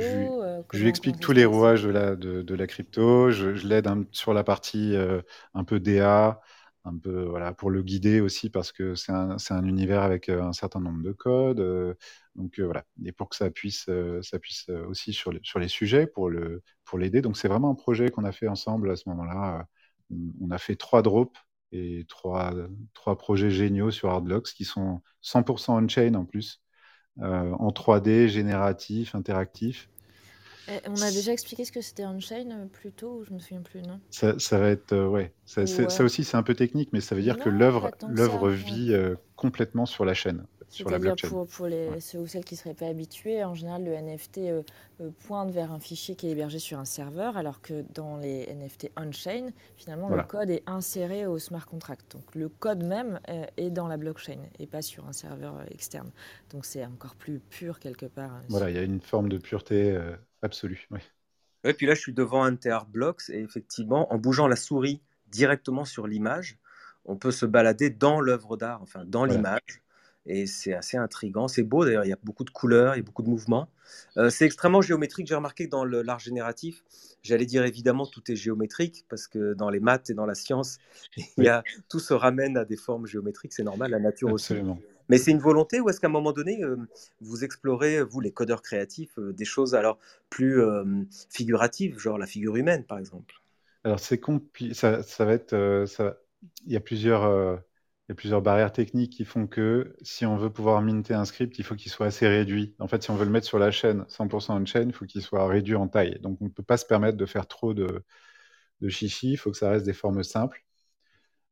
je, 0.73 0.79
lui 0.79 0.89
explique 0.89 1.21
tous 1.21 1.33
les 1.33 1.45
rouages 1.45 1.85
de 1.85 1.91
la, 1.91 2.17
de, 2.17 2.43
de 2.43 2.55
la 2.55 2.67
crypto. 2.67 3.31
Je, 3.31 3.55
je 3.55 3.67
l'aide 3.67 3.89
sur 4.11 4.35
la 4.35 4.43
partie 4.43 4.97
un 5.55 5.65
peu 5.65 5.79
DA, 5.79 6.41
un 6.85 6.97
peu 6.97 7.25
voilà 7.25 7.53
pour 7.53 7.71
le 7.71 7.83
guider 7.83 8.21
aussi 8.21 8.51
parce 8.51 8.73
que 8.73 8.95
c'est 8.95 9.13
un, 9.13 9.37
un, 9.51 9.65
univers 9.65 10.03
avec 10.03 10.29
un 10.29 10.53
certain 10.53 10.81
nombre 10.81 11.03
de 11.03 11.13
codes 11.13 11.97
donc 12.35 12.59
voilà 12.59 12.85
et 13.05 13.13
pour 13.13 13.29
que 13.29 13.37
ça 13.37 13.51
puisse 13.51 13.89
ça 14.23 14.39
puisse 14.39 14.69
aussi 14.89 15.13
sur 15.13 15.33
les, 15.33 15.41
sur 15.43 15.59
les 15.59 15.69
sujets 15.69 16.07
pour 16.07 16.31
le 16.31 16.63
pour 16.85 16.99
l'aider. 16.99 17.23
Donc 17.23 17.37
c'est 17.37 17.49
vraiment 17.49 17.71
un 17.71 17.75
projet 17.75 18.11
qu'on 18.11 18.25
a 18.25 18.33
fait 18.33 18.49
ensemble 18.49 18.91
à 18.91 18.97
ce 18.97 19.09
moment-là 19.11 19.67
on 20.41 20.51
a 20.51 20.59
fait 20.59 20.77
trois 20.77 21.03
drops 21.03 21.39
et 21.73 22.05
trois 22.09 22.53
trois 22.95 23.17
projets 23.17 23.51
géniaux 23.51 23.91
sur 23.91 24.11
Hardblocks 24.11 24.53
qui 24.55 24.65
sont 24.65 25.03
100% 25.23 25.85
on-chain 25.85 26.15
en 26.15 26.25
plus 26.25 26.63
en 27.21 27.71
3D 27.73 28.29
génératif 28.29 29.15
interactif 29.15 29.89
eh, 30.69 30.81
on 30.89 31.01
a 31.03 31.11
déjà 31.11 31.33
expliqué 31.33 31.65
ce 31.65 31.73
que 31.73 31.81
c'était 31.81 32.05
on-chain 32.05 32.51
euh, 32.51 32.67
plus 32.67 32.93
tôt, 32.93 33.21
ou 33.21 33.25
je 33.25 33.33
me 33.33 33.39
souviens 33.39 33.63
plus, 33.63 33.83
non? 33.83 34.01
Ça, 34.11 34.39
ça 34.39 34.59
va 34.59 34.69
être, 34.69 34.93
euh, 34.93 35.09
ouais. 35.09 35.33
Ça, 35.47 35.67
ça 35.67 36.05
aussi, 36.05 36.25
c'est 36.25 36.37
un 36.37 36.43
peu 36.43 36.55
technique, 36.55 36.91
mais 36.93 37.01
ça 37.01 37.15
veut 37.15 37.23
dire 37.23 37.39
que 37.39 37.49
l'œuvre, 37.49 37.91
l'œuvre 38.09 38.51
vit 38.51 38.93
euh, 38.93 39.17
complètement 39.35 39.85
sur 39.85 40.05
la 40.05 40.15
chaîne, 40.15 40.45
sur 40.69 40.89
la 40.91 41.01
blockchain. 41.01 41.29
Pour, 41.29 41.49
pour 41.49 41.67
les, 41.67 41.99
ceux 41.99 42.21
ou 42.21 42.27
celles 42.29 42.45
qui 42.45 42.55
ne 42.55 42.59
seraient 42.59 42.75
pas 42.75 42.87
habitués, 42.87 43.43
en 43.43 43.55
général, 43.55 43.85
le 43.85 43.93
NFT 43.93 44.41
pointe 45.27 45.51
vers 45.51 45.73
un 45.73 45.81
fichier 45.81 46.15
qui 46.15 46.29
est 46.29 46.31
hébergé 46.31 46.61
sur 46.61 46.79
un 46.79 46.85
serveur, 46.85 47.37
alors 47.37 47.61
que 47.63 47.85
dans 47.95 48.17
les 48.17 48.47
NFT 48.55 48.93
on-chain, 48.97 49.51
finalement, 49.77 50.09
le 50.09 50.23
code 50.23 50.51
est 50.51 50.63
inséré 50.67 51.27
au 51.27 51.39
smart 51.39 51.67
contract. 51.67 52.13
Donc 52.13 52.35
le 52.37 52.49
code 52.49 52.85
même 52.85 53.19
est 53.57 53.71
dans 53.71 53.89
la 53.89 53.97
blockchain 53.97 54.39
et 54.61 54.69
pas 54.69 54.83
sur 54.83 55.09
un 55.09 55.13
serveur 55.13 55.55
externe. 55.73 56.11
Donc 56.53 56.65
c'est 56.65 56.85
encore 56.85 57.17
plus 57.17 57.41
pur 57.41 57.81
quelque 57.81 58.07
part. 58.07 58.31
Hein, 58.31 58.43
voilà, 58.49 58.71
il 58.71 58.77
y 58.77 58.79
a 58.79 58.83
une 58.83 59.01
forme 59.01 59.29
de 59.29 59.39
pureté 59.39 59.99
Oui. 60.91 61.01
Ouais, 61.65 61.75
puis 61.75 61.87
là, 61.87 61.95
je 61.95 62.01
suis 62.01 62.13
devant 62.13 62.43
un 62.43 62.57
TR 62.57 62.87
Blocks 62.87 63.29
et 63.29 63.41
effectivement, 63.41 64.13
en 64.13 64.19
bougeant 64.19 64.49
la 64.49 64.57
souris 64.57 65.03
directement 65.31 65.85
sur 65.85 66.07
l'image, 66.07 66.59
on 67.05 67.17
peut 67.17 67.31
se 67.31 67.47
balader 67.47 67.91
dans 67.91 68.21
l'œuvre 68.21 68.57
d'art, 68.57 68.83
enfin 68.83 69.05
dans 69.05 69.25
l'image. 69.25 69.83
Et 70.27 70.47
c'est 70.47 70.75
assez 70.75 70.97
intrigant. 70.97 71.49
C'est 71.49 71.63
beau 71.63 71.85
d'ailleurs, 71.85 72.05
il 72.05 72.11
y 72.11 72.13
a 72.13 72.19
beaucoup 72.23 72.45
de 72.45 72.51
couleurs, 72.51 72.95
il 72.95 72.99
y 72.99 73.01
a 73.01 73.03
beaucoup 73.03 73.23
de 73.23 73.29
mouvements. 73.29 73.69
Euh, 74.17 74.29
c'est 74.29 74.45
extrêmement 74.45 74.83
géométrique. 74.83 75.27
J'ai 75.27 75.35
remarqué 75.35 75.65
que 75.65 75.71
dans 75.71 75.85
l'art 75.85 76.19
génératif, 76.19 76.85
j'allais 77.23 77.47
dire 77.47 77.65
évidemment 77.65 78.07
tout 78.07 78.31
est 78.31 78.37
géométrique 78.37 79.07
parce 79.09 79.27
que 79.27 79.55
dans 79.55 79.71
les 79.71 79.81
maths 79.81 80.11
et 80.11 80.15
dans 80.15 80.27
la 80.27 80.35
science, 80.35 80.79
il 81.39 81.45
y 81.45 81.49
a, 81.49 81.65
tout 81.89 82.01
se 82.01 82.13
ramène 82.13 82.57
à 82.59 82.65
des 82.65 82.77
formes 82.77 83.07
géométriques. 83.07 83.55
C'est 83.55 83.63
normal, 83.63 83.91
la 83.91 83.99
nature 83.99 84.29
Absolument. 84.29 84.75
aussi. 84.75 84.85
Mais 85.11 85.19
c'est 85.19 85.33
une 85.33 85.41
volonté 85.41 85.81
ou 85.81 85.91
est-ce 85.91 86.01
qu'à 86.01 86.07
un 86.07 86.11
moment 86.11 86.33
donné, 86.33 86.63
euh, 86.63 86.77
vous 87.21 87.43
explorez, 87.43 88.01
vous 88.05 88.21
les 88.21 88.31
codeurs 88.31 88.63
créatifs, 88.63 89.19
euh, 89.19 89.33
des 89.33 89.45
choses 89.45 89.75
alors 89.75 89.99
plus 90.31 90.63
euh, 90.63 90.85
figuratives, 91.29 91.99
genre 91.99 92.17
la 92.17 92.27
figure 92.27 92.55
humaine 92.55 92.85
par 92.85 92.99
exemple? 92.99 93.35
Alors 93.83 93.99
c'est 93.99 94.21
ça, 94.73 95.03
ça, 95.03 95.25
va 95.25 95.33
être, 95.33 95.85
il 96.65 96.73
y 96.73 96.77
a 96.77 96.81
plusieurs, 96.81 97.61
y 98.09 98.13
a 98.13 98.15
plusieurs 98.15 98.41
barrières 98.41 98.73
techniques 98.73 99.13
qui 99.13 99.25
font 99.25 99.49
que 99.49 99.97
si 100.01 100.27
on 100.27 100.37
veut 100.37 100.51
pouvoir 100.51 100.81
minter 100.81 101.15
un 101.15 101.25
script, 101.25 101.59
il 101.59 101.65
faut 101.65 101.75
qu'il 101.75 101.91
soit 101.91 102.07
assez 102.07 102.29
réduit. 102.29 102.77
En 102.79 102.87
fait, 102.87 103.03
si 103.03 103.11
on 103.11 103.17
veut 103.17 103.25
le 103.25 103.33
mettre 103.33 103.47
sur 103.47 103.59
la 103.59 103.73
chaîne 103.73 104.05
100% 104.07 104.63
on-chain, 104.63 104.85
il 104.87 104.93
faut 104.93 105.07
qu'il 105.07 105.23
soit 105.23 105.45
réduit 105.49 105.75
en 105.75 105.89
taille. 105.89 106.21
Donc 106.21 106.39
on 106.41 106.45
ne 106.45 106.51
peut 106.51 106.63
pas 106.63 106.77
se 106.77 106.87
permettre 106.87 107.17
de 107.17 107.27
faire 107.27 107.49
trop 107.49 107.75
de, 107.75 108.05
de 108.81 108.89
chichi, 108.89 109.33
il 109.33 109.37
faut 109.39 109.51
que 109.51 109.57
ça 109.57 109.71
reste 109.71 109.87
des 109.87 109.93
formes 109.93 110.23
simples. 110.23 110.65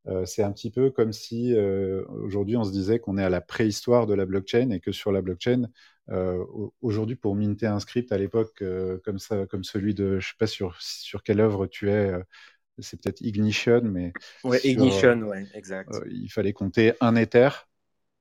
Euh, 0.09 0.25
c'est 0.25 0.43
un 0.43 0.53
petit 0.53 0.71
peu 0.71 0.91
comme 0.91 1.13
si 1.13 1.55
euh, 1.55 2.05
aujourd'hui 2.09 2.57
on 2.57 2.65
se 2.65 2.73
disait 2.73 2.99
qu'on 2.99 3.19
est 3.19 3.25
à 3.25 3.29
la 3.29 3.41
préhistoire 3.41 4.07
de 4.07 4.15
la 4.15 4.25
blockchain 4.25 4.71
et 4.71 4.81
que 4.81 4.93
sur 4.93 5.13
la 5.13 5.21
blockchain, 5.21 5.69
euh, 6.11 6.43
aujourd'hui 6.81 7.17
pour 7.17 7.35
minter 7.35 7.67
un 7.67 7.81
script 7.81 8.11
à 8.13 8.19
l'époque 8.19 8.63
comme 9.05 9.19
ça, 9.19 9.47
comme 9.47 9.65
celui 9.65 9.95
de, 9.95 10.19
je 10.19 10.29
sais 10.29 10.37
pas 10.39 10.47
sur 10.47 10.81
sur 10.81 11.23
quelle 11.23 11.41
œuvre 11.41 11.67
tu 11.67 11.91
es, 11.91 12.13
c'est 12.79 13.01
peut-être 13.01 13.21
Ignition, 13.21 13.83
mais 13.85 14.13
ouais, 14.45 14.61
Ignition, 14.65 15.21
ouais, 15.23 15.45
exact. 15.55 15.91
il 16.11 16.29
fallait 16.29 16.53
compter 16.53 16.93
un 17.01 17.15
Ether 17.17 17.51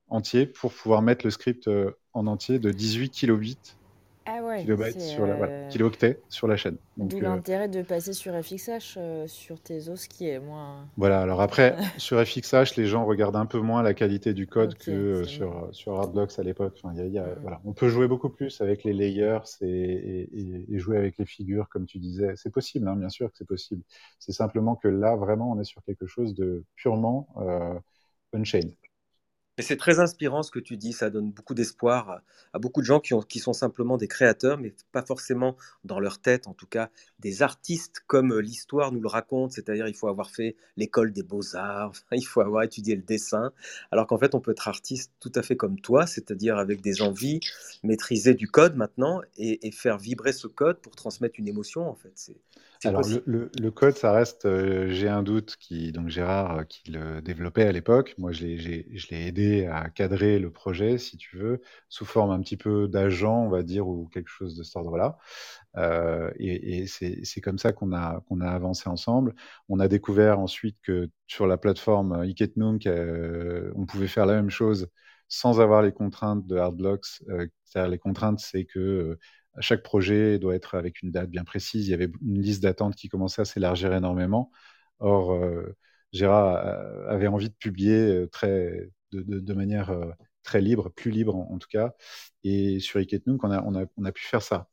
entier 0.08 0.46
pour 0.46 0.72
pouvoir 0.72 1.00
mettre 1.00 1.24
le 1.24 1.30
script 1.30 1.70
en 2.12 2.26
entier 2.26 2.58
de 2.58 2.70
18 2.70 3.10
kilobits 3.10 3.77
ah 4.30 4.42
ouais, 4.42 4.62
kilobytes 4.62 5.00
sur 5.00 5.26
la, 5.26 5.36
voilà, 5.36 5.52
euh, 5.52 5.68
kilooctets 5.68 6.20
sur 6.28 6.46
la 6.46 6.56
chaîne. 6.56 6.76
D'où 6.98 7.16
euh, 7.16 7.22
l'intérêt 7.22 7.68
de 7.68 7.80
passer 7.80 8.12
sur 8.12 8.34
FXH 8.34 8.96
euh, 8.98 9.26
sur 9.26 9.58
tes 9.60 9.88
os 9.88 10.06
qui 10.06 10.28
est 10.28 10.38
moins. 10.38 10.86
Voilà, 10.98 11.22
alors 11.22 11.40
après, 11.40 11.76
sur 11.96 12.22
FXH, 12.22 12.76
les 12.76 12.86
gens 12.86 13.06
regardent 13.06 13.36
un 13.36 13.46
peu 13.46 13.58
moins 13.58 13.82
la 13.82 13.94
qualité 13.94 14.34
du 14.34 14.46
code 14.46 14.74
que 14.74 15.24
sur, 15.24 15.68
sur 15.72 15.98
Hardblocks 15.98 16.38
à 16.38 16.42
l'époque. 16.42 16.74
Enfin, 16.82 16.94
y 16.94 17.00
a, 17.00 17.06
y 17.06 17.18
a, 17.18 17.34
voilà. 17.40 17.60
On 17.64 17.72
peut 17.72 17.88
jouer 17.88 18.06
beaucoup 18.06 18.28
plus 18.28 18.60
avec 18.60 18.84
les 18.84 18.92
layers 18.92 19.38
et, 19.62 19.68
et, 19.68 20.66
et 20.68 20.78
jouer 20.78 20.98
avec 20.98 21.16
les 21.18 21.26
figures, 21.26 21.68
comme 21.70 21.86
tu 21.86 21.98
disais. 21.98 22.34
C'est 22.36 22.50
possible, 22.50 22.86
hein, 22.86 22.96
bien 22.96 23.08
sûr 23.08 23.30
que 23.30 23.38
c'est 23.38 23.48
possible. 23.48 23.82
C'est 24.18 24.32
simplement 24.32 24.76
que 24.76 24.88
là, 24.88 25.16
vraiment, 25.16 25.50
on 25.50 25.58
est 25.58 25.64
sur 25.64 25.82
quelque 25.82 26.06
chose 26.06 26.34
de 26.34 26.64
purement 26.76 27.28
euh, 27.38 27.78
on-chain. 28.32 28.68
Mais 29.58 29.64
c'est 29.64 29.76
très 29.76 29.98
inspirant 29.98 30.44
ce 30.44 30.52
que 30.52 30.60
tu 30.60 30.76
dis, 30.76 30.92
ça 30.92 31.10
donne 31.10 31.32
beaucoup 31.32 31.52
d'espoir 31.52 32.22
à, 32.52 32.58
beaucoup 32.60 32.80
de 32.80 32.86
gens 32.86 33.00
qui, 33.00 33.12
ont, 33.12 33.22
qui, 33.22 33.40
sont 33.40 33.52
simplement 33.52 33.96
des 33.96 34.06
créateurs, 34.06 34.56
mais 34.56 34.72
pas 34.92 35.02
forcément 35.02 35.56
dans 35.82 35.98
leur 35.98 36.20
tête, 36.20 36.46
en 36.46 36.54
tout 36.54 36.68
cas 36.68 36.90
des 37.18 37.42
artistes 37.42 38.00
comme 38.06 38.32
euh, 38.32 38.38
l'histoire 38.40 38.92
nous 38.92 39.00
le 39.00 39.08
raconte, 39.08 39.50
c'est-à-dire 39.50 39.88
il 39.88 39.94
faut 39.94 40.06
avoir 40.06 40.30
fait 40.30 40.54
l'école 40.76 41.12
des 41.12 41.24
beaux-arts, 41.24 41.92
il 42.12 42.24
faut 42.24 42.40
avoir 42.40 42.62
étudié 42.62 42.94
le 42.94 43.02
dessin, 43.02 43.52
alors 43.90 44.06
qu'en 44.06 44.18
fait 44.18 44.36
on 44.36 44.40
peut 44.40 44.52
être 44.52 44.68
artiste 44.68 45.12
tout 45.18 45.32
à 45.34 45.42
fait 45.42 45.56
comme 45.56 45.80
toi, 45.80 46.06
c'est-à-dire 46.06 46.56
avec 46.56 46.80
des 46.80 47.02
envies, 47.02 47.40
maîtriser 47.82 48.34
du 48.34 48.46
code 48.46 48.76
maintenant 48.76 49.22
et, 49.36 49.66
et, 49.66 49.72
faire 49.72 49.98
vibrer 49.98 50.32
ce 50.32 50.46
code 50.46 50.78
pour 50.78 50.94
transmettre 50.94 51.34
une 51.38 51.48
émotion 51.48 51.88
en 51.88 51.96
fait. 51.96 52.12
Alors 52.84 53.02
le, 53.08 53.50
le, 53.58 53.70
code, 53.72 53.96
ça 53.96 54.12
reste, 54.12 54.46
euh, 54.46 54.88
j'ai 54.90 55.08
un 55.08 55.24
doute, 55.24 55.56
qui, 55.58 55.90
donc 55.90 56.08
Gérard, 56.08 56.58
euh, 56.60 56.64
qui 56.64 56.92
le 56.92 57.20
développait 57.20 57.64
à 57.66 57.72
l'époque. 57.72 58.14
Moi, 58.18 58.30
je 58.30 58.44
l'ai 58.46 59.26
aidé 59.26 59.66
à 59.66 59.90
cadrer 59.90 60.38
le 60.38 60.52
projet, 60.52 60.96
si 60.96 61.16
tu 61.16 61.36
veux, 61.36 61.60
sous 61.88 62.04
forme 62.04 62.30
un 62.30 62.40
petit 62.40 62.56
peu 62.56 62.86
d'agent, 62.86 63.42
on 63.44 63.48
va 63.48 63.64
dire, 63.64 63.88
ou 63.88 64.06
quelque 64.08 64.28
chose 64.28 64.56
de 64.56 64.62
cet 64.62 64.76
ordre-là. 64.76 65.18
Euh, 65.76 66.30
et, 66.38 66.80
et 66.80 66.86
c'est 66.86 67.40
comme 67.40 67.58
ça 67.58 67.72
qu'on 67.72 67.92
a, 67.92 68.20
qu'on 68.28 68.40
a 68.40 68.48
avancé 68.50 68.88
ensemble. 68.88 69.34
On 69.68 69.80
a 69.80 69.88
découvert 69.88 70.38
ensuite 70.38 70.78
que 70.82 71.10
sur 71.26 71.46
la 71.48 71.58
plateforme 71.58 72.12
Iketnunk, 72.22 72.86
euh, 72.86 73.72
on 73.76 73.86
pouvait 73.86 74.08
faire 74.08 74.26
la 74.26 74.34
même 74.34 74.50
chose 74.50 74.88
sans 75.28 75.60
avoir 75.60 75.82
les 75.82 75.92
contraintes 75.92 76.46
de 76.46 76.56
Hardblocks. 76.56 77.22
Euh, 77.28 77.46
C'est-à-dire 77.64 77.90
les 77.90 77.98
contraintes, 77.98 78.40
c'est 78.40 78.64
que 78.64 79.18
chaque 79.60 79.82
projet 79.82 80.38
doit 80.38 80.54
être 80.54 80.74
avec 80.74 81.02
une 81.02 81.10
date 81.10 81.30
bien 81.30 81.44
précise. 81.44 81.86
Il 81.88 81.90
y 81.90 81.94
avait 81.94 82.10
une 82.22 82.40
liste 82.40 82.62
d'attente 82.62 82.94
qui 82.96 83.08
commençait 83.08 83.42
à 83.42 83.44
s'élargir 83.44 83.92
énormément. 83.94 84.50
Or, 85.00 85.32
euh, 85.32 85.76
Gérard 86.12 86.56
euh, 86.66 87.08
avait 87.08 87.26
envie 87.28 87.48
de 87.50 87.54
publier 87.54 87.94
euh, 88.22 88.26
très, 88.28 88.90
de, 89.12 89.54
manière 89.54 89.90
euh, 89.90 90.10
très 90.42 90.60
libre, 90.60 90.90
plus 90.90 91.10
libre 91.10 91.36
en, 91.36 91.58
tout 91.58 91.68
cas. 91.68 91.94
Et 92.44 92.80
sur 92.80 92.98
Iketnunk, 93.00 93.42
on 93.44 93.50
a, 93.50 93.62
on 93.62 93.74
a, 93.76 93.84
on 93.96 94.04
a 94.04 94.12
pu 94.12 94.24
faire 94.24 94.42
ça. 94.42 94.68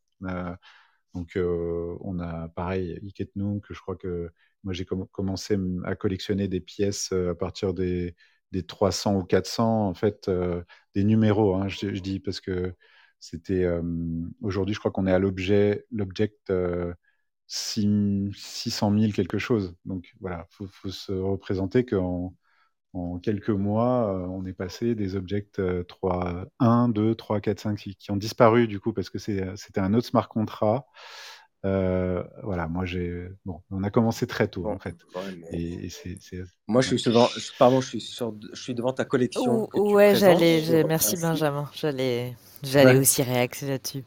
Donc, 1.14 1.38
on 1.38 2.20
a 2.20 2.50
pareil, 2.50 3.00
Iketnunk, 3.04 3.66
je 3.70 3.80
crois 3.80 3.96
que 3.96 4.32
moi 4.64 4.74
j'ai 4.74 4.84
comm- 4.84 5.08
commencé 5.12 5.58
à 5.86 5.96
collectionner 5.96 6.48
des 6.48 6.60
pièces 6.60 7.12
à 7.14 7.36
partir 7.36 7.74
des, 7.74 8.16
des 8.52 8.64
300 8.66 9.16
ou 9.16 9.24
400, 9.24 9.88
en 9.88 9.94
fait, 9.94 10.30
des 10.94 11.04
numéros, 11.04 11.56
hein, 11.56 11.68
je 11.70 11.88
dis, 12.00 12.20
parce 12.20 12.42
que 12.42 12.74
c'était. 13.20 13.66
Aujourd'hui, 14.42 14.74
je 14.76 14.80
crois 14.80 14.92
qu'on 14.92 15.08
est 15.08 15.12
à 15.12 15.20
l'objet, 15.20 15.86
l'object 15.92 16.50
euh, 16.50 16.94
6 17.48 18.32
600 18.36 18.92
000 18.92 19.14
quelque 19.14 19.38
chose. 19.38 19.76
Donc 19.86 20.14
voilà, 20.20 20.48
il 20.52 20.56
faut, 20.56 20.68
faut 20.68 20.90
se 20.92 21.12
représenter 21.12 21.86
qu'en 21.86 22.34
en 22.94 23.20
quelques 23.20 23.50
mois, 23.50 24.28
on 24.32 24.46
est 24.46 24.54
passé 24.54 24.96
des 24.96 25.16
objects 25.16 25.60
euh, 25.60 25.84
3, 25.84 26.46
1, 26.60 26.90
2, 26.90 27.16
3, 27.16 27.42
4, 27.42 27.60
5 27.60 27.78
qui, 27.80 27.96
qui 27.96 28.12
ont 28.12 28.18
disparu 28.18 28.68
du 28.68 28.80
coup 28.80 28.94
parce 28.94 29.10
que 29.10 29.20
c'était 29.20 29.80
un 29.80 29.94
autre 29.94 30.08
smart 30.08 30.30
contract. 30.30 30.86
Euh, 31.66 32.24
voilà, 32.44 32.68
moi 32.68 32.86
j'ai. 32.86 33.28
Bon, 33.44 33.62
on 33.72 33.84
a 33.84 33.90
commencé 33.90 34.28
très 34.28 34.48
tôt 34.48 34.64
Bon, 34.64 34.74
en 34.74 34.80
fait. 34.80 34.96
ouais, 35.16 35.22
mais 35.40 35.48
Et, 35.60 35.86
et 35.86 35.90
c'est. 35.90 36.18
c'est- 36.22 36.44
Moi, 36.68 36.82
je 36.82 36.96
suis 36.96 37.10
devant, 37.12 37.28
je- 37.28 37.52
pardon, 37.58 37.82
je 37.82 37.88
suis, 37.88 38.02
sur- 38.02 38.36
je 38.54 38.62
suis 38.62 38.76
devant 38.76 38.94
ta 38.94 39.04
collection 39.06 39.68
ouais, 39.74 40.16
j'allais, 40.16 40.84
merci 40.84 41.18
Benjamin. 41.18 41.70
J'allais, 41.74 42.36
j'allais 42.64 42.94
Ouais. 42.94 43.00
aussi 43.00 43.24
réaxer 43.24 43.68
là-dessus. 43.68 44.04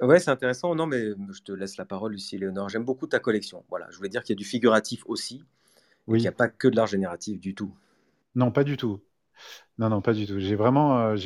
Ouais, 0.00 0.18
c'est 0.18 0.30
intéressant. 0.30 0.74
Non, 0.74 0.86
mais 0.86 1.10
je 1.30 1.42
te 1.42 1.52
laisse 1.52 1.76
la 1.76 1.84
parole, 1.84 2.12
Lucie 2.12 2.38
Léonore. 2.38 2.68
J'aime 2.68 2.84
beaucoup 2.84 3.06
ta 3.06 3.18
collection. 3.20 3.64
Voilà, 3.68 3.86
je 3.90 3.96
voulais 3.96 4.08
dire 4.08 4.22
qu'il 4.24 4.34
y 4.34 4.38
a 4.38 4.40
du 4.40 4.44
figuratif 4.44 5.02
aussi, 5.06 5.44
et 6.12 6.16
qu'il 6.16 6.22
n'y 6.22 6.28
a 6.28 6.32
Oui, 6.32 6.36
pas 6.36 6.48
que 6.48 6.68
de 6.68 6.76
l'art 6.76 6.86
génératif 6.88 7.40
du 7.40 7.54
tout. 7.54 7.72
non, 8.34 8.50
pas 8.50 8.64
du 8.64 8.76
tout. 8.76 9.00
Non, 9.78 9.88
non, 9.90 10.02
pas 10.02 10.14
du 10.14 10.26
tout. 10.26 10.38
J'ai 10.40 10.56
vraiment, 10.56 10.98
euh, 11.00 11.16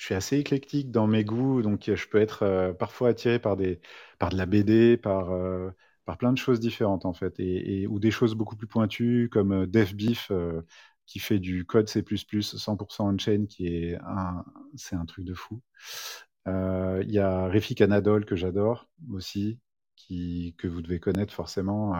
je 0.00 0.06
suis 0.06 0.14
assez 0.14 0.38
éclectique 0.38 0.90
dans 0.90 1.06
mes 1.06 1.24
goûts, 1.24 1.60
donc 1.62 1.84
je 1.94 2.08
peux 2.08 2.18
être 2.20 2.42
euh, 2.44 2.72
parfois 2.72 3.10
attiré 3.10 3.38
par 3.38 3.56
des, 3.56 3.80
par 4.18 4.30
de 4.30 4.36
la 4.38 4.46
BD, 4.46 4.96
par, 4.96 5.30
euh, 5.32 5.70
par 6.06 6.16
plein 6.18 6.32
de 6.32 6.38
choses 6.38 6.58
différentes 6.60 7.04
en 7.04 7.12
fait, 7.12 7.38
et, 7.38 7.82
et- 7.82 7.86
ou 7.86 7.98
des 7.98 8.10
choses 8.10 8.34
beaucoup 8.34 8.56
plus 8.56 8.66
pointues 8.66 9.28
comme 9.30 9.52
euh, 9.52 9.66
Def 9.66 9.94
Beef 9.94 10.28
euh, 10.30 10.62
qui 11.06 11.18
fait 11.18 11.38
du 11.38 11.66
code 11.66 11.88
C++ 11.88 12.02
100% 12.42 13.12
on-chain, 13.14 13.46
qui 13.46 13.66
est 13.68 13.96
un, 14.06 14.44
c'est 14.76 14.96
un 14.96 15.04
truc 15.06 15.24
de 15.26 15.34
fou. 15.34 15.60
Il 16.46 17.10
y 17.10 17.18
a 17.18 17.48
Refik 17.48 17.80
Anadol 17.80 18.24
que 18.24 18.36
j'adore 18.36 18.88
aussi, 19.12 19.58
qui, 19.96 20.54
que 20.58 20.68
vous 20.68 20.82
devez 20.82 21.00
connaître 21.00 21.32
forcément, 21.34 21.94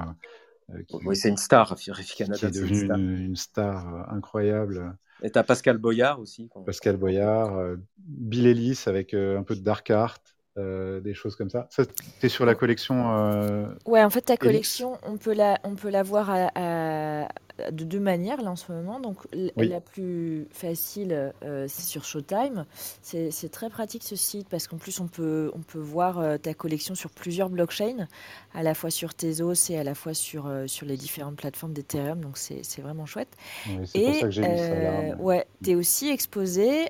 qui, 0.89 1.05
Oui, 1.05 1.17
c'est 1.17 1.29
une 1.31 1.37
star, 1.37 1.69
Rafik 1.69 2.15
qui 2.15 2.23
est 2.23 2.27
c'est 2.31 2.61
une 2.65 2.75
star. 2.75 3.01
une, 3.01 3.17
une 3.19 3.37
star 3.37 4.11
incroyable. 4.13 4.97
Et 5.23 5.31
t'as 5.31 5.43
Pascal 5.43 5.79
Boyard 5.79 6.21
aussi. 6.21 6.49
Pascal 6.65 6.97
Boyard, 6.97 7.57
euh, 7.57 7.77
Bill 7.99 8.47
Ellis 8.47 8.85
avec 8.87 9.15
euh, 9.15 9.39
un 9.39 9.43
peu 9.43 9.55
de 9.55 9.61
dark 9.61 9.91
art, 9.91 10.19
euh, 10.59 11.01
des 11.01 11.15
choses 11.15 11.37
comme 11.37 11.51
ça. 11.51 11.67
Ça, 11.71 11.85
t'es 12.21 12.29
sur 12.29 12.45
la 12.47 12.55
collection 12.55 13.17
euh, 13.19 13.67
Ouais, 13.87 14.03
en 14.03 14.11
fait, 14.11 14.23
ta 14.23 14.37
collection, 14.37 14.99
on 15.07 15.17
peut 15.17 15.35
la, 15.35 15.59
on 15.65 15.75
peut 15.75 15.91
la 15.91 16.03
voir 16.03 16.31
à- 16.31 16.51
à- 16.55 17.29
de 17.71 17.85
deux 17.85 18.01
manières 18.01 18.41
là 18.43 18.51
en 18.51 18.57
ce 18.57 18.71
moment. 18.73 19.01
Donc, 19.01 19.19
Oui, 19.57 19.69
la 19.69 19.81
plus 19.81 20.47
facile, 20.51 21.33
euh, 21.43 21.67
c'est 21.69 21.83
sur 21.83 22.05
Showtime. 22.05 22.65
C'est 23.03 23.51
très 23.51 23.71
pratique 23.71 24.03
ce 24.05 24.17
site 24.17 24.49
parce 24.49 24.67
qu'en 24.67 24.79
plus, 24.79 25.01
on 25.01 25.09
peut, 25.09 25.51
on 25.55 25.61
peut 25.61 25.79
voir 25.79 26.19
euh, 26.19 26.39
ta 26.39 26.55
collection 26.55 26.95
sur 26.95 27.11
plusieurs 27.11 27.51
blockchains, 27.51 28.07
à 28.55 28.63
la 28.63 28.75
fois 28.75 28.91
sur 28.91 29.15
Tezos 29.15 29.71
et 29.71 29.79
à 29.79 29.85
la 29.85 29.95
fois 29.95 30.15
sur, 30.15 30.47
euh, 30.47 30.67
sur 30.67 30.87
les 30.87 30.97
différentes 30.97 31.37
plateformes 31.37 31.73
d'Ethereum. 31.73 32.21
Donc, 32.21 32.39
c'est 32.39 32.81
vraiment 32.81 33.07
chouette. 33.07 33.37
oui, 33.67 33.87
c'est 33.87 34.01
pour 34.03 34.15
ça 34.15 34.21
Et 34.21 34.23
que 34.23 34.31
j'ai 34.31 34.43
mis 34.43 34.59
ça 34.59 34.75
là. 34.75 35.03
mais- 35.03 35.15
ouais, 35.15 35.47
tu 35.63 35.71
es 35.71 35.75
aussi 35.75 36.09
exposé, 36.09 36.87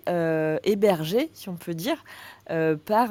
hébergé, 0.65 1.31
si 1.35 1.49
on 1.49 1.57
peut 1.57 1.75
dire, 1.75 2.03
par, 2.47 3.09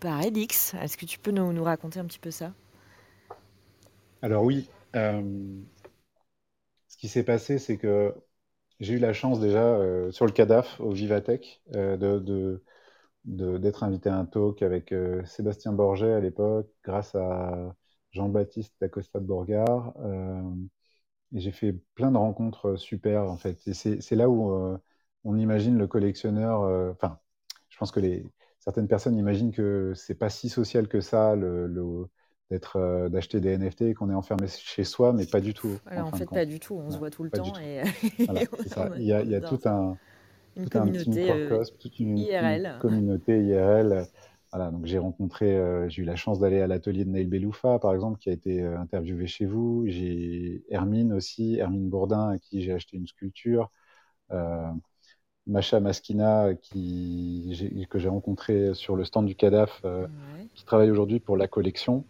par 0.00 0.22
Elix. 0.22 0.74
Est-ce 0.82 0.96
que 0.96 1.06
tu 1.06 1.18
peux 1.18 1.30
nous, 1.30 1.52
nous 1.52 1.64
raconter 1.64 2.00
un 2.00 2.04
petit 2.04 2.18
peu 2.18 2.30
ça? 2.30 2.52
Alors 4.22 4.44
oui, 4.44 4.68
qui 6.98 7.08
s'est 7.08 7.24
passé, 7.24 7.58
c'est 7.58 7.78
que 7.78 8.14
j'ai 8.80 8.94
eu 8.94 8.98
la 9.00 9.12
chance 9.14 9.40
déjà 9.40 9.64
euh, 9.76 10.12
sur 10.12 10.26
le 10.26 10.32
CADAF 10.32 10.80
au 10.80 10.92
Vivatech 10.92 11.62
euh, 11.74 11.96
d'être 13.24 13.82
invité 13.84 14.08
à 14.08 14.16
un 14.18 14.24
talk 14.26 14.62
avec 14.62 14.92
euh, 14.92 15.24
Sébastien 15.26 15.72
Borget 15.72 16.12
à 16.12 16.20
l'époque, 16.20 16.68
grâce 16.84 17.14
à 17.14 17.74
Jean-Baptiste 18.12 18.74
Dacosta 18.80 19.20
de 19.20 19.26
Borgard. 19.26 19.92
euh, 20.00 20.42
et 21.34 21.40
j'ai 21.40 21.52
fait 21.52 21.74
plein 21.94 22.10
de 22.12 22.16
rencontres 22.18 22.76
super 22.76 23.24
en 23.30 23.36
fait. 23.36 23.58
Et 23.68 23.74
c'est 23.74 24.16
là 24.16 24.28
où 24.30 24.78
on 25.24 25.36
imagine 25.38 25.78
le 25.78 25.86
collectionneur. 25.86 26.62
Enfin, 26.92 27.18
je 27.68 27.76
pense 27.78 27.92
que 27.92 28.00
certaines 28.60 28.88
personnes 28.88 29.16
imaginent 29.16 29.52
que 29.52 29.92
c'est 29.96 30.14
pas 30.14 30.30
si 30.30 30.48
social 30.48 30.88
que 30.88 31.00
ça 31.00 31.36
le- 31.36 31.66
d'être, 32.50 32.76
euh, 32.76 33.08
d'acheter 33.08 33.40
des 33.40 33.56
NFT 33.58 33.82
et 33.82 33.94
qu'on 33.94 34.10
est 34.10 34.14
enfermé 34.14 34.46
chez 34.48 34.84
soi, 34.84 35.12
mais 35.12 35.26
pas 35.26 35.40
du 35.40 35.54
tout 35.54 35.78
en 35.90 36.12
fait, 36.12 36.26
pas 36.26 36.46
du 36.46 36.60
tout, 36.60 36.74
on 36.74 36.90
se 36.90 36.98
voit 36.98 37.10
tout 37.10 37.24
le 37.24 37.30
temps 37.30 37.42
tout. 37.42 37.60
et, 37.60 37.82
Voilà, 38.24 38.42
et 38.42 38.48
c'est 38.62 38.68
ça. 38.68 38.90
on, 38.90 38.96
Il 38.96 39.04
y 39.04 39.12
a, 39.12 39.20
on 39.20 39.24
il 39.24 39.30
y 39.30 39.34
a 39.34 39.38
adore 39.38 39.50
tout 39.50 39.68
un, 39.68 39.96
Une 40.56 40.68
tout 40.68 40.78
un 40.78 40.80
communauté 40.82 41.30
euh, 41.30 41.64
toute 41.78 41.98
une, 42.00 42.78
communauté 42.80 43.42
IRL. 43.42 44.06
Voilà, 44.50 44.70
donc 44.70 44.86
j'ai 44.86 44.98
rencontré, 44.98 45.54
euh, 45.54 45.90
j'ai 45.90 46.02
eu 46.02 46.04
la 46.06 46.16
chance 46.16 46.38
d'aller 46.38 46.62
à 46.62 46.66
l'atelier 46.66 47.04
de 47.04 47.10
Neil 47.10 47.26
Beloufa, 47.26 47.78
par 47.78 47.94
exemple, 47.94 48.18
qui 48.18 48.30
a 48.30 48.32
été 48.32 48.62
euh, 48.62 48.78
interviewé 48.78 49.26
chez 49.26 49.44
vous. 49.44 49.84
J'ai 49.86 50.64
Hermine 50.70 51.12
aussi, 51.12 51.56
Hermine 51.58 51.90
Bourdin, 51.90 52.30
à 52.30 52.38
qui 52.38 52.62
j'ai 52.62 52.72
acheté 52.72 52.96
une 52.96 53.06
sculpture. 53.06 53.70
Macha 55.46 55.80
Maskina, 55.80 56.54
qui, 56.54 57.86
que 57.88 57.98
j'ai 57.98 58.08
rencontré 58.08 58.74
sur 58.74 58.96
le 58.96 59.04
stand 59.04 59.26
du 59.26 59.34
CADAF, 59.34 59.82
Ouais, 59.84 60.06
qui 60.54 60.64
travaille 60.64 60.90
aujourd'hui 60.90 61.20
pour 61.20 61.36
la 61.36 61.46
collection. 61.46 62.04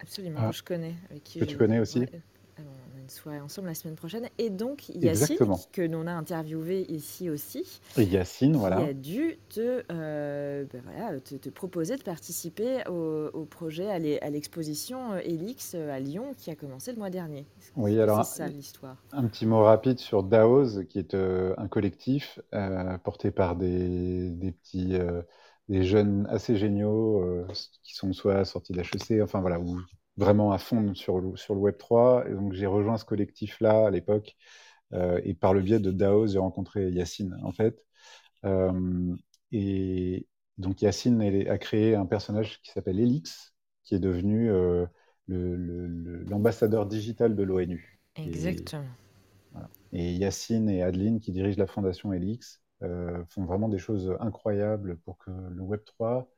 Absolument, 0.00 0.50
Ah, 0.50 0.52
je 0.52 0.62
connais, 0.62 0.94
avec 1.10 1.24
qui 1.24 1.40
que 1.40 1.44
tu 1.44 1.58
connais 1.58 1.80
aussi 1.80 2.08
Ouais, 2.12 2.22
alors, 2.58 2.72
on 2.92 2.98
a 2.98 3.00
une 3.00 3.08
soirée 3.10 3.40
ensemble 3.40 3.68
la 3.68 3.74
semaine 3.74 3.96
prochaine. 3.96 4.28
Et 4.38 4.50
donc, 4.50 4.88
Yacine, 5.00 5.48
qui- 5.50 5.68
que 5.72 5.82
l'on 5.82 6.06
a 6.06 6.12
interviewé 6.12 6.82
ici 6.90 7.30
aussi, 7.30 7.80
Et 7.94 8.02
Yacine, 8.04 8.56
qui 8.56 8.56
voilà. 8.56 8.80
a 8.82 8.94
dû 8.94 9.38
te, 9.50 9.84
euh, 9.92 10.64
ben 10.72 10.82
voilà, 10.84 11.20
te, 11.20 11.36
te 11.36 11.48
proposer 11.50 11.96
de 11.96 12.02
participer 12.02 12.82
au, 12.88 13.30
au 13.32 13.44
projet, 13.46 13.90
à 13.90 13.98
l'e- 13.98 14.22
à 14.22 14.30
l'exposition 14.30 15.12
euh, 15.14 15.20
Elix 15.24 15.74
euh, 15.74 15.90
à 15.92 16.00
Lyon 16.00 16.34
qui 16.38 16.50
a 16.50 16.56
commencé 16.56 16.92
le 16.92 16.98
mois 16.98 17.10
dernier. 17.10 17.46
Oui, 17.76 17.98
alors 18.00 18.24
c'est 18.24 18.36
ça 18.38 18.48
l'histoire? 18.48 18.96
Un 19.12 19.26
petit 19.28 19.46
mot 19.46 19.62
rapide 19.64 19.98
sur 19.98 20.22
DAOS, 20.22 20.84
qui 20.88 20.98
est 20.98 21.14
euh, 21.14 21.54
un 21.58 21.68
collectif 21.68 22.40
euh, 22.54 22.98
porté 22.98 23.30
par 23.32 23.56
des, 23.56 24.30
des 24.30 24.52
petits, 24.52 24.94
euh, 24.94 25.22
des 25.70 25.84
jeunes 25.84 26.26
assez 26.28 26.56
géniaux 26.56 27.22
euh, 27.22 27.46
qui 27.84 27.94
sont 27.94 28.12
soit 28.12 28.44
sortis 28.44 28.72
d'HEC, 28.72 29.22
enfin 29.22 29.40
voilà, 29.40 29.60
ou 29.60 29.80
vraiment 30.16 30.50
à 30.50 30.58
fond 30.58 30.94
sur 30.96 31.20
le, 31.20 31.36
sur 31.36 31.54
le 31.54 31.60
Web 31.60 31.78
3. 31.78 32.28
Et 32.28 32.32
donc 32.32 32.52
j'ai 32.52 32.66
rejoint 32.66 32.98
ce 32.98 33.04
collectif-là 33.04 33.86
à 33.86 33.90
l'époque, 33.90 34.36
euh, 34.92 35.20
et 35.24 35.32
par 35.32 35.54
le 35.54 35.62
biais 35.62 35.78
de 35.78 35.92
DAOS, 35.92 36.32
j'ai 36.32 36.40
rencontré 36.40 36.90
Yacine 36.90 37.38
en 37.44 37.52
fait. 37.52 37.86
Euh, 38.44 39.14
et 39.52 40.26
donc 40.58 40.82
Yacine 40.82 41.22
elle, 41.22 41.48
a 41.48 41.56
créé 41.56 41.94
un 41.94 42.06
personnage 42.06 42.60
qui 42.62 42.72
s'appelle 42.72 42.98
Elix, 42.98 43.54
qui 43.84 43.94
est 43.94 44.00
devenu 44.00 44.50
l'ambassadeur 45.28 46.86
digital 46.86 47.36
de 47.36 47.42
l'ONU. 47.44 48.00
Et 48.16 48.24
Exactement. 48.24 48.86
voilà. 49.52 49.70
Et 49.92 50.14
Yacine 50.14 50.68
et 50.68 50.82
Adeline, 50.82 51.20
qui 51.20 51.30
dirigent 51.30 51.58
la 51.60 51.68
fondation 51.68 52.12
Elix, 52.12 52.60
font 53.28 53.44
vraiment 53.44 53.68
des 53.68 53.78
choses 53.78 54.16
incroyables 54.20 54.96
pour 54.98 55.18
que 55.18 55.30
le 55.30 55.62
Web3 55.62 56.28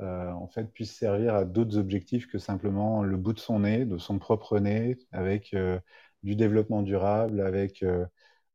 euh, 0.00 0.30
en 0.32 0.46
fait, 0.48 0.64
puisse 0.72 0.94
servir 0.96 1.34
à 1.34 1.44
d'autres 1.44 1.78
objectifs 1.78 2.26
que 2.28 2.38
simplement 2.38 3.02
le 3.02 3.16
bout 3.16 3.32
de 3.32 3.38
son 3.40 3.60
nez, 3.60 3.84
de 3.86 3.96
son 3.98 4.18
propre 4.18 4.58
nez, 4.58 4.98
avec 5.12 5.54
euh, 5.54 5.80
du 6.22 6.36
développement 6.36 6.82
durable, 6.82 7.40
avec 7.40 7.82
euh, 7.82 8.04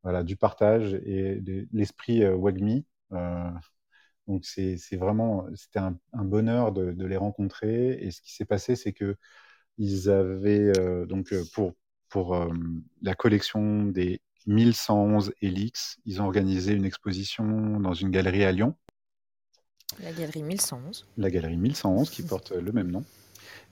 voilà, 0.04 0.24
du 0.24 0.36
partage 0.38 0.94
et 1.06 1.42
l'esprit 1.74 2.24
euh, 2.24 2.36
WAGMI. 2.36 2.86
Euh, 3.14 3.50
donc 4.28 4.46
c'est 4.46 4.78
vraiment, 4.98 5.46
c'était 5.56 5.80
un, 5.80 5.98
un 6.14 6.24
bonheur 6.26 6.72
de, 6.72 6.92
de 6.92 7.06
les 7.06 7.18
rencontrer. 7.18 7.94
Et 8.04 8.12
ce 8.12 8.22
qui 8.22 8.34
s'est 8.34 8.46
passé, 8.46 8.76
c'est 8.76 8.94
que 8.94 9.16
ils 9.78 10.10
avaient 10.10 10.78
euh, 10.80 11.06
donc 11.06 11.34
euh, 11.34 11.44
pour 11.54 11.74
pour 12.10 12.36
euh, 12.36 12.50
la 13.02 13.16
collection 13.16 13.86
des 13.86 14.22
1111 14.48 15.34
Elix, 15.42 15.98
ils 16.06 16.22
ont 16.22 16.26
organisé 16.26 16.74
une 16.74 16.86
exposition 16.86 17.80
dans 17.80 17.94
une 17.94 18.10
galerie 18.10 18.44
à 18.44 18.52
Lyon, 18.52 18.76
La 20.02 20.12
galerie 20.12 20.44
1111. 20.44 21.06
la 21.18 21.30
galerie 21.30 21.58
1111 21.58 22.10
qui 22.10 22.24
porte 22.24 22.52
le 22.52 22.72
même 22.72 22.92
nom. 22.92 23.04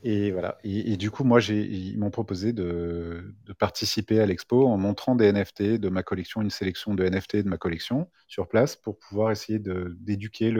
Et 0.03 0.32
voilà. 0.32 0.57
Et, 0.63 0.93
et 0.93 0.97
du 0.97 1.11
coup, 1.11 1.24
moi, 1.26 1.41
ils 1.41 1.97
m'ont 1.99 2.09
proposé 2.09 2.53
de, 2.53 3.36
de 3.45 3.53
participer 3.53 4.20
à 4.22 4.26
l'expo 4.26 4.65
en 4.67 4.78
montrant 4.78 5.15
des 5.15 5.32
NFT 5.32 5.63
de 5.78 5.89
ma 5.89 6.03
collection, 6.03 6.41
une 6.41 6.49
sélection 6.49 6.93
de 6.95 7.03
NFT 7.03 7.38
de 7.38 7.49
ma 7.49 7.57
collection 7.57 8.09
sur 8.28 8.47
place 8.47 8.76
pour 8.78 8.97
pouvoir 8.97 9.32
essayer 9.32 9.59
d'éduquer 9.59 10.53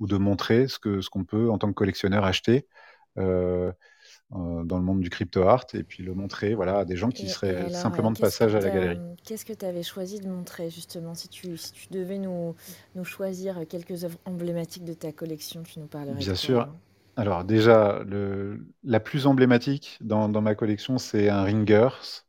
ou 0.00 0.06
de 0.06 0.16
montrer 0.16 0.66
ce 0.68 0.78
que, 0.78 1.00
ce 1.00 1.10
qu'on 1.10 1.24
peut 1.24 1.50
en 1.50 1.58
tant 1.58 1.68
que 1.68 1.74
collectionneur 1.74 2.24
acheter. 2.24 2.66
Euh, 3.18 3.72
euh, 4.34 4.64
dans 4.64 4.78
le 4.78 4.84
monde 4.84 5.00
du 5.00 5.10
crypto 5.10 5.42
art 5.42 5.66
et 5.74 5.84
puis 5.84 6.02
le 6.02 6.14
montrer 6.14 6.54
voilà, 6.54 6.78
à 6.80 6.84
des 6.84 6.96
gens 6.96 7.10
qui 7.10 7.26
Et, 7.26 7.28
et 7.28 7.28
seraient 7.28 7.56
alors, 7.56 7.70
simplement 7.70 8.10
euh, 8.10 8.12
de 8.12 8.18
passage 8.18 8.54
à 8.54 8.60
la 8.60 8.70
galerie. 8.70 9.00
qu'est-ce 9.24 9.44
que 9.44 9.52
tu 9.52 9.64
avais 9.64 9.82
choisi 9.82 10.20
de 10.20 10.28
montrer 10.28 10.70
justement? 10.70 11.14
Si 11.14 11.28
tu, 11.28 11.56
si 11.56 11.72
tu 11.72 11.88
devais 11.90 12.18
nous, 12.18 12.54
nous 12.94 13.04
choisir 13.04 13.66
quelques 13.68 14.04
œuvres 14.04 14.18
emblématiques 14.24 14.84
de 14.84 14.94
ta 14.94 15.12
collection, 15.12 15.62
tu 15.62 15.80
nous 15.80 15.86
parlerais 15.86 16.14
Bien 16.16 16.34
sûr. 16.34 16.60
alors 16.60 16.78
Alors 17.16 17.44
déjà, 17.44 18.02
le, 18.04 18.66
la 18.82 19.00
plus 19.00 19.26
emblématique 19.26 19.98
dans, 20.00 20.28
dans 20.28 20.42
ma 20.42 20.54
collection, 20.54 20.98
c'est 20.98 21.28
un 21.28 21.42
Ringers 21.44 21.88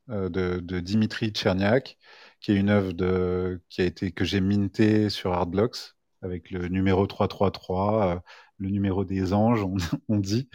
euh, 0.09 0.29
de, 0.29 0.59
de 0.59 0.79
Dimitri 0.79 1.29
Tcherniak, 1.31 1.97
qui 2.39 2.51
est 2.51 2.55
une 2.55 2.69
œuvre 2.69 2.93
de, 2.93 3.61
qui 3.69 3.81
a 3.81 3.85
été, 3.85 4.11
que 4.11 4.25
j'ai 4.25 4.41
minté 4.41 5.09
sur 5.09 5.33
Artblocks 5.33 5.95
avec 6.21 6.51
le 6.51 6.67
numéro 6.69 7.05
333, 7.07 8.07
euh, 8.15 8.19
le 8.57 8.69
numéro 8.69 9.03
des 9.05 9.33
anges, 9.33 9.63
on, 9.63 9.75
on 10.09 10.17
dit, 10.19 10.49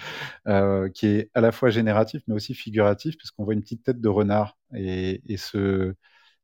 euh, 0.48 0.88
qui 0.90 1.06
est 1.06 1.30
à 1.34 1.40
la 1.40 1.52
fois 1.52 1.70
génératif 1.70 2.22
mais 2.28 2.34
aussi 2.34 2.54
figuratif, 2.54 3.16
puisqu'on 3.18 3.44
voit 3.44 3.54
une 3.54 3.62
petite 3.62 3.82
tête 3.84 4.00
de 4.00 4.08
renard. 4.08 4.56
Et, 4.74 5.22
et 5.32 5.36
ce, 5.36 5.94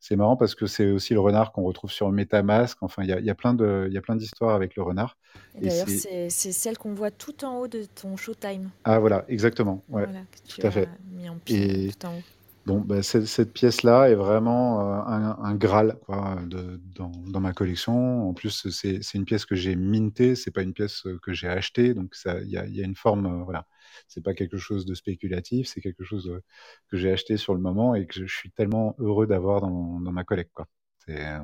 c'est 0.00 0.16
marrant 0.16 0.36
parce 0.36 0.55
que 0.55 0.66
c'est 0.66 0.90
aussi 0.90 1.14
le 1.14 1.20
renard 1.20 1.52
qu'on 1.52 1.62
retrouve 1.62 1.90
sur 1.90 2.11
Metamask. 2.12 2.82
Enfin, 2.82 3.02
il 3.05 3.09
y 3.09 3.12
a, 3.12 3.20
y 3.20 3.30
a 3.30 3.34
plein 3.34 3.55
de, 3.55 3.86
il 3.88 3.94
y 3.94 3.98
a 3.98 4.02
plein 4.02 4.16
d'histoires 4.16 4.55
avec 4.55 4.76
le 4.76 4.82
renard. 4.82 5.16
D'ailleurs, 5.61 5.88
c'est- 5.88 6.28
celle 6.30 6.76
qu'on 6.78 6.94
voit 6.94 7.11
tout 7.11 7.44
en 7.44 7.59
haut 7.59 7.68
de 7.68 7.84
ton 7.84 8.16
Showtime. 8.16 8.70
Ah 8.84 8.98
voilà, 8.98 9.24
exactement. 9.28 9.82
Ouais. 9.88 10.05
Voilà, 10.05 10.20
que 10.20 10.38
tu 10.48 10.61
tout 10.61 10.66
à 10.66 10.68
as 10.68 10.72
fait. 10.72 10.88
mis 11.11 11.28
en 11.28 11.34
pin 11.38 11.55
Et- 11.55 11.90
tout 11.98 12.07
en 12.07 12.16
haut. 12.16 12.22
Bon, 12.67 12.81
bah, 12.81 13.03
cette, 13.03 13.53
pièce-là 13.53 14.09
est 14.09 14.15
vraiment 14.15 14.81
euh, 14.81 15.03
un, 15.07 15.37
un 15.39 15.55
graal 15.55 15.99
quoi, 16.07 16.37
de, 16.47 16.81
dans, 16.97 17.11
dans 17.11 17.41
ma 17.41 17.53
collection. 17.53 18.29
En 18.31 18.33
plus, 18.33 18.69
c'est 18.71 19.01
une 19.15 19.27
pièce 19.27 19.45
que 19.45 19.55
j'ai 19.55 19.77
mintée, 19.77 20.35
c'est 20.35 20.51
pas 20.51 20.62
une 20.62 20.73
pièce 20.73 21.03
que 21.23 21.33
j'ai 21.35 21.49
achetée, 21.49 21.93
donc 21.93 22.15
il 22.25 22.49
y 22.49 22.57
a, 22.57 22.67
y 22.67 22.81
a 22.83 22.85
une 22.85 22.95
forme, 22.97 23.27
euh, 23.27 23.45
voilà. 23.45 23.67
C'est 24.09 24.23
pas 24.25 24.33
quelque 24.35 24.57
chose 24.57 24.87
de 24.87 24.95
spéculatif, 24.95 25.67
c'est 25.69 25.81
quelque 25.83 26.05
chose 26.05 26.29
euh, 26.31 26.43
que 26.89 26.97
j'ai 26.97 27.12
acheté 27.12 27.37
sur 27.37 27.55
le 27.55 27.61
moment 27.61 27.95
et 27.95 28.07
que 28.07 28.15
je, 28.15 28.35
suis 28.35 28.51
tellement 28.51 28.95
heureux 28.99 29.27
d'avoir 29.27 29.61
dans, 29.61 30.01
dans 30.01 30.12
ma 30.12 30.25
collecte. 30.25 30.53
Quoi. 30.55 30.67
Euh, 31.11 31.41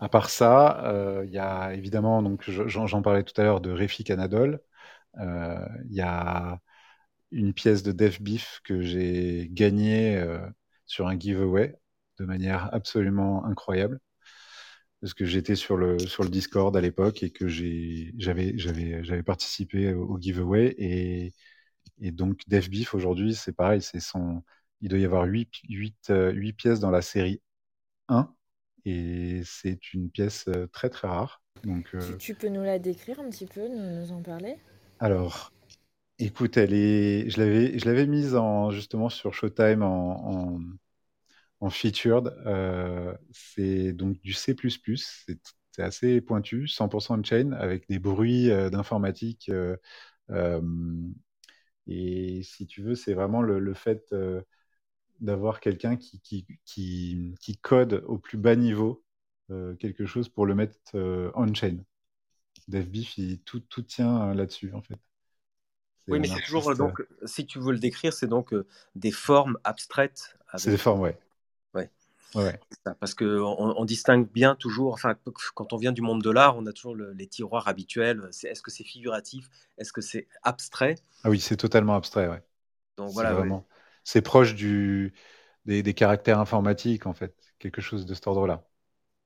À 0.00 0.08
part 0.08 0.30
ça, 0.30 1.22
il 1.24 1.30
y 1.30 1.38
a 1.38 1.74
évidemment, 1.74 2.22
donc 2.22 2.42
je- 2.50 2.66
j'en 2.68 3.02
parlais 3.02 3.22
tout 3.22 3.38
à 3.40 3.44
l'heure 3.44 3.60
de 3.60 3.70
Réfi 3.70 4.04
Canadol. 4.04 4.60
Il 5.18 5.92
y 5.94 6.00
a 6.00 6.60
une 7.32 7.54
pièce 7.54 7.82
de 7.82 7.92
Def 7.92 8.20
Beef 8.22 8.60
que 8.64 8.82
j'ai 8.82 9.48
gagnée 9.52 10.16
euh, 10.18 10.40
sur 10.86 11.08
un 11.08 11.18
giveaway 11.18 11.76
de 12.18 12.24
manière 12.26 12.72
absolument 12.74 13.44
incroyable. 13.46 14.00
Parce 15.00 15.14
que 15.14 15.24
j'étais 15.24 15.56
sur 15.56 15.76
le, 15.76 16.06
sur 16.06 16.22
le 16.22 16.30
Discord 16.30 16.76
à 16.76 16.80
l'époque 16.80 17.22
et 17.22 17.30
que 17.30 17.48
j'ai- 17.48 18.12
j'avais 18.18 18.56
j'avais- 18.58 19.02
j'avais 19.04 19.22
participé 19.24 19.92
au, 19.94 20.04
au 20.14 20.20
giveaway. 20.20 20.74
Et, 20.78 21.32
et 22.00 22.12
donc, 22.12 22.40
Def 22.48 22.70
Beef 22.70 22.94
aujourd'hui, 22.94 23.34
c'est 23.34 23.52
pareil, 23.54 23.82
c'est 23.82 24.00
son, 24.00 24.44
il 24.82 24.88
doit 24.90 24.98
y 25.00 25.04
avoir 25.06 25.24
8, 25.24 25.52
pièces 26.54 26.80
dans 26.80 26.90
la 26.92 27.02
série 27.02 27.42
1. 28.08 28.34
Et 28.86 29.42
c'est 29.46 29.94
une 29.94 30.10
pièce 30.10 30.46
euh, 30.48 30.66
très 30.68 30.90
très 30.90 31.08
rare. 31.08 31.42
Donc, 31.64 31.94
euh, 31.94 32.00
Tu, 32.00 32.18
tu 32.18 32.34
peux 32.34 32.48
nous 32.48 32.62
la 32.62 32.78
décrire 32.78 33.18
un 33.18 33.30
petit 33.30 33.46
peu, 33.46 33.66
nous, 33.66 34.00
nous 34.00 34.12
en 34.12 34.20
parler? 34.20 34.58
Alors, 35.00 35.51
écoute, 36.24 36.56
elle 36.56 36.74
est, 36.74 37.28
je 37.30 37.38
l'avais, 37.40 37.78
je 37.78 37.84
l'avais 37.86 38.06
mise 38.06 38.34
en, 38.36 38.70
justement 38.70 39.08
sur 39.08 39.34
Showtime 39.34 39.82
en, 39.82 40.60
en, 41.60 41.70
featured. 41.70 42.28
Euh, 42.46 43.14
c'est 43.32 43.92
donc 43.92 44.20
du 44.22 44.32
C++, 44.32 44.54
c'est 45.72 45.82
assez 45.82 46.20
pointu, 46.20 46.68
100% 46.68 47.18
on-chain, 47.20 47.52
avec 47.52 47.88
des 47.88 47.98
bruits 47.98 48.50
euh, 48.50 48.70
d'informatique. 48.70 49.50
euh, 50.30 50.60
et 51.86 52.42
si 52.42 52.66
tu 52.66 52.82
veux, 52.82 52.94
c'est 52.94 53.14
vraiment 53.14 53.42
le, 53.42 53.74
fait 53.74 54.14
d'avoir 55.20 55.60
quelqu'un 55.60 55.96
qui, 55.96 56.20
qui, 56.20 56.46
qui, 56.64 57.58
code 57.60 58.04
au 58.06 58.18
plus 58.18 58.38
bas 58.38 58.56
niveau 58.56 59.04
quelque 59.78 60.06
chose 60.06 60.28
pour 60.28 60.46
le 60.46 60.54
mettre 60.54 60.76
on-chain. 61.34 61.78
DevBeef, 62.68 63.18
tout, 63.44 63.60
tout 63.60 63.82
tient 63.82 64.34
là-dessus, 64.34 64.72
en 64.74 64.82
fait. 64.82 64.98
Oui, 66.10 66.20
mais 66.20 66.26
c'est 66.28 66.40
toujours, 66.40 66.74
artiste, 66.74 66.76
donc, 66.76 67.02
si 67.24 67.46
tu 67.46 67.58
veux 67.58 67.72
le 67.72 67.78
décrire, 67.78 68.12
c'est 68.12 68.26
donc 68.28 68.52
euh, 68.52 68.66
des 68.94 69.10
formes 69.12 69.58
abstraites. 69.64 70.36
euh, 70.54 70.58
C'est 70.58 70.70
des 70.70 70.78
formes, 70.78 71.00
ouais. 71.00 71.18
Ouais. 71.74 71.90
Ouais, 72.34 72.42
ouais. 72.44 72.62
ça, 72.84 72.94
Parce 72.96 73.14
qu'on 73.14 73.26
on 73.26 73.84
distingue 73.84 74.28
bien 74.30 74.54
toujours, 74.56 74.94
enfin, 74.94 75.16
quand 75.54 75.72
on 75.72 75.76
vient 75.76 75.92
du 75.92 76.02
monde 76.02 76.22
de 76.22 76.30
l'art, 76.30 76.56
on 76.58 76.66
a 76.66 76.72
toujours 76.72 76.94
le- 76.96 77.12
les 77.12 77.26
tiroirs 77.28 77.68
habituels. 77.68 78.22
Est-ce 78.44 78.62
que 78.62 78.70
c'est 78.70 78.84
figuratif 78.84 79.48
Est-ce 79.78 79.92
que 79.92 80.00
c'est 80.00 80.28
abstrait? 80.42 80.96
Ah 81.24 81.30
oui, 81.30 81.40
c'est 81.40 81.56
totalement 81.56 81.94
abstrait, 81.94 82.28
ouais. 82.28 82.42
Donc 82.96 83.12
voilà, 83.12 83.34
ouais. 83.36 83.54
vraiment. 83.54 83.68
C'est 84.04 84.22
proche 84.22 84.54
du, 84.54 85.14
des, 85.66 85.82
des 85.82 85.94
caractères 85.94 86.40
informatiques, 86.40 87.06
en 87.06 87.14
fait. 87.14 87.36
Quelque 87.58 87.82
chose 87.82 88.06
de 88.06 88.14
cet 88.14 88.26
ordre-là. 88.28 88.66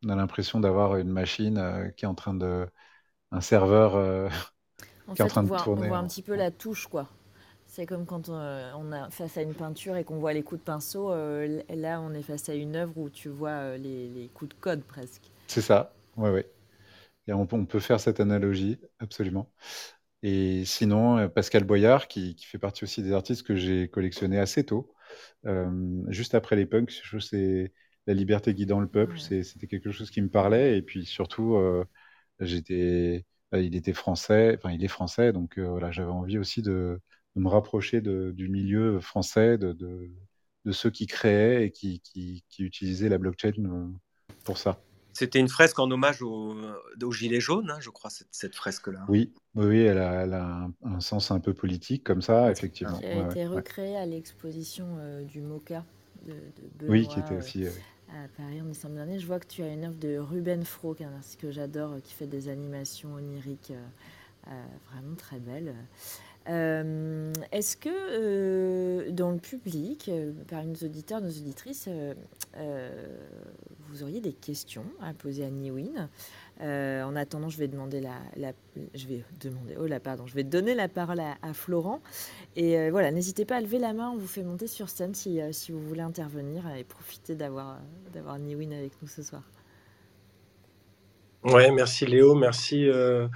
On 0.05 0.11
a 0.11 0.17
l'impression 0.17 0.61
d'avoir 0.61 0.97
une 0.97 1.11
machine 1.11 1.59
euh, 1.59 1.91
qui 1.91 2.07
est 2.07 2.09
en 2.09 2.15
train 2.17 2.35
de. 2.35 2.69
Un 3.33 3.41
serveur. 3.43 3.97
euh, 3.97 4.29
En 5.09 5.15
qui 5.15 5.23
est 5.23 5.25
en 5.25 5.29
fait, 5.29 5.29
train 5.29 5.43
on 5.43 5.45
de 5.45 5.49
voit, 5.49 5.71
on 5.77 5.93
un 5.93 6.07
petit 6.07 6.23
peu 6.23 6.35
la 6.35 6.51
touche, 6.51 6.87
quoi. 6.89 7.09
C'est 7.67 7.87
comme 7.87 8.07
quand 8.07 8.29
euh, 8.29 8.71
on 8.77 8.93
a 8.93 9.11
face 9.11 9.37
à 9.37 9.43
une 9.43 9.55
peinture 9.55 9.97
et 9.97 10.05
qu'on 10.05 10.19
voit 10.19 10.33
les 10.33 10.43
coups 10.43 10.61
de 10.61 10.65
pinceau. 10.65 11.13
euh, 11.13 11.63
là, 11.71 12.01
on 12.01 12.13
est 12.15 12.23
face 12.23 12.49
à 12.49 12.55
une 12.55 12.77
œuvre 12.77 12.97
où 12.99 13.11
tu 13.11 13.29
vois 13.29 13.51
euh, 13.51 13.77
les, 13.79 14.09
les 14.09 14.29
coups 14.29 14.51
de 14.51 14.61
code 14.61 14.83
presque. 14.85 15.31
C'est 15.47 15.61
ça, 15.63 15.95
ouais. 16.17 16.51
Et 17.29 17.33
on, 17.33 17.47
peut- 17.47 17.57
on 17.57 17.67
peut 17.67 17.81
faire 17.81 18.01
cette 18.01 18.21
analogie, 18.21 18.81
absolument. 19.01 19.53
Et 20.23 20.65
sinon, 20.67 21.29
Pascal 21.31 21.65
Boyard, 21.65 22.09
qui, 22.09 22.37
qui 22.37 22.47
fait 22.47 22.59
partie 22.59 22.85
aussi 22.85 23.03
des 23.03 23.13
artistes 23.13 23.45
que 23.47 23.57
j'ai 23.57 23.89
collectionnés 23.91 24.39
assez 24.41 24.65
tôt, 24.67 24.95
euh, 25.47 26.03
juste 26.09 26.35
après 26.35 26.57
les 26.57 26.67
punks, 26.67 26.91
je 26.91 27.09
trouve 27.09 27.21
que 27.21 27.27
c'est 27.27 27.75
la 28.07 28.15
liberté 28.15 28.55
guidant 28.55 28.81
le 28.81 28.89
peuple, 28.89 29.19
Ouais. 29.19 29.31
c'était 29.45 29.69
quelque 29.69 29.93
chose 29.93 30.11
qui 30.11 30.23
me 30.23 30.31
parlait. 30.31 30.79
Et 30.79 30.83
puis 30.83 31.07
surtout, 31.07 31.57
euh, 31.57 31.85
j'étais, 32.41 33.27
il 33.55 33.75
était 33.77 33.93
français, 33.93 34.57
enfin 34.59 34.73
il 34.73 34.85
est 34.85 34.89
français, 34.89 35.33
donc 35.33 35.59
euh, 35.59 35.69
voilà, 35.69 35.91
j'avais 35.91 36.11
envie 36.11 36.39
aussi 36.39 36.63
de, 36.63 37.01
de 37.37 37.41
me 37.41 37.49
rapprocher 37.49 38.01
de- 38.01 38.33
du 38.35 38.49
milieu 38.49 39.01
français, 39.01 39.59
de, 39.59 39.73
de, 39.73 40.11
de 40.65 40.73
ceux 40.73 40.91
qui 40.91 41.07
créaient 41.07 41.67
et 41.67 41.71
qui, 41.73 42.01
qui, 42.01 42.45
qui 42.49 42.65
utilisaient 42.65 43.09
la 43.09 43.19
blockchain 43.19 43.53
euh, 43.59 43.89
pour 44.45 44.59
ça. 44.59 44.83
C'était 45.13 45.41
une 45.41 45.49
fresque 45.49 45.79
en 45.81 45.91
hommage 45.91 46.23
au, 46.23 46.55
au 47.03 47.13
gilet 47.13 47.41
jaune, 47.41 47.71
hein, 47.71 47.79
je 47.81 47.91
crois, 47.91 48.11
cette, 48.11 48.29
cette 48.31 48.55
fresque-là. 48.55 49.09
Oui, 49.09 49.33
oui, 49.55 49.79
elle 49.81 49.99
a, 49.99 50.23
elle 50.25 50.33
a 50.35 50.45
un, 50.45 50.75
un 50.83 51.01
sens 51.01 51.31
un 51.31 51.39
peu 51.41 51.55
politique 51.55 52.03
comme 52.05 52.23
ça, 52.23 52.51
effectivement. 52.51 53.01
Qui 53.01 53.07
a 53.07 53.19
été 53.19 53.47
ouais, 53.53 53.59
ouais. 53.59 53.63
recréé 53.65 53.97
à 53.97 54.07
l'exposition 54.07 54.97
euh, 54.99 55.23
du 55.25 55.41
MoCA 55.41 55.85
de, 56.25 56.33
de 56.33 56.69
Benoît 56.79 56.93
Oui, 56.93 57.07
qui 57.09 57.21
était 57.21 57.35
euh, 57.35 57.39
aussi. 57.39 57.65
euh, 57.65 57.71
à 58.09 58.29
Paris 58.37 58.61
en 58.61 58.67
décembre 58.67 58.95
dernier. 58.95 59.19
Je 59.19 59.27
vois 59.27 59.41
que 59.41 59.47
tu 59.47 59.63
as 59.63 59.69
une 59.69 59.85
œuvre 59.85 59.99
de 59.99 60.19
Ruben 60.19 60.65
Fro, 60.65 60.95
qui 60.95 61.03
est 61.03 61.07
un 61.07 61.15
artiste 61.15 61.41
que 61.41 61.51
j'adore, 61.51 61.93
euh, 61.93 62.01
qui 62.01 62.15
fait 62.15 62.27
des 62.27 62.49
animations 62.49 63.15
oniriques 63.15 63.73
euh, 63.73 64.49
euh, 64.49 64.65
vraiment 64.91 65.15
très 65.17 65.39
belles. 65.39 65.75
Est-ce 66.47 67.77
que 67.77 69.11
dans 69.11 69.33
le 69.33 69.39
public, 69.39 70.09
parmi 70.47 70.69
nos 70.69 70.87
auditeurs, 70.87 71.21
nos 71.21 71.29
auditrices, 71.29 71.89
vous 73.89 74.03
auriez 74.05 74.21
des 74.21 74.33
questions 74.33 74.85
à 75.01 75.13
poser 75.13 75.45
à 75.45 75.51
Niwin? 75.51 76.09
Euh, 76.63 77.03
En 77.05 77.17
attendant, 77.17 77.49
je 77.49 77.59
vais 77.59 77.69
demander 77.69 78.01
la, 78.01 78.15
la- 78.37 78.53
je 78.95 79.07
vais 79.07 79.25
demander, 79.41 79.77
oh 79.81 79.87
là, 79.87 80.01
pardon, 80.01 80.27
je 80.27 80.35
vais 80.35 80.45
donner 80.45 80.75
la 80.75 80.89
parole 80.89 81.21
à, 81.21 81.37
à 81.43 81.53
Florent. 81.55 82.01
Et 82.57 82.79
euh, 82.79 82.91
voilà, 82.91 83.11
n'hésitez 83.13 83.45
pas 83.45 83.57
à 83.57 83.61
lever 83.61 83.79
la 83.79 83.93
main, 83.95 84.11
on 84.11 84.19
vous 84.19 84.27
fait 84.29 84.43
monter 84.45 84.67
sur 84.69 84.89
scène 84.91 85.15
si, 85.15 85.41
euh, 85.41 85.53
si 85.53 85.73
vous 85.73 85.81
voulez 85.83 86.03
intervenir 86.03 86.69
et 86.77 86.85
profiter 86.85 87.35
d'avoir 87.37 87.79
d'avoir 88.15 88.39
Niwin 88.39 88.73
avec 88.73 88.93
nous 89.03 89.09
ce 89.09 89.23
soir. 89.23 89.43
Ouais, 91.45 91.71
merci 91.71 92.07
Léo, 92.07 92.35
merci 92.35 92.89
euh, 92.89 93.29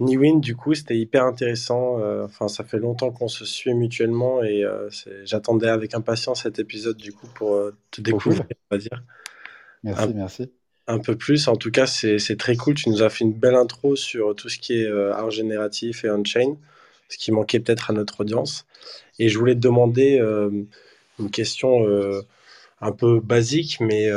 Niwin. 0.00 0.40
Du 0.40 0.56
coup, 0.56 0.74
c'était 0.74 0.96
hyper 0.96 1.24
intéressant. 1.24 1.98
Euh, 2.00 2.24
Enfin, 2.24 2.48
ça 2.48 2.64
fait 2.64 2.78
longtemps 2.78 3.10
qu'on 3.10 3.28
se 3.28 3.44
suit 3.44 3.74
mutuellement 3.74 4.42
et 4.42 4.64
euh, 4.64 4.88
j'attendais 5.24 5.68
avec 5.68 5.92
impatience 5.94 6.44
cet 6.44 6.58
épisode 6.58 6.96
du 6.96 7.12
coup 7.12 7.28
pour 7.28 7.54
euh, 7.56 7.76
te 7.90 8.00
découvrir, 8.00 8.40
cool. 8.40 8.48
on 8.70 8.74
va 8.76 8.78
dire, 8.78 9.02
Merci, 9.82 10.12
un, 10.12 10.14
merci. 10.14 10.52
Un 10.88 10.98
peu 10.98 11.16
plus. 11.16 11.46
En 11.46 11.56
tout 11.56 11.70
cas, 11.70 11.86
c'est 11.86 12.36
très 12.36 12.56
cool. 12.56 12.74
Tu 12.74 12.88
nous 12.88 13.02
as 13.02 13.10
fait 13.10 13.24
une 13.24 13.34
belle 13.34 13.54
intro 13.54 13.94
sur 13.94 14.34
tout 14.34 14.48
ce 14.48 14.58
qui 14.58 14.82
est 14.82 14.86
euh, 14.86 15.12
art 15.12 15.30
génératif 15.30 16.04
et 16.04 16.10
on-chain, 16.10 16.56
ce 17.08 17.18
qui 17.18 17.30
manquait 17.30 17.60
peut-être 17.60 17.90
à 17.90 17.92
notre 17.92 18.22
audience. 18.22 18.66
Et 19.18 19.28
je 19.28 19.38
voulais 19.38 19.54
te 19.54 19.60
demander 19.60 20.18
euh, 20.18 20.50
une 21.18 21.30
question 21.30 21.86
euh, 21.86 22.22
un 22.80 22.92
peu 22.92 23.20
basique, 23.20 23.78
mais 23.80 24.10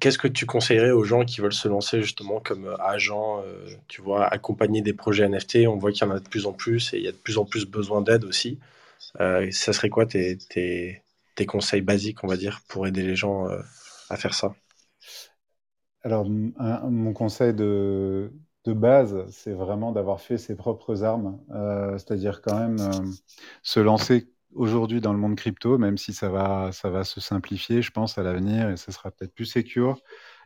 qu'est-ce 0.00 0.18
que 0.18 0.28
tu 0.28 0.46
conseillerais 0.46 0.92
aux 0.92 1.04
gens 1.04 1.24
qui 1.24 1.40
veulent 1.40 1.52
se 1.52 1.68
lancer 1.68 2.00
justement 2.00 2.40
comme 2.40 2.66
euh, 2.66 3.76
tu 3.88 4.00
vois, 4.00 4.26
accompagner 4.26 4.80
des 4.80 4.94
projets 4.94 5.28
NFT? 5.28 5.66
On 5.68 5.76
voit 5.76 5.92
qu'il 5.92 6.06
y 6.06 6.10
en 6.10 6.14
a 6.14 6.20
de 6.20 6.28
plus 6.28 6.46
en 6.46 6.52
plus 6.52 6.94
et 6.94 6.98
il 6.98 7.04
y 7.04 7.08
a 7.08 7.12
de 7.12 7.16
plus 7.16 7.38
en 7.38 7.44
plus 7.44 7.66
besoin 7.66 8.00
d'aide 8.00 8.24
aussi. 8.24 8.58
Ça 9.18 9.72
serait 9.72 9.90
quoi 9.90 10.06
tes, 10.06 11.02
conseils 11.46 11.82
basiques, 11.82 12.24
on 12.24 12.28
va 12.28 12.36
dire, 12.36 12.62
pour 12.68 12.86
aider 12.86 13.02
les 13.02 13.16
gens 13.16 13.46
à 14.08 14.16
faire 14.16 14.34
ça? 14.34 14.54
Alors, 16.06 16.24
mon 16.30 17.12
conseil 17.12 17.52
de, 17.52 18.30
base, 18.64 19.28
c'est 19.32 19.52
vraiment 19.52 19.90
d'avoir 19.90 20.20
fait 20.20 20.38
ses 20.38 20.54
propres 20.54 21.02
armes, 21.02 21.40
euh, 21.50 21.98
c'est-à-dire 21.98 22.42
quand 22.42 22.60
même 22.60 22.78
euh, 22.78 23.10
se 23.64 23.80
lancer 23.80 24.32
aujourd'hui 24.54 25.00
dans 25.00 25.12
le 25.12 25.18
monde 25.18 25.34
crypto, 25.34 25.78
même 25.78 25.98
si 25.98 26.12
ça 26.12 26.28
va, 26.28 26.70
ça 26.70 26.90
va 26.90 27.02
se 27.02 27.20
simplifier, 27.20 27.82
je 27.82 27.90
pense, 27.90 28.18
à 28.18 28.22
l'avenir, 28.22 28.70
et 28.70 28.76
ce 28.76 28.92
sera 28.92 29.10
peut-être 29.10 29.34
plus 29.34 29.46
secure. 29.46 30.00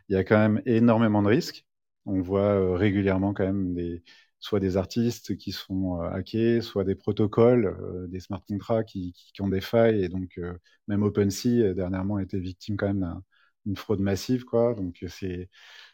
Il 0.09 0.15
y 0.15 0.17
a 0.17 0.23
quand 0.23 0.39
même 0.39 0.63
énormément 0.65 1.21
de 1.21 1.27
risques. 1.27 1.67
On 2.07 2.21
voit 2.21 2.41
euh, 2.41 2.73
régulièrement 2.73 3.31
quand 3.35 3.45
même 3.45 3.75
des, 3.75 4.03
soit 4.39 4.59
des 4.59 4.77
artistes 4.77 5.37
qui 5.37 5.51
sont 5.51 5.99
hackés, 5.99 6.61
soit 6.61 6.85
des 6.85 6.95
protocoles, 6.95 8.07
des 8.09 8.19
smart 8.19 8.41
contracts 8.47 8.89
qui, 8.89 9.13
qui, 9.13 9.41
ont 9.43 9.49
des 9.49 9.61
failles, 9.61 10.03
et 10.03 10.09
donc 10.09 10.39
même 10.87 11.03
OpenSea 11.03 11.75
dernièrement 11.75 12.15
a 12.15 12.23
été 12.23 12.39
victime 12.39 12.77
quand 12.77 12.87
même 12.87 13.21
d'une 13.65 13.75
fraude 13.75 13.99
massive, 13.99 14.45
quoi. 14.45 14.73
Donc 14.75 15.03
c'est 15.07 15.49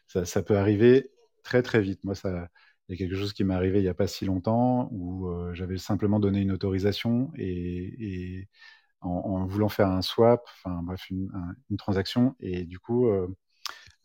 ça, 0.06 0.42
peut 0.42 0.56
arriver 0.56 1.10
très 1.42 1.62
très 1.62 1.80
vite. 1.80 2.02
Moi, 2.04 2.14
ça, 2.14 2.48
il 2.88 2.92
y 2.92 2.94
a 2.94 2.98
quelque 2.98 3.16
chose 3.16 3.32
qui 3.32 3.44
m'est 3.44 3.54
arrivé 3.54 3.80
il 3.80 3.82
n'y 3.82 3.88
a 3.88 3.94
pas 3.94 4.06
si 4.06 4.24
longtemps 4.24 4.88
où 4.92 5.28
euh, 5.28 5.52
j'avais 5.54 5.78
simplement 5.78 6.20
donné 6.20 6.40
une 6.40 6.52
autorisation 6.52 7.30
et, 7.36 8.48
en, 9.00 9.46
voulant 9.46 9.68
faire 9.68 9.88
un 9.88 10.02
swap, 10.02 10.42
enfin 10.46 10.82
bref, 10.82 11.08
une, 11.10 11.30
une, 11.70 11.76
transaction, 11.76 12.34
et 12.40 12.64
du 12.64 12.80
coup, 12.80 13.08
euh, 13.08 13.28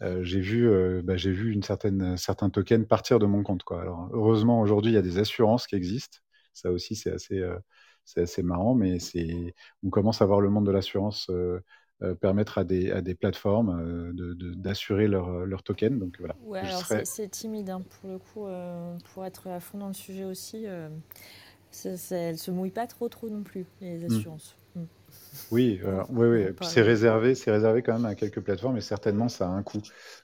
euh, 0.03 0.24
j'ai 0.24 0.39
vu, 0.41 0.70
bah, 1.03 1.18
j'ai 1.18 1.32
vu 1.32 1.51
une 1.51 1.64
certaine, 1.64 2.18
certains 2.18 2.49
tokens 2.49 2.88
partir 2.88 3.20
de 3.20 3.26
mon 3.26 3.43
compte. 3.43 3.64
Quoi. 3.64 3.82
Alors, 3.82 4.09
heureusement, 4.14 4.61
aujourd'hui, 4.61 4.91
il 4.91 4.95
y 4.95 4.97
a 4.97 5.01
des 5.01 5.20
assurances 5.20 5.68
qui 5.68 5.76
existent. 5.76 6.20
Ça 6.53 6.72
aussi, 6.72 6.95
c'est 6.95 7.11
assez, 7.11 7.41
c'est 8.05 8.22
assez 8.22 8.43
marrant, 8.43 8.76
mais 8.76 8.99
c'est, 8.99 9.55
on 9.84 9.89
commence 9.89 10.22
à 10.22 10.26
voir 10.26 10.41
le 10.41 10.49
monde 10.49 10.66
de 10.68 10.72
l'assurance 10.72 11.32
euh, 12.02 12.16
permettre 12.16 12.58
à 12.58 12.64
des, 12.64 12.91
à 12.91 13.02
des 13.02 13.14
plateformes 13.14 13.80
euh, 13.80 14.34
d'assurer 14.56 15.08
leur, 15.08 15.46
leur, 15.46 15.62
token. 15.64 16.00
Donc 16.00 16.16
voilà. 16.18 16.36
Ouais, 16.44 16.64
c'est 17.06 17.30
timide 17.30 17.70
hein, 17.70 17.82
pour 18.02 18.10
le 18.10 18.18
coup, 18.18 18.48
euh, 18.48 18.98
pour 19.14 19.26
être 19.26 19.48
à 19.48 19.60
fond 19.60 19.78
dans 19.78 19.88
le 19.88 19.94
sujet 19.94 20.26
aussi. 20.26 20.66
elles 20.66 20.91
ne 21.84 22.36
se 22.36 22.52
mouillent 22.52 22.72
pas 22.72 22.88
trop 22.88 23.08
trop 23.10 23.30
non 23.30 23.44
plus, 23.44 23.66
les 23.80 24.00
hmm. 24.00 24.12
assurances. 24.12 24.58
Hmm. 24.76 24.86
Oui, 25.52 25.80
oui, 26.10 26.28
oui. 26.28 26.46
c'est 26.62 26.82
réservé, 26.82 27.36
c'est 27.36 27.52
réservé 27.52 27.84
quand 27.84 27.94
même 27.94 28.06
à 28.06 28.16
quelques 28.16 28.41
plateformes 28.41 28.78
et 28.78 28.82
certainement 28.82 29.30
ça 29.30 29.48
a 29.48 29.52
un 29.52 29.62
coût. 29.62 29.82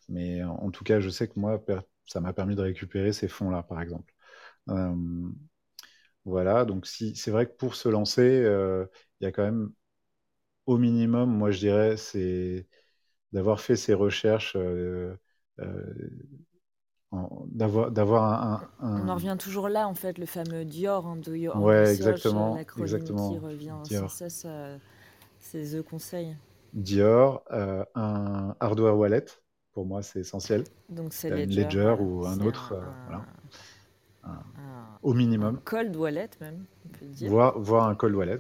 Mais 0.10 0.44
en 0.44 0.72
tout 0.72 0.84
cas, 0.84 1.00
je 1.00 1.10
sais 1.10 1.28
que 1.28 1.40
moi, 1.40 1.64
ça 2.08 2.20
m'a 2.20 2.34
permis 2.34 2.56
de 2.56 2.62
récupérer 2.62 3.14
ces 3.14 3.28
fonds-là, 3.28 3.62
par 3.62 3.80
exemple. 3.80 4.12
voilà, 6.26 6.66
donc 6.66 6.88
si 6.88 7.16
c'est 7.16 7.32
vrai 7.32 7.46
que 7.46 7.54
pour 7.54 7.76
se 7.76 7.88
lancer, 7.88 8.44
il 9.22 9.24
y 9.24 9.28
a 9.28 9.32
quand 9.32 9.44
même 9.44 9.72
au 10.70 10.78
minimum, 10.78 11.36
moi 11.36 11.50
je 11.50 11.60
dirais, 11.60 11.98
c'est 11.98 12.68
d'avoir 13.34 13.60
fait 13.60 13.76
ces 13.76 13.96
recherches, 13.96 14.56
euh, 14.56 15.16
euh, 15.60 15.84
d'avoir, 17.48 17.90
d'avoir 17.90 18.24
un, 18.80 19.02
On 19.04 19.10
en 19.10 19.16
revient 19.16 19.36
toujours 19.40 19.68
là, 19.68 19.88
en 19.88 19.96
fait, 19.96 20.20
le 20.20 20.28
fameux 20.28 20.66
Dior, 20.66 21.08
hein, 21.08 21.16
do 21.16 21.34
your 21.34 21.60
Ouais, 21.60 21.92
exactement, 21.92 22.56
exactement. 22.78 23.32
qui 23.32 23.40
revient 23.40 23.74
Dior. 23.84 24.12
ça, 24.12 24.30
c'est 25.40 25.64
The 25.64 25.82
Conseil. 25.82 26.38
Dior, 26.74 27.44
euh, 27.52 27.84
un 27.96 28.56
hardware 28.60 28.96
wallet, 28.96 29.26
pour 29.74 29.88
moi 29.88 30.04
c'est 30.04 30.20
essentiel. 30.20 30.66
Donc 30.90 31.14
c'est 31.14 31.32
Ledger, 31.32 31.64
Ledger 31.64 31.96
ou 32.00 32.28
un 32.28 32.40
autre, 32.42 32.76
voilà. 33.08 33.26
au 35.02 35.16
minimum. 35.16 35.60
cold 35.66 35.96
wallet 35.96 36.30
même, 36.40 36.66
on 36.86 36.90
peut 36.90 37.06
dire. 37.08 37.32
Voir, 37.32 37.58
voir 37.60 37.88
un 37.88 37.96
cold 37.96 38.14
wallet. 38.14 38.38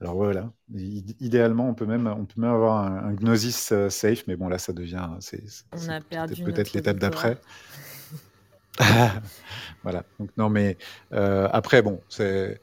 Alors 0.00 0.14
voilà, 0.14 0.52
idéalement, 0.74 1.70
on 1.70 1.74
peut 1.74 1.86
même, 1.86 2.06
on 2.06 2.26
peut 2.26 2.38
même 2.38 2.50
avoir 2.50 2.84
un, 2.84 3.14
Gnosis 3.14 3.72
euh, 3.72 3.88
safe, 3.88 4.24
mais 4.26 4.36
bon, 4.36 4.48
là, 4.48 4.58
ça 4.58 4.74
devient. 4.74 5.08
C'est, 5.20 5.42
a 5.88 6.00
perdu 6.02 6.44
peut-être 6.44 6.74
l'étape 6.74 6.98
d'après. 6.98 7.38
voilà. 9.82 10.04
Donc, 10.20 10.28
non, 10.36 10.50
mais 10.50 10.76
euh, 11.12 11.48
après, 11.50 11.80
bon, 11.80 12.02
c'est. 12.10 12.60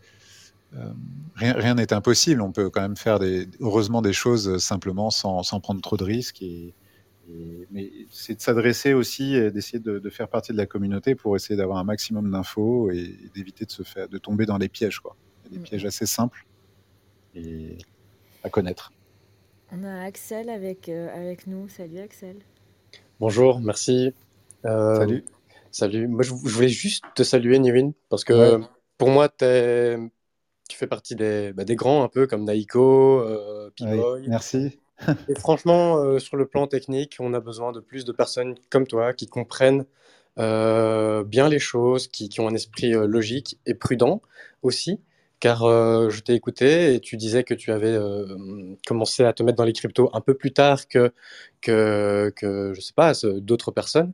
Euh, 0.75 0.91
rien 1.35 1.75
n'est 1.75 1.91
impossible. 1.91 2.41
On 2.41 2.51
peut 2.51 2.69
quand 2.69 2.81
même 2.81 2.97
faire 2.97 3.17
des, 3.17 3.47
heureusement 3.59 4.03
des 4.03 4.13
choses 4.13 4.57
simplement 4.57 5.09
sans, 5.09 5.41
sans 5.41 5.59
prendre 5.59 5.81
trop 5.81 5.97
de 5.97 6.03
risques. 6.03 6.41
Et, 6.41 6.75
mais 7.71 7.91
c'est 8.11 8.35
de 8.35 8.41
s'adresser 8.41 8.93
aussi 8.93 9.35
et 9.35 9.49
d'essayer 9.49 9.79
de, 9.79 9.97
de, 9.97 10.09
faire 10.09 10.27
partie 10.27 10.51
de 10.51 10.57
la 10.57 10.65
communauté 10.65 11.15
pour 11.15 11.35
essayer 11.35 11.55
d'avoir 11.55 11.77
un 11.77 11.83
maximum 11.83 12.29
d'infos 12.29 12.91
et, 12.91 13.17
d'éviter 13.33 13.65
de 13.65 13.71
se 13.71 13.81
faire, 13.83 14.09
de 14.09 14.17
tomber 14.17 14.45
dans 14.45 14.59
des 14.59 14.67
pièges. 14.67 14.99
Quoi. 14.99 15.15
Il 15.45 15.45
y 15.45 15.47
a 15.47 15.57
des 15.57 15.59
mm. 15.59 15.63
pièges 15.63 15.85
assez 15.85 16.05
simples 16.05 16.45
et 17.35 17.77
à 18.43 18.49
connaître. 18.49 18.91
On 19.71 19.83
a 19.83 20.03
Axel 20.03 20.49
avec, 20.49 20.89
euh, 20.89 21.09
avec 21.15 21.47
nous. 21.47 21.67
Salut 21.67 21.99
Axel. 21.99 22.37
Bonjour, 23.19 23.59
merci. 23.59 24.13
Euh, 24.65 24.95
salut. 24.95 25.25
Salut. 25.71 26.07
Moi, 26.07 26.23
je, 26.23 26.33
voulais 26.33 26.69
juste 26.69 27.03
te 27.15 27.23
saluer, 27.23 27.57
Niwin, 27.57 27.93
parce 28.09 28.23
que 28.23 28.59
pour 28.97 29.09
moi, 29.09 29.29
es, 29.41 29.97
tu 30.69 30.77
fais 30.77 30.87
partie 30.87 31.15
des, 31.15 31.53
bah, 31.53 31.63
des, 31.63 31.75
grands, 31.75 32.03
un 32.03 32.09
peu 32.09 32.27
comme 32.27 32.43
Naiko, 32.43 33.21
euh, 33.21 33.71
P-Boy. 33.77 34.27
merci. 34.27 34.79
Et 35.27 35.35
franchement, 35.35 35.97
euh, 35.97 36.19
sur 36.19 36.37
le 36.37 36.45
plan 36.45 36.67
technique, 36.67 37.17
on 37.19 37.33
a 37.33 37.39
besoin 37.39 37.71
de 37.71 37.79
plus 37.79 38.05
de 38.05 38.11
personnes 38.11 38.55
comme 38.69 38.85
toi 38.85 39.13
qui 39.13 39.27
comprennent 39.27 39.85
bien 40.37 41.49
les 41.49 41.59
choses, 41.59 42.07
qui, 42.07 42.29
qui 42.29 42.41
ont 42.41 42.47
un 42.47 42.55
esprit 42.55 42.91
logique 42.91 43.59
et 43.65 43.73
prudent 43.73 44.21
aussi 44.63 44.99
car 45.43 45.63
euh, 45.63 46.09
je 46.09 46.21
t'ai 46.21 46.35
écouté 46.35 46.95
et 46.95 47.01
tu 47.01 47.17
disais 47.17 47.43
que 47.43 47.53
tu 47.53 47.73
avais 47.73 47.91
euh, 47.91 48.77
commencé 48.87 49.25
à 49.25 49.33
te 49.33 49.43
mettre 49.43 49.57
dans 49.57 49.65
les 49.65 49.73
cryptos 49.73 50.09
un 50.13 50.21
peu 50.21 50.35
plus 50.35 50.53
tard 50.53 50.87
que, 50.87 51.11
que, 51.59 52.31
que 52.33 52.71
je 52.73 52.79
sais 52.79 52.93
pas, 52.95 53.11
d'autres 53.41 53.71
personnes. 53.71 54.13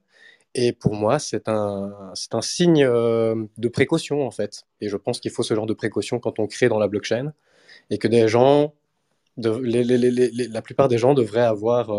Et 0.56 0.74
pour 0.74 0.96
moi, 0.96 1.20
c'est 1.20 1.48
un, 1.48 1.94
c'est 2.16 2.34
un 2.34 2.42
signe 2.42 2.84
euh, 2.84 3.46
de 3.60 3.68
précaution, 3.68 4.26
en 4.26 4.32
fait. 4.32 4.64
Et 4.82 4.90
je 4.90 4.98
pense 4.98 5.20
qu'il 5.20 5.30
faut 5.30 5.44
ce 5.44 5.54
genre 5.54 5.68
de 5.68 5.76
précaution 5.76 6.18
quand 6.18 6.40
on 6.40 6.48
crée 6.48 6.68
dans 6.68 6.80
la 6.80 6.88
blockchain. 6.88 7.32
Et 7.92 8.00
que 8.00 8.08
des 8.08 8.28
gens, 8.28 8.74
de, 9.38 9.52
les, 9.52 9.84
les, 9.84 10.00
les, 10.00 10.48
la 10.48 10.64
plupart 10.64 10.88
des 10.88 10.98
gens 10.98 11.14
devraient 11.14 11.42
avoir 11.42 11.92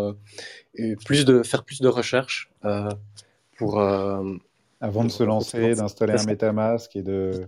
plus 1.05 1.23
de, 1.23 1.41
faire 1.41 1.63
plus 1.63 1.79
de 1.79 1.87
recherches 1.87 2.51
pour. 3.57 3.81
Avant 4.83 5.03
de 5.03 5.09
se 5.09 5.21
lancer, 5.21 5.75
d'installer 5.75 6.13
un 6.13 6.25
MetaMask 6.25 6.95
et 6.95 7.03
de 7.03 7.45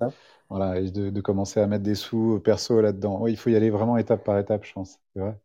voilà, 0.50 0.80
et 0.80 0.92
de, 0.92 1.22
commencer 1.22 1.60
à 1.60 1.68
mettre 1.68 1.84
des 1.84 1.96
sous 1.96 2.40
perso 2.44 2.82
là-dedans. 2.82 3.28
il 3.28 3.38
faut 3.38 3.50
y 3.50 3.56
aller 3.56 3.70
vraiment 3.70 3.98
étape 3.98 4.24
par 4.24 4.38
étape, 4.38 4.66
je 4.66 4.74
pense. 4.74 5.00
C'est 5.14 5.22
vrai. 5.22 5.38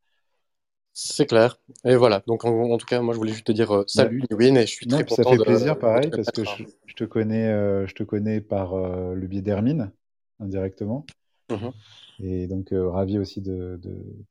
C'est 0.92 1.26
clair. 1.26 1.60
Et 1.84 1.94
voilà. 1.94 2.24
Donc, 2.26 2.44
en, 2.44 2.76
tout 2.76 2.86
cas, 2.86 3.00
moi, 3.00 3.14
je 3.14 3.18
voulais 3.18 3.32
juste 3.32 3.46
te 3.46 3.52
dire 3.52 3.72
euh, 3.72 3.84
salut, 3.86 4.24
Win, 4.32 4.56
et 4.56 4.66
je 4.66 4.72
suis 4.72 4.86
très 4.86 5.04
content. 5.04 5.22
Ça 5.22 5.30
fait 5.30 5.44
plaisir, 5.44 5.78
pareil, 5.78 6.10
parce 6.10 6.30
que 6.32 6.42
je, 6.44 6.94
te 6.94 7.04
connais, 7.04 7.46
euh, 7.46 7.86
je 7.86 7.94
te 7.94 8.02
connais 8.02 8.40
par 8.40 8.74
euh, 8.74 9.14
le 9.14 9.26
biais 9.28 9.40
d'Hermine, 9.42 9.92
indirectement. 10.40 11.06
Mhm. 11.50 11.70
Et 12.20 12.48
donc, 12.48 12.70
ravi 12.72 13.16
aussi 13.18 13.40
de 13.40 13.80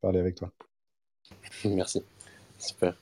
parler 0.01 0.19
avec 0.19 0.35
toi. 0.35 0.51
Merci. 1.63 2.03
Super. 2.57 2.95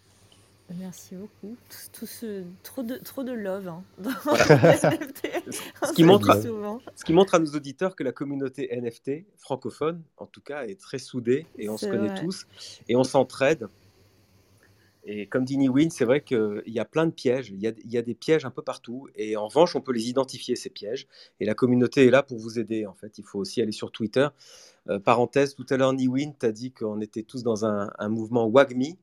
Merci 0.74 1.16
beaucoup. 1.16 1.56
Tout, 1.94 2.08
ce, 2.08 2.44
trop, 2.64 2.82
de, 2.82 2.96
trop 2.96 3.24
de 3.24 3.32
love. 3.32 3.68
Hein, 3.68 3.84
ce, 4.04 5.94
qui 5.94 6.04
montre 6.04 6.32
à, 6.32 6.42
ce 6.42 7.06
qui 7.06 7.14
montre 7.14 7.36
à 7.36 7.40
nos 7.40 7.52
auditeurs 7.52 7.96
que 7.96 8.04
la 8.04 8.12
communauté 8.12 8.70
NFT 8.76 9.26
francophone, 9.38 10.02
en 10.18 10.26
tout 10.26 10.42
cas, 10.42 10.66
est 10.66 10.80
très 10.80 10.98
soudée 10.98 11.46
et 11.58 11.70
on 11.70 11.78
se 11.78 11.86
connaît 11.86 12.20
tous 12.20 12.48
et 12.88 12.96
on 12.96 13.04
s'entraide. 13.04 13.68
Et 15.08 15.28
comme 15.28 15.46
dit 15.46 15.58
Niwin, 15.58 15.92
c'est 15.92 16.04
vrai 16.04 16.22
qu'il 16.22 16.64
y 16.66 16.80
a 16.80 16.86
plein 16.86 17.06
de 17.06 17.12
pièges. 17.12 17.50
Il 17.52 17.62
y, 17.62 17.68
a, 17.68 17.74
il 17.84 17.92
y, 17.92 17.98
a, 17.98 18.02
des 18.02 18.16
pièges 18.16 18.44
un 18.44 18.50
peu 18.50 18.64
partout. 18.64 19.08
Et 19.16 19.38
en 19.38 19.48
revanche, 19.48 19.76
on 19.76 19.82
peut 19.82 19.94
les 19.94 20.10
identifier, 20.10 20.56
ces 20.56 20.72
pièges. 20.72 21.06
Et 21.40 21.46
la 21.46 21.54
communauté 21.54 22.08
est 22.08 22.10
là 22.10 22.24
pour 22.24 22.40
vous 22.40 22.58
aider. 22.58 22.88
En 22.88 22.96
fait, 22.96 23.20
il 23.20 23.24
faut 23.24 23.38
aussi 23.38 23.62
aller 23.62 23.72
sur 23.72 23.92
Twitter. 23.92 24.28
Euh, 24.90 24.98
parenthèse, 24.98 25.54
tout 25.54 25.66
à 25.70 25.78
l'heure, 25.78 25.94
Niwin, 25.94 26.34
tu 26.40 26.46
as 26.48 26.52
dit 26.52 26.72
qu'on 26.72 27.02
était 27.02 27.22
tous 27.22 27.44
dans 27.44 27.66
un, 27.66 27.92
un 28.00 28.10
mouvement 28.10 28.48
WAGMI. 28.48 28.98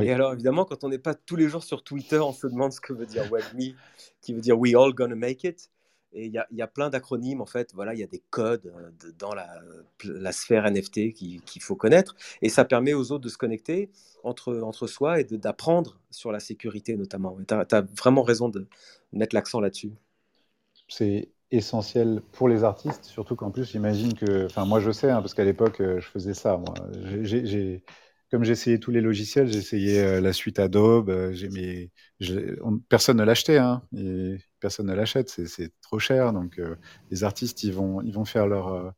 Et 0.00 0.12
alors, 0.12 0.32
évidemment, 0.32 0.64
quand 0.64 0.84
on 0.84 0.88
n'est 0.88 0.98
pas 0.98 1.14
tous 1.14 1.36
les 1.36 1.48
jours 1.48 1.64
sur 1.64 1.82
Twitter, 1.82 2.18
on 2.18 2.32
se 2.32 2.46
demande 2.46 2.72
ce 2.72 2.80
que 2.80 2.92
veut 2.92 3.06
dire 3.06 3.24
WebMe, 3.30 3.74
qui 4.20 4.32
veut 4.32 4.40
dire 4.40 4.58
We 4.58 4.74
all 4.74 4.92
gonna 4.92 5.16
make 5.16 5.44
it. 5.44 5.70
Et 6.12 6.26
il 6.26 6.32
y, 6.32 6.56
y, 6.56 6.62
a 6.62 6.66
plein 6.66 6.88
d'acronymes, 6.88 7.42
en 7.42 7.46
fait. 7.46 7.72
Voilà, 7.74 7.92
il 7.92 8.00
y 8.00 8.02
a 8.02 8.06
des 8.06 8.22
codes 8.30 8.66
euh, 8.66 8.90
dans 9.18 9.34
la, 9.34 9.46
la 10.04 10.32
sphère 10.32 10.70
NFT 10.70 11.12
qu'il 11.12 11.62
faut 11.62 11.76
connaître. 11.76 12.16
Et 12.40 12.48
ça 12.48 12.64
permet 12.64 12.94
aux 12.94 13.12
autres 13.12 13.24
de 13.24 13.28
se 13.28 13.36
connecter 13.36 13.90
entre, 14.22 14.58
entre 14.60 14.86
soi 14.86 15.20
et 15.20 15.24
d'apprendre 15.24 15.98
sur 16.10 16.32
la 16.32 16.40
sécurité, 16.40 16.96
notamment. 16.96 17.36
Tu 17.46 17.52
as, 17.52 17.66
as, 17.72 17.80
vraiment 17.82 18.22
raison 18.22 18.48
de 18.48 18.66
mettre 19.12 19.34
l'accent 19.34 19.60
là-dessus. 19.60 19.92
C'est 20.88 21.28
essentiel 21.50 22.22
pour 22.32 22.48
les 22.48 22.64
artistes, 22.64 23.04
surtout 23.04 23.36
qu'en 23.36 23.50
plus, 23.50 23.70
j'imagine 23.70 24.14
que. 24.14 24.46
Enfin, 24.46 24.64
moi, 24.64 24.80
je 24.80 24.90
sais, 24.90 25.10
hein, 25.10 25.20
parce 25.20 25.34
qu'à 25.34 25.44
l'époque, 25.44 25.80
euh, 25.80 26.00
je 26.00 26.06
faisais 26.06 26.34
ça. 26.34 26.58
J'ai 27.22 27.82
comme 28.30 28.44
j'essayais 28.44 28.78
tous 28.78 28.90
les 28.90 29.00
logiciels, 29.00 29.50
j'essayais 29.50 30.00
euh, 30.00 30.20
la 30.20 30.32
suite 30.32 30.58
Adobe, 30.58 31.08
euh, 31.10 31.34
mes, 31.50 31.90
personne 32.88 33.16
ne 33.18 33.24
l'achetait, 33.24 33.58
hein, 33.58 33.82
personne 34.60 34.86
ne 34.86 34.94
l'achète, 34.94 35.30
c'est 35.30 35.72
trop 35.80 35.98
cher. 35.98 36.32
Donc 36.32 36.58
euh, 36.58 36.76
les 37.10 37.24
artistes, 37.24 37.64
ils 37.64 37.72
vont, 37.72 38.02
ils 38.02 38.12
vont 38.12 38.24
faire 38.24 38.46
leur, 38.46 38.92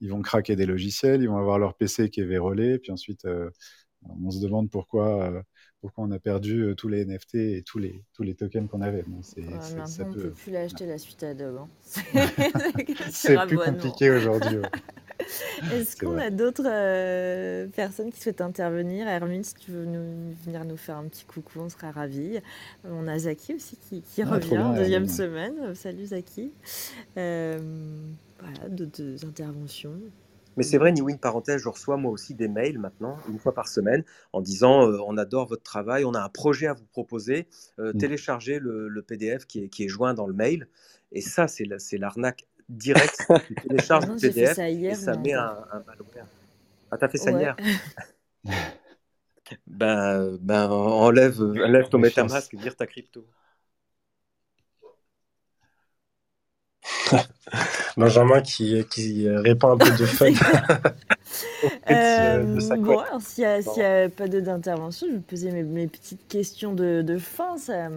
ils 0.00 0.10
vont 0.10 0.22
craquer 0.22 0.56
des 0.56 0.66
logiciels, 0.66 1.22
ils 1.22 1.28
vont 1.28 1.38
avoir 1.38 1.58
leur 1.58 1.76
PC 1.76 2.10
qui 2.10 2.20
est 2.20 2.24
vérolé, 2.24 2.78
puis 2.78 2.92
ensuite 2.92 3.26
on 4.02 4.30
se 4.30 4.40
demande 4.40 4.70
pourquoi 4.70 5.42
pourquoi 5.86 6.04
on 6.04 6.10
a 6.10 6.18
perdu 6.18 6.62
euh, 6.62 6.74
tous 6.74 6.88
les 6.88 7.04
NFT 7.04 7.34
et 7.36 7.62
tous 7.64 7.78
les, 7.78 8.02
tous 8.12 8.22
les 8.22 8.34
tokens 8.34 8.68
qu'on 8.68 8.80
avait. 8.82 9.02
Bon, 9.06 9.20
c'est, 9.22 9.40
Ouais, 9.42 9.50
maintenant, 9.54 9.86
ça 9.86 10.04
on 10.04 10.08
ne 10.08 10.14
peut- 10.14 10.20
peut 10.22 10.30
plus 10.30 10.52
l'acheter 10.52 10.86
la 10.86 10.98
suite 10.98 11.22
Adobe. 11.22 11.58
hein. 11.58 11.68
C'est 13.10 13.36
plus 13.46 13.58
compliqué 13.58 14.10
aujourd'hui. 14.10 14.56
ouais. 14.58 14.68
Est-ce 15.72 15.96
qu'on 15.96 16.18
a 16.18 16.28
d'autres 16.30 16.66
euh, 16.66 17.66
personnes 17.68 18.12
qui 18.12 18.20
souhaitent 18.20 18.42
intervenir? 18.42 19.08
Hermine, 19.08 19.42
si 19.42 19.54
tu 19.54 19.70
veux 19.70 19.84
nous, 19.86 20.34
venir 20.44 20.64
nous 20.64 20.76
faire 20.76 20.98
un 20.98 21.04
petit 21.04 21.24
coucou, 21.24 21.60
on 21.60 21.68
sera 21.68 21.90
ravis. 21.90 22.38
On 22.84 23.08
a 23.08 23.18
Zaki 23.18 23.54
aussi 23.54 23.76
qui, 23.76 24.02
qui 24.02 24.22
Ah, 24.22 24.26
revient, 24.26 24.50
bien, 24.50 24.72
deuxième 24.74 25.02
Hermine. 25.04 25.08
semaine. 25.08 25.74
Salut 25.74 26.04
Zaki. 26.06 26.52
Euh, 27.16 27.58
voilà, 28.38 28.68
d'autres 28.68 29.24
interventions. 29.26 29.94
Mais 30.56 30.62
c'est 30.62 30.78
vrai, 30.78 30.90
Niwin, 30.92 31.18
parenthèse, 31.18 31.60
je 31.62 31.68
reçois 31.68 31.96
moi 31.96 32.10
aussi 32.10 32.34
des 32.34 32.48
mails 32.48 32.78
maintenant, 32.78 33.18
une 33.28 33.38
fois 33.38 33.52
par 33.52 33.68
semaine, 33.68 34.04
en 34.32 34.40
disant 34.40 34.88
euh, 34.90 34.98
on 35.06 35.16
adore 35.18 35.46
votre 35.46 35.62
travail, 35.62 36.04
on 36.04 36.14
a 36.14 36.20
un 36.20 36.28
projet 36.30 36.66
à 36.66 36.72
vous 36.72 36.86
proposer, 36.86 37.46
euh, 37.78 37.92
Mm. 37.92 37.98
téléchargez 37.98 38.58
le, 38.58 38.88
le 38.88 39.02
PDF 39.02 39.46
qui 39.46 39.64
est, 39.64 39.68
qui 39.68 39.84
est 39.84 39.88
joint 39.88 40.14
dans 40.14 40.26
le 40.26 40.32
mail. 40.34 40.66
Et 41.12 41.20
ça, 41.20 41.46
c'est 41.46 41.64
la- 41.64 41.78
c'est 41.78 41.98
l'arnaque 41.98 42.46
directe. 42.68 43.26
tu 43.48 43.54
télécharges 43.54 44.04
Ah 44.04 44.06
non, 44.08 44.14
le 44.14 44.18
j'ai 44.18 44.28
fait 44.32 44.40
PDF 44.40 44.56
ça 44.56 44.68
hier 44.70 44.92
et 44.92 44.94
ça 44.94 45.16
met 45.16 45.34
un, 45.34 45.64
un 45.72 45.78
malware. 45.86 46.26
Ah, 46.90 46.96
t'as 46.98 47.08
fait 47.08 47.18
ça 47.18 47.30
Ouais. 47.32 47.40
hier? 47.40 47.56
Ben, 49.66 50.38
ben, 50.40 50.68
enlève, 50.70 51.40
enlève 51.40 51.88
ton. 51.88 51.98
MetaMask 51.98 52.52
et 52.54 52.56
vire 52.56 52.74
ta 52.74 52.86
crypto. 52.86 53.24
Benjamin 57.96 58.40
qui, 58.42 58.84
qui 58.90 59.28
répand 59.28 59.72
un 59.74 59.78
peu 59.78 59.92
de 59.92 60.06
fun. 60.06 60.32
Euh, 61.90 62.44
de 62.44 62.60
sa 62.60 62.76
bon, 62.78 63.02
s'il 63.20 63.44
n'y 63.44 63.82
a, 63.82 64.04
a 64.04 64.08
pas 64.08 64.28
d'intervention, 64.28 65.06
je 65.08 65.14
vais 65.14 65.20
poser 65.20 65.50
mes, 65.52 65.62
mes 65.62 65.86
petites 65.88 66.26
questions 66.28 66.74
de, 66.74 67.02
de 67.02 67.18
fin. 67.18 67.56
Ça, 67.58 67.88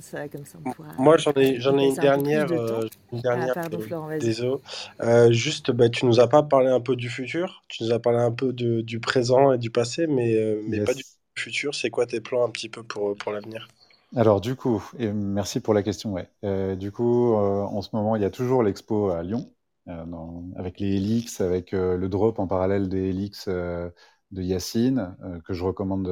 ça, 0.00 0.28
comme 0.28 0.44
ça, 0.44 0.58
on 0.60 0.64
pourra 0.64 0.94
Moi, 0.98 1.16
j'en 1.16 1.32
ai, 1.32 1.58
j'en 1.60 1.78
ai 1.78 1.86
une 1.88 1.98
dernière. 1.98 2.46
de 2.46 2.54
euh, 2.54 2.88
une 3.12 3.20
Ah, 3.32 3.48
dernière 3.48 3.54
pardon, 3.54 3.80
euh, 3.80 3.80
Florent, 3.80 4.06
vas-y. 4.08 4.20
désolé. 4.20 4.56
Euh, 5.00 5.32
juste, 5.32 5.70
bah, 5.70 5.88
tu 5.88 6.06
nous 6.06 6.20
as 6.20 6.28
pas 6.28 6.42
parlé 6.42 6.68
un 6.68 6.80
peu 6.80 6.96
du 6.96 7.08
futur. 7.10 7.64
Tu 7.68 7.82
nous 7.84 7.92
as 7.92 7.98
parlé 8.00 8.18
un 8.18 8.32
peu 8.32 8.52
de- 8.52 8.80
du 8.82 9.00
présent 9.00 9.52
et 9.52 9.58
du 9.58 9.70
passé, 9.70 10.06
mais, 10.06 10.34
euh, 10.36 10.62
mais 10.66 10.80
pas 10.80 10.94
du 10.94 11.04
futur. 11.36 11.74
C'est 11.74 11.90
quoi 11.90 12.06
tes 12.06 12.20
plans 12.20 12.44
un 12.46 12.50
petit 12.50 12.68
peu 12.68 12.82
pour, 12.82 13.16
pour 13.16 13.32
l'avenir? 13.32 13.68
Alors 14.16 14.40
du 14.40 14.56
coup, 14.56 14.82
et 14.98 15.12
merci 15.12 15.60
pour 15.60 15.74
la 15.74 15.82
question. 15.82 16.12
Ouais. 16.12 16.28
Euh, 16.44 16.74
du 16.76 16.90
coup, 16.92 17.34
euh, 17.34 17.62
en 17.62 17.80
ce 17.82 17.90
moment, 17.94 18.16
il 18.16 18.22
y 18.22 18.24
a 18.24 18.30
toujours 18.30 18.62
l'expo 18.62 19.10
à 19.10 19.22
Lyon, 19.22 19.52
euh, 19.88 20.04
dans- 20.06 20.44
avec 20.56 20.80
les 20.80 20.96
Helix, 20.96 21.40
avec 21.40 21.72
euh, 21.74 21.96
le 21.96 22.08
drop 22.08 22.38
en 22.38 22.46
parallèle 22.48 22.88
des 22.88 23.10
Helix 23.10 23.46
euh, 23.48 23.88
de 24.32 24.42
Yacine, 24.42 25.16
euh, 25.22 25.40
que 25.42 25.52
je 25.54 25.64
recommande 25.64 26.08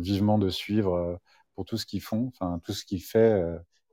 vivement 0.00 0.38
de 0.38 0.50
suivre 0.50 1.18
pour 1.54 1.64
tout 1.64 1.76
ce 1.78 1.86
qu'ils 1.86 2.02
font, 2.02 2.28
enfin 2.34 2.60
tout 2.64 2.72
ce 2.72 2.84
qu'il 2.84 3.02
fait 3.02 3.42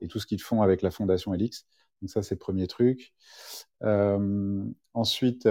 et 0.00 0.08
tout 0.08 0.18
ce 0.20 0.26
qu'ils 0.26 0.40
font 0.42 0.62
avec 0.62 0.82
la 0.82 0.90
fondation 0.90 1.32
Helix. 1.34 1.66
Donc 2.02 2.10
ça, 2.10 2.22
c'est 2.22 2.34
le 2.34 2.38
premier 2.38 2.66
truc. 2.66 3.12
Ensuite, 4.94 5.46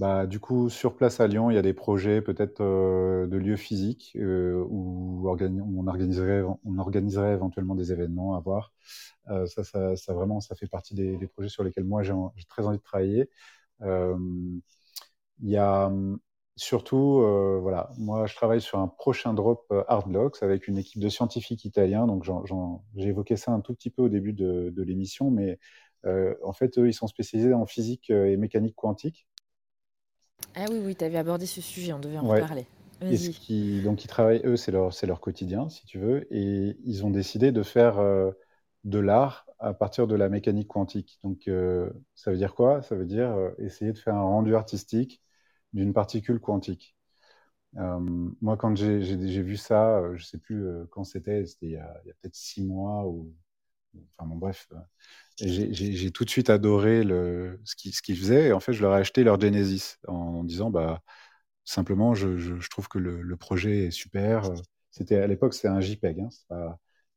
bah, 0.00 0.26
du 0.26 0.40
coup, 0.40 0.70
sur 0.70 0.96
place 0.96 1.20
à 1.20 1.26
Lyon, 1.26 1.50
il 1.50 1.54
y 1.56 1.58
a 1.58 1.62
des 1.62 1.74
projets 1.74 2.22
peut-être 2.22 2.62
euh, 2.62 3.26
de 3.26 3.36
lieux 3.36 3.56
physiques 3.56 4.12
euh, 4.16 4.64
où, 4.66 5.28
on, 5.28 5.86
organiserait, 5.86 6.42
on 6.64 7.32
éventuellement 7.34 7.74
des 7.74 7.92
événements 7.92 8.34
à 8.34 8.40
voir. 8.40 8.72
Euh, 9.28 9.44
ça, 9.44 9.62
ça, 9.62 10.14
vraiment, 10.14 10.40
ça 10.40 10.54
fait 10.54 10.68
partie 10.68 10.94
des, 10.94 11.18
projets 11.28 11.50
sur 11.50 11.64
lesquels 11.64 11.84
moi 11.84 12.02
j'ai 12.02 12.14
très 12.48 12.66
envie 12.66 12.78
de 12.78 12.82
travailler. 12.82 13.28
Il 13.82 14.62
y 15.42 15.56
a 15.58 15.86
hum, 15.88 16.18
surtout, 16.56 17.20
voilà, 17.60 17.90
moi 17.98 18.26
je 18.26 18.34
travaille 18.34 18.60
sur 18.62 18.78
un 18.78 18.88
prochain 18.88 19.34
drop 19.34 19.70
Artblocks 19.88 20.42
avec 20.42 20.66
une 20.68 20.78
équipe 20.78 21.02
de 21.02 21.08
scientifiques 21.10 21.66
italiens. 21.66 22.06
Donc 22.06 22.24
j'ai 22.96 23.08
évoqué 23.08 23.36
ça 23.36 23.52
un 23.52 23.60
tout 23.60 23.74
petit 23.74 23.90
peu 23.90 24.02
au 24.02 24.08
début 24.08 24.32
de, 24.32 24.70
de 24.70 24.82
l'émission, 24.82 25.30
mais 25.30 25.58
en 26.04 26.52
fait, 26.54 26.78
eux, 26.78 26.88
ils 26.88 26.94
sont 26.94 27.06
spécialisés 27.06 27.52
en 27.54 27.66
physique 27.66 28.08
et 28.10 28.36
mécanique 28.38 28.76
quantique. 28.76 29.26
Ah 30.54 30.66
oui, 30.70 30.78
oui, 30.84 30.94
tu 30.96 31.04
avais 31.04 31.18
abordé 31.18 31.46
ce 31.46 31.60
sujet, 31.60 31.92
on 31.92 31.98
devait 31.98 32.18
en 32.18 32.22
Ouais. 32.22 32.46
reparler. 32.46 32.66
Et 33.08 33.18
ce 33.18 33.30
Vas-y. 33.30 33.34
qui, 33.40 33.82
donc 33.82 34.04
ils 34.04 34.08
travaillent, 34.08 34.42
eux, 34.44 34.56
c'est 34.56 34.72
leur, 34.72 34.94
c'est 34.94 35.06
leur 35.06 35.20
quotidien, 35.20 35.68
si 35.70 35.86
tu 35.86 35.98
veux, 35.98 36.26
et 36.34 36.76
ils 36.84 37.04
ont 37.06 37.10
décidé 37.10 37.52
de 37.52 37.62
faire 37.62 37.98
euh, 37.98 38.32
de 38.84 38.98
l'art 39.00 39.46
à 39.60 39.74
partir 39.74 40.06
de 40.08 40.14
la 40.16 40.28
mécanique 40.30 40.68
quantique. 40.68 41.18
Donc 41.24 41.48
euh, 41.48 41.90
ça 42.14 42.30
veut 42.32 42.38
dire 42.38 42.54
quoi? 42.54 42.82
Ça 42.82 42.96
veut 42.96 43.06
dire 43.06 43.30
euh, 43.32 43.50
essayer 43.58 43.92
de 43.92 43.98
faire 43.98 44.14
un 44.16 44.22
rendu 44.22 44.54
artistique 44.56 45.22
d'une 45.74 45.92
particule 45.94 46.40
quantique. 46.40 46.96
Euh, 47.78 47.98
moi, 48.42 48.56
quand 48.56 48.76
j'ai 48.76 49.02
j'ai- 49.02 49.28
j'ai 49.28 49.42
vu 49.42 49.56
ça, 49.56 49.98
euh, 50.00 50.16
je 50.16 50.24
sais 50.24 50.38
plus 50.38 50.66
euh, 50.66 50.86
quand 50.90 51.04
c'était, 51.04 51.46
c'était 51.46 51.66
il 51.66 51.72
y 51.72 51.76
a, 51.76 52.00
il 52.04 52.08
y 52.08 52.10
a 52.10 52.14
peut-être 52.14 52.34
six 52.36 52.64
mois 52.64 53.06
ou, 53.06 53.32
enfin 54.16 54.28
bon, 54.28 54.36
bref, 54.36 54.68
euh, 54.72 54.76
j'ai 55.40 56.10
tout 56.10 56.24
de 56.24 56.30
suite 56.30 56.50
adoré 56.50 57.02
ce 57.02 57.76
qu'ils 57.76 57.92
qu'ils 57.92 58.16
faisaient. 58.18 58.48
Et 58.48 58.52
en 58.52 58.60
fait, 58.60 58.72
je 58.72 58.82
leur 58.82 58.94
ai 58.96 59.00
acheté 59.00 59.24
leur 59.24 59.40
Genesis 59.40 59.96
en 60.06 60.44
disant, 60.44 60.70
bah 60.70 61.02
Simplement, 61.70 62.14
je, 62.14 62.68
trouve 62.68 62.88
que 62.88 62.98
le, 62.98 63.36
projet 63.36 63.86
est 63.86 63.90
super. 63.92 64.46
Euh, 64.46 64.54
C'était 64.90 65.16
à 65.16 65.26
l'époque, 65.28 65.54
c'est 65.54 65.68
un 65.68 65.80
JPEG, 65.80 66.20
hein, 66.20 66.28
c'est 66.30 66.48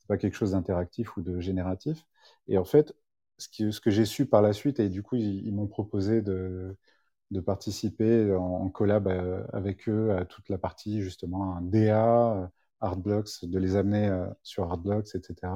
pas, 0.08 0.18
quelque 0.18 0.36
chose 0.36 0.52
d'interactif 0.52 1.18
ou 1.18 1.22
de 1.24 1.40
génératif. 1.40 2.06
Et 2.48 2.60
en 2.60 2.66
fait, 2.66 2.94
ce, 3.40 3.50
que 3.80 3.90
j'ai 3.90 4.06
su 4.06 4.28
par 4.28 4.44
la 4.44 4.54
suite, 4.54 4.80
et 4.80 4.90
du 4.90 5.02
coup, 5.02 5.16
ils, 5.16 5.52
m'ont 5.54 5.68
proposé 5.68 6.22
de, 6.22 6.78
participer 7.46 8.32
en, 8.36 8.44
en 8.44 8.70
collab 8.70 9.08
euh, 9.08 9.44
avec 9.54 9.90
eux 9.90 10.12
à 10.16 10.26
toute 10.26 10.50
la 10.50 10.60
partie 10.60 11.02
justement 11.02 11.56
un 11.58 11.62
DA, 11.62 12.52
Artblocks, 12.80 13.46
de 13.46 13.58
les 13.60 13.76
amener 13.76 14.12
sur 14.44 14.66
Artblocks, 14.72 15.16
etc. 15.16 15.52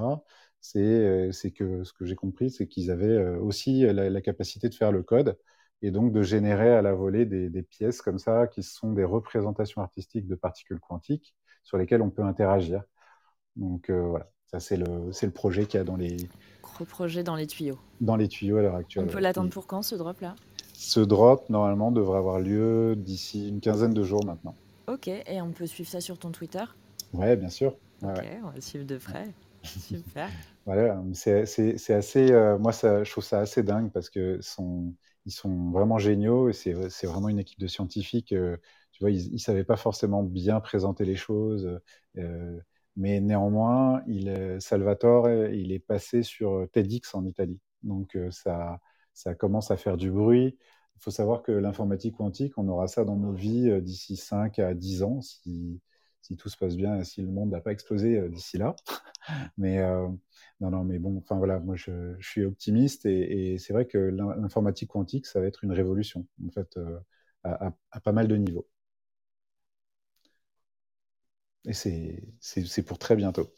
C'est 0.72 1.52
que 1.52 1.84
ce 1.84 1.94
que 1.94 2.06
j'ai 2.06 2.16
compris, 2.16 2.50
c'est 2.52 2.68
qu'ils 2.68 2.92
avaient 2.92 3.18
aussi 3.38 3.82
la, 3.82 4.10
la 4.10 4.22
capacité 4.22 4.70
de 4.70 4.74
faire 4.76 4.92
le 4.92 5.04
code 5.04 5.38
et 5.82 5.92
donc 5.92 6.12
de 6.12 6.22
générer 6.24 6.72
à 6.74 6.82
la 6.82 6.94
volée 6.94 7.26
des, 7.26 7.50
des 7.50 7.64
pièces 7.64 8.02
comme 8.02 8.20
ça 8.20 8.48
qui 8.48 8.64
sont 8.64 8.94
des 8.94 9.04
représentations 9.04 9.82
artistiques 9.82 10.28
de 10.28 10.36
particules 10.36 10.80
quantiques 10.80 11.36
sur 11.64 11.78
lesquelles 11.78 12.02
on 12.02 12.10
peut 12.10 12.24
interagir. 12.24 12.84
Donc 13.58 13.90
euh, 13.90 14.02
voilà, 14.02 14.30
ça 14.48 14.60
c'est 14.60 14.78
le, 14.78 15.12
le 15.22 15.32
projet 15.32 15.68
qu'il 15.68 15.80
y 15.80 15.82
a 15.82 15.86
dans 15.86 15.98
les, 15.98 16.30
Gros 16.62 16.86
projet 16.86 17.24
dans 17.24 17.36
les 17.36 17.48
tuyaux. 17.48 17.80
dans 18.00 18.16
les 18.16 18.28
tuyaux 18.28 18.58
à 18.58 18.62
l'heure 18.64 18.76
On 18.76 18.80
actuelle. 18.80 19.08
peut 19.08 19.20
ouais. 19.20 19.22
l'attendre 19.22 19.50
pour 19.50 19.66
quand 19.66 19.82
ce 19.82 19.96
drop 19.96 20.20
là 20.22 20.36
Ce 20.72 21.02
drop, 21.02 21.50
normalement, 21.50 21.92
devrait 21.92 22.20
avoir 22.20 22.40
lieu 22.40 22.96
d'ici 22.96 23.50
une 23.50 23.60
quinzaine 23.60 23.94
de 23.94 24.04
jours 24.04 24.24
maintenant. 24.24 24.56
Ok, 24.88 25.08
et 25.08 25.42
on 25.42 25.52
peut 25.54 25.66
suivre 25.66 25.90
ça 25.90 26.02
sur 26.02 26.18
ton 26.20 26.32
Twitter? 26.32 26.64
Ouais, 27.14 27.36
bien 27.36 27.50
sûr. 27.50 27.76
Ouais, 28.02 28.14
Ok, 28.14 28.22
ouais. 28.22 28.28
on 28.44 28.50
va 28.50 28.62
suivre 28.62 28.86
de 28.86 28.98
près. 28.98 29.34
Super. 29.78 30.32
Voilà, 30.66 31.02
c'est 31.14 31.42
assez. 31.94 32.32
euh, 32.32 32.58
moi, 32.60 32.74
ça, 32.74 33.04
je 33.04 33.12
trouve 33.12 33.24
ça 33.24 33.40
assez 33.40 33.64
dingue 33.64 33.92
parce 33.92 34.10
que 34.10 34.40
sont, 34.42 34.94
ils 35.26 35.32
sont 35.32 35.72
vraiment 35.72 35.98
géniaux 35.98 36.50
et 36.50 36.54
c'est 36.54 36.74
vraiment 37.08 37.30
une 37.30 37.40
équipe 37.40 37.60
de 37.60 37.68
scientifiques. 37.68 38.34
euh, 38.34 38.58
tu 38.92 39.04
vois, 39.04 39.12
ils 39.12 39.32
ne 39.34 39.38
savaient 39.38 39.64
pas 39.64 39.78
forcément 39.78 40.24
bien 40.24 40.60
présenter 40.60 41.06
les 41.06 41.16
choses, 41.16 41.80
euh, 42.18 42.60
mais 42.98 43.20
néanmoins, 43.22 44.02
il, 44.08 44.58
Salvatore, 44.60 45.30
il 45.30 45.72
est 45.72 45.80
passé 45.80 46.24
sur 46.24 46.68
TEDx 46.74 47.14
en 47.16 47.26
Italie. 47.26 47.60
Donc, 47.84 48.18
ça, 48.32 48.80
ça 49.14 49.36
commence 49.36 49.72
à 49.72 49.78
faire 49.78 49.98
du 49.98 50.12
bruit. 50.12 50.58
Il 50.98 51.02
faut 51.02 51.12
savoir 51.12 51.44
que 51.44 51.52
l'informatique 51.52 52.16
quantique, 52.18 52.58
on 52.58 52.68
aura 52.68 52.88
ça 52.88 53.06
dans 53.06 53.16
nos 53.16 53.34
vies 53.34 53.82
d'ici 53.82 54.18
5 54.18 54.60
à 54.60 54.74
10 54.74 55.04
ans, 55.04 55.22
si, 55.22 55.80
si 56.28 56.38
tout 56.38 56.50
se 56.50 56.58
passe 56.58 56.76
bien 56.78 56.98
et 57.00 57.04
si 57.06 57.22
le 57.22 57.30
monde 57.32 57.52
n'a 57.52 57.62
pas 57.62 57.72
explosé 57.72 58.18
euh, 58.20 58.30
d'ici 58.30 58.58
là. 58.58 58.76
Mais 59.58 59.80
euh, 59.80 60.08
non, 60.62 60.72
non, 60.72 60.84
mais 60.86 61.00
bon, 61.00 61.18
enfin 61.20 61.38
voilà, 61.38 61.60
moi 61.60 61.76
je, 61.76 62.16
je 62.20 62.28
suis 62.30 62.46
optimiste 62.46 63.06
et, 63.06 63.54
et 63.54 63.58
c'est 63.60 63.74
vrai 63.74 63.86
que 63.88 63.98
l'in- 63.98 64.36
l'informatique 64.38 64.90
quantique, 64.92 65.26
ça 65.28 65.40
va 65.42 65.48
être 65.48 65.64
une 65.64 65.74
révolution, 65.74 66.28
en 66.48 66.52
fait, 66.52 66.78
euh, 66.78 67.00
à, 67.44 67.68
à- 67.70 67.74
à 67.92 68.00
pas 68.02 68.12
mal 68.14 68.28
de 68.28 68.36
niveaux. 68.38 68.68
Et 71.66 71.74
c'est 71.74 72.82
pour 72.84 72.98
très 72.98 73.16
bientôt. 73.16 73.54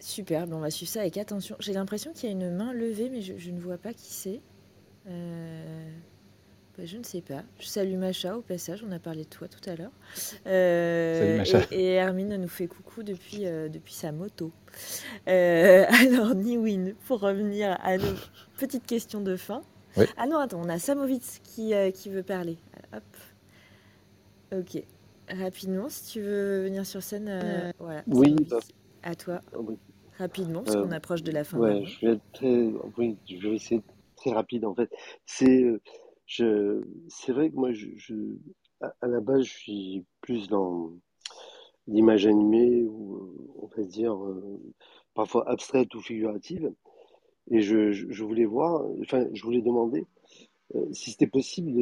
Super, 0.00 0.46
bon, 0.48 0.56
on 0.56 0.60
va 0.60 0.70
suivre 0.70 0.90
ça 0.90 1.00
avec 1.00 1.16
attention. 1.16 1.56
J'ai 1.60 1.72
l'impression 1.72 2.12
qu'il 2.12 2.24
y 2.24 2.28
a 2.28 2.32
une 2.32 2.50
main 2.50 2.72
levée, 2.72 3.08
mais 3.08 3.22
je, 3.22 3.38
je 3.38 3.50
ne 3.50 3.60
vois 3.60 3.78
pas 3.78 3.92
qui 3.92 4.10
c'est. 4.12 4.40
Euh, 5.08 5.90
bah, 6.78 6.84
je 6.86 6.96
ne 6.96 7.02
sais 7.02 7.20
pas. 7.20 7.42
Je 7.58 7.66
salue 7.66 7.96
Macha 7.96 8.36
au 8.36 8.40
passage, 8.42 8.82
on 8.86 8.92
a 8.92 8.98
parlé 8.98 9.24
de 9.24 9.28
toi 9.28 9.46
tout 9.48 9.68
à 9.68 9.74
l'heure. 9.76 9.90
Euh, 10.46 11.18
Salut, 11.18 11.38
Macha. 11.38 11.66
Et, 11.74 11.82
et 11.84 11.92
Hermine 11.94 12.36
nous 12.36 12.48
fait 12.48 12.66
coucou 12.66 13.02
depuis, 13.02 13.46
euh, 13.46 13.68
depuis 13.68 13.92
sa 13.94 14.10
moto. 14.12 14.50
Euh, 15.28 15.84
alors, 16.08 16.34
Niwin, 16.34 16.94
pour 17.06 17.20
revenir 17.20 17.78
à 17.82 17.98
nos 17.98 18.14
petites 18.58 18.86
questions 18.86 19.20
de 19.20 19.36
fin. 19.36 19.62
Oui. 19.96 20.06
Ah 20.16 20.26
non, 20.26 20.38
attends, 20.38 20.60
on 20.64 20.68
a 20.70 20.78
Samovitz 20.78 21.40
qui, 21.44 21.74
euh, 21.74 21.90
qui 21.90 22.08
veut 22.08 22.22
parler. 22.22 22.56
Hop. 22.94 23.02
Ok. 24.60 24.82
Rapidement, 25.28 25.88
si 25.88 26.12
tu 26.12 26.20
veux 26.20 26.62
venir 26.64 26.84
sur 26.86 27.02
scène. 27.02 27.28
euh, 27.28 27.70
voilà. 27.78 28.02
Oui, 28.06 28.34
bah, 28.48 28.58
À 29.02 29.14
toi. 29.14 29.40
oui. 29.58 29.76
Rapidement, 30.18 30.62
parce 30.62 30.76
Euh, 30.76 30.82
qu'on 30.84 30.92
approche 30.92 31.22
de 31.22 31.32
la 31.32 31.42
fin. 31.44 31.58
Ouais, 31.58 31.84
je 31.86 32.06
vais 32.06 32.12
être 32.14 32.22
très, 32.34 32.64
oui, 32.98 33.16
je 33.28 33.36
vais 33.48 33.54
essayer 33.56 33.78
de- 33.80 33.84
très 34.16 34.30
rapide 34.30 34.64
en 34.66 34.74
fait. 34.74 34.90
C'est, 35.26 35.62
euh, 35.64 35.80
c'est 36.26 37.32
vrai 37.32 37.50
que 37.50 37.56
moi, 37.56 37.72
je, 37.72 37.88
je- 37.96 38.36
à, 38.80 39.06
la 39.06 39.20
base, 39.20 39.44
je 39.44 39.52
suis 39.52 40.04
plus 40.20 40.48
dans, 40.48 40.90
d'images 41.86 42.26
animées 42.26 42.84
ou 42.84 43.34
on 43.58 43.66
va 43.66 43.82
dire 43.84 44.14
euh, 44.14 44.60
parfois 45.14 45.48
abstraites 45.48 45.94
ou 45.94 46.00
figuratives. 46.00 46.72
Et 47.50 47.60
je, 47.60 47.92
je- 47.92 48.24
voulais 48.24 48.44
voir, 48.44 48.84
enfin, 49.02 49.26
je 49.32 49.42
voulais 49.42 49.62
demander 49.62 50.04
euh, 50.76 50.86
si 50.92 51.12
c'était 51.12 51.26
possible 51.26 51.72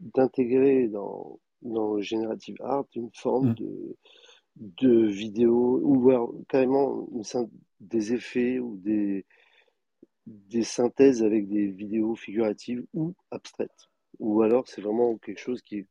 d'intégrer 0.00 0.88
dans, 0.88 1.38
dans 1.62 1.94
le 1.94 2.02
Generative 2.02 2.56
Art 2.60 2.86
une 2.94 3.10
forme 3.14 3.50
Mm. 3.50 3.54
de, 3.54 3.96
de 4.56 5.06
vidéo 5.06 5.80
ou 5.82 6.10
alors 6.10 6.34
carrément 6.48 7.08
une 7.12 7.24
des 7.80 8.14
effets 8.14 8.58
ou 8.60 8.76
des, 8.76 9.24
des 10.26 10.64
synthèses 10.64 11.22
avec 11.22 11.48
des 11.48 11.68
vidéos 11.68 12.14
figuratives 12.16 12.84
ou 12.94 13.14
abstraites. 13.30 13.88
Ou 14.18 14.42
alors 14.42 14.68
c'est 14.68 14.82
vraiment 14.82 15.16
quelque 15.18 15.40
chose 15.40 15.62
qui 15.62 15.78
est 15.78 15.86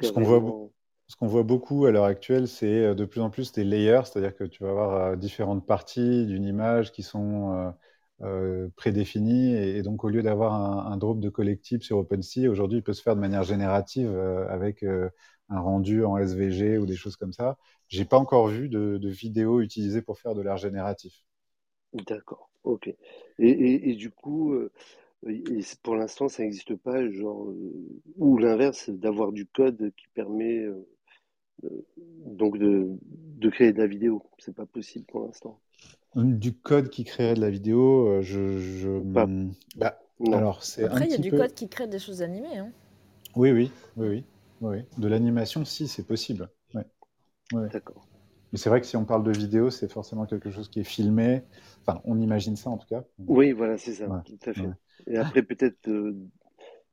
Ce 0.00 0.12
qu'on 0.12 0.22
voit, 0.22 0.40
carrément... 0.40 0.72
ce 1.08 1.16
qu'on 1.16 1.26
voit 1.26 1.42
beaucoup 1.42 1.86
à 1.86 1.90
l'heure 1.90 2.04
actuelle, 2.04 2.48
c'est 2.48 2.66
euh, 2.66 2.94
de 2.94 3.04
plus 3.04 3.20
en 3.20 3.30
plus 3.30 3.52
des 3.52 3.64
layers, 3.64 4.02
c'est-à-dire 4.04 4.34
que 4.36 4.44
tu 4.44 4.62
vas 4.62 4.70
avoir 4.70 4.94
euh, 4.94 5.16
différentes 5.16 5.66
parties 5.66 6.26
d'une 6.26 6.44
image 6.44 6.92
qui 6.92 7.02
sont 7.02 7.72
euh, 8.22 8.68
prédéfinies, 8.76 9.54
et, 9.54 9.76
et 9.78 9.82
donc 9.82 10.04
au 10.04 10.08
lieu 10.08 10.22
d'avoir 10.22 10.54
un, 10.54 10.90
un 10.92 10.96
drop 10.96 11.20
de 11.20 11.28
collectibles 11.28 11.82
sur 11.82 11.98
OpenSea, 11.98 12.48
aujourd'hui 12.48 12.78
il 12.78 12.82
peut 12.82 12.94
se 12.94 13.02
faire 13.02 13.16
de 13.16 13.20
manière 13.20 13.42
générative 13.42 14.08
euh, 14.10 14.48
avec 14.48 14.82
euh, 14.84 15.10
un 15.50 15.60
rendu 15.60 16.04
en 16.04 16.16
SVG 16.18 16.78
ou 16.78 16.86
des 16.86 16.96
choses 16.96 17.16
comme 17.16 17.32
ça. 17.34 17.58
J'ai 17.88 18.04
pas 18.06 18.18
encore 18.18 18.48
vu 18.48 18.68
de, 18.70 18.98
de 18.98 19.08
vidéos 19.10 19.60
utilisées 19.60 20.02
pour 20.02 20.18
faire 20.18 20.34
de 20.34 20.42
l'art 20.42 20.56
génératif. 20.56 21.24
D'accord, 21.92 22.48
ok. 22.66 22.88
Et, 22.88 22.96
et, 23.40 23.90
et 23.90 23.94
du 23.96 24.10
coup, 24.12 24.52
euh, 24.54 24.72
et 25.28 25.60
pour 25.82 25.96
l'instant, 25.96 26.28
ça 26.28 26.44
n'existe 26.44 26.76
pas, 26.76 27.10
genre, 27.10 27.46
euh, 27.50 28.02
ou 28.18 28.38
l'inverse, 28.38 28.90
d'avoir 28.90 29.32
du 29.32 29.46
code 29.46 29.92
qui 29.96 30.08
permet 30.14 30.58
euh, 30.58 30.86
donc 32.26 32.58
de, 32.58 32.88
de 33.02 33.50
créer 33.50 33.72
de 33.72 33.78
la 33.78 33.86
vidéo. 33.86 34.22
C'est 34.38 34.54
pas 34.54 34.66
possible 34.66 35.04
pour 35.06 35.24
l'instant. 35.26 35.60
Du 36.16 36.54
code 36.54 36.88
qui 36.88 37.04
créerait 37.04 37.34
de 37.34 37.40
la 37.40 37.50
vidéo, 37.50 38.22
je, 38.22 38.58
je- 38.58 39.02
Pas, 39.12 39.26
bah, 39.76 39.98
alors 40.32 40.62
Après, 40.82 41.04
il 41.06 41.10
y 41.10 41.14
a 41.14 41.18
du 41.18 41.30
peu. 41.30 41.36
code 41.38 41.54
qui 41.54 41.68
crée 41.68 41.86
des 41.86 41.98
choses 41.98 42.22
animées. 42.22 42.56
Hein. 42.58 42.70
Oui, 43.36 43.50
oui, 43.52 43.70
oui, 43.96 44.08
oui, 44.08 44.24
oui. 44.60 44.68
oui. 44.68 44.82
De 44.98 45.08
l'animation, 45.08 45.64
si, 45.64 45.88
c'est 45.88 46.06
possible. 46.06 46.48
Ouais. 46.74 46.84
Ouais. 47.52 47.68
D'accord. 47.72 48.06
Mais 48.52 48.58
c'est 48.58 48.68
vrai 48.70 48.80
que 48.80 48.86
si 48.86 48.96
on 48.96 49.04
parle 49.04 49.24
de 49.24 49.32
vidéo, 49.32 49.70
c'est 49.70 49.90
forcément 49.92 50.26
quelque 50.26 50.50
chose 50.50 50.68
qui 50.70 50.80
est 50.80 50.84
filmé. 50.84 51.42
Enfin, 51.86 52.00
on 52.04 52.20
imagine 52.20 52.56
ça 52.56 52.70
en 52.70 52.78
tout 52.78 52.86
cas. 52.88 53.04
Oui, 53.28 53.52
voilà, 53.52 53.76
c'est 53.78 53.94
ça, 53.94 54.06
Ouais, 54.06 54.20
tout 54.24 54.38
à 54.46 54.54
fait. 54.54 54.68
ouais. 54.68 54.74
Et 55.08 55.16
après, 55.18 55.42
peut-être 55.42 55.88
euh, 55.88 56.16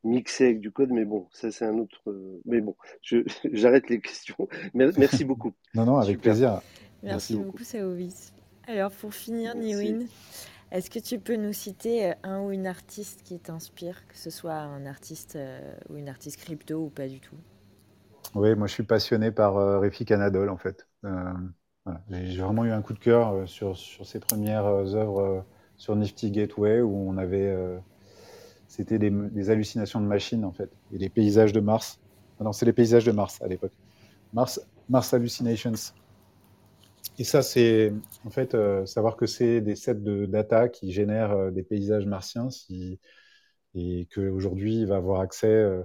mixer 0.04 0.46
avec 0.46 0.62
du 0.62 0.72
code, 0.72 0.92
mais 0.92 1.06
bon, 1.06 1.28
ça 1.34 1.52
c'est 1.52 1.66
un 1.66 1.78
autre. 1.80 2.02
euh, 2.10 2.42
Mais 2.46 2.62
bon, 2.62 2.76
j'arrête 3.54 3.90
les 3.90 4.02
questions. 4.02 4.50
Mer- 4.74 4.94
Merci 4.98 5.26
beaucoup. 5.26 5.54
Non, 5.74 5.86
non, 5.86 5.98
avec 6.00 6.22
Super. 6.22 6.22
plaisir. 6.22 6.62
Merci 7.04 7.34
Merci 7.34 7.36
beaucoup. 7.36 7.60
beaucoup, 7.60 7.64
Saovis. 7.64 8.34
Alors, 8.68 8.92
pour 8.92 9.14
finir. 9.14 9.56
Niwin, 9.56 10.08
est-ce 10.72 10.90
que 10.90 11.00
tu 11.00 11.20
peux 11.20 11.36
nous 11.38 11.54
citer 11.54 12.08
euh, 12.12 12.14
un 12.24 12.42
ou 12.42 12.52
une 12.52 12.68
artiste 12.68 13.24
qui 13.24 13.40
t'inspire, 13.40 14.08
que 14.08 14.18
ce 14.18 14.30
soit 14.32 14.56
un 14.56 14.86
artiste 14.88 15.36
euh, 15.38 15.76
ou 15.90 15.98
une 15.98 16.10
artiste 16.10 16.40
crypto 16.42 16.86
ou 16.86 16.90
pas 16.90 17.08
du 17.10 17.20
tout? 17.22 17.38
Oui, 18.36 18.54
moi 18.56 18.68
je 18.68 18.74
suis 18.74 18.84
passionné 18.84 19.32
par 19.32 19.58
euh, 19.58 19.80
Refik 19.80 20.12
Anadol 20.12 20.50
en 20.50 20.58
fait. 20.58 20.88
Euh. 21.06 21.34
J'ai 22.10 22.42
vraiment 22.42 22.64
eu 22.64 22.72
un 22.72 22.82
coup 22.82 22.94
de 22.94 23.00
cœur 23.00 23.34
euh, 23.34 23.46
sur, 23.46 23.78
sur 23.78 24.06
ses 24.06 24.20
premières 24.20 24.66
euh, 24.66 24.96
œuvres 24.96 25.46
sur 25.76 25.96
Nifty 25.96 26.32
Gateway 26.32 26.82
où 26.82 27.10
on 27.10 27.18
avait. 27.18 27.54
C'était 28.68 28.98
des, 29.00 29.10
des 29.12 29.50
hallucinations 29.50 30.00
de 30.00 30.06
machines 30.06 30.46
en 30.46 30.52
fait. 30.52 30.72
Et 30.94 30.98
les 30.98 31.10
paysages 31.10 31.52
de 31.52 31.60
Mars. 31.60 32.00
Ah 32.40 32.44
non, 32.44 32.54
c'est 32.54 32.66
les 32.66 32.74
paysages 32.74 33.06
de 33.06 33.12
Mars 33.12 33.42
à 33.42 33.48
l'époque. 33.48 33.74
Mars, 34.34 34.62
Mars 34.90 35.14
Hallucinations. 35.14 35.74
Et 37.20 37.24
ça, 37.24 37.42
c'est 37.42 37.94
en 38.26 38.30
fait 38.30 38.56
savoir 38.86 39.18
que 39.18 39.26
c'est 39.26 39.62
des 39.62 39.76
sets 39.76 39.96
de 39.96 40.26
data 40.26 40.70
qui 40.70 40.92
génèrent 40.92 41.52
des 41.52 41.64
paysages 41.64 42.06
martiens 42.06 42.50
si, 42.50 43.00
et 43.76 44.08
qu'aujourd'hui 44.14 44.82
il 44.82 44.88
va 44.88 44.98
avoir 44.98 45.22
accès 45.22 45.84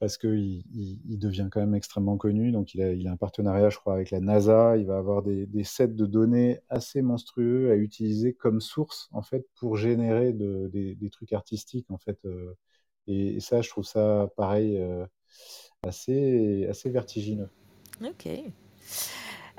parce 0.00 0.16
qu'il 0.16 0.64
il, 0.72 1.18
devient 1.18 1.48
quand 1.52 1.60
même 1.60 1.74
extrêmement 1.74 2.16
connu. 2.16 2.52
Donc 2.52 2.74
il 2.74 2.82
a, 2.82 3.10
un 3.10 3.16
partenariat, 3.16 3.68
je 3.68 3.76
crois, 3.76 3.94
avec 3.94 4.10
la 4.10 4.20
NASA. 4.20 4.78
Il 4.78 4.86
va 4.86 4.96
avoir 4.96 5.22
des, 5.22 5.46
sets 5.64 5.88
de 5.88 6.06
données 6.06 6.58
assez 6.70 7.02
monstrueux 7.02 7.70
à 7.70 7.76
utiliser 7.76 8.32
comme 8.32 8.60
source 8.62 9.10
en 9.12 9.22
fait 9.22 9.46
pour 9.54 9.76
générer 9.76 10.32
de, 10.32 10.68
des, 10.72 11.10
trucs 11.10 11.34
artistiques 11.34 11.90
en 11.90 11.98
fait. 11.98 12.18
euh. 12.24 12.54
et, 13.06 13.36
et 13.36 13.40
ça, 13.40 13.60
je 13.60 13.68
trouve 13.68 13.84
ça 13.84 14.30
pareil 14.36 14.78
euh, 14.78 15.06
assez, 15.82 16.66
assez 16.66 16.90
vertigineux. 16.90 17.50
Ok. 18.02 18.26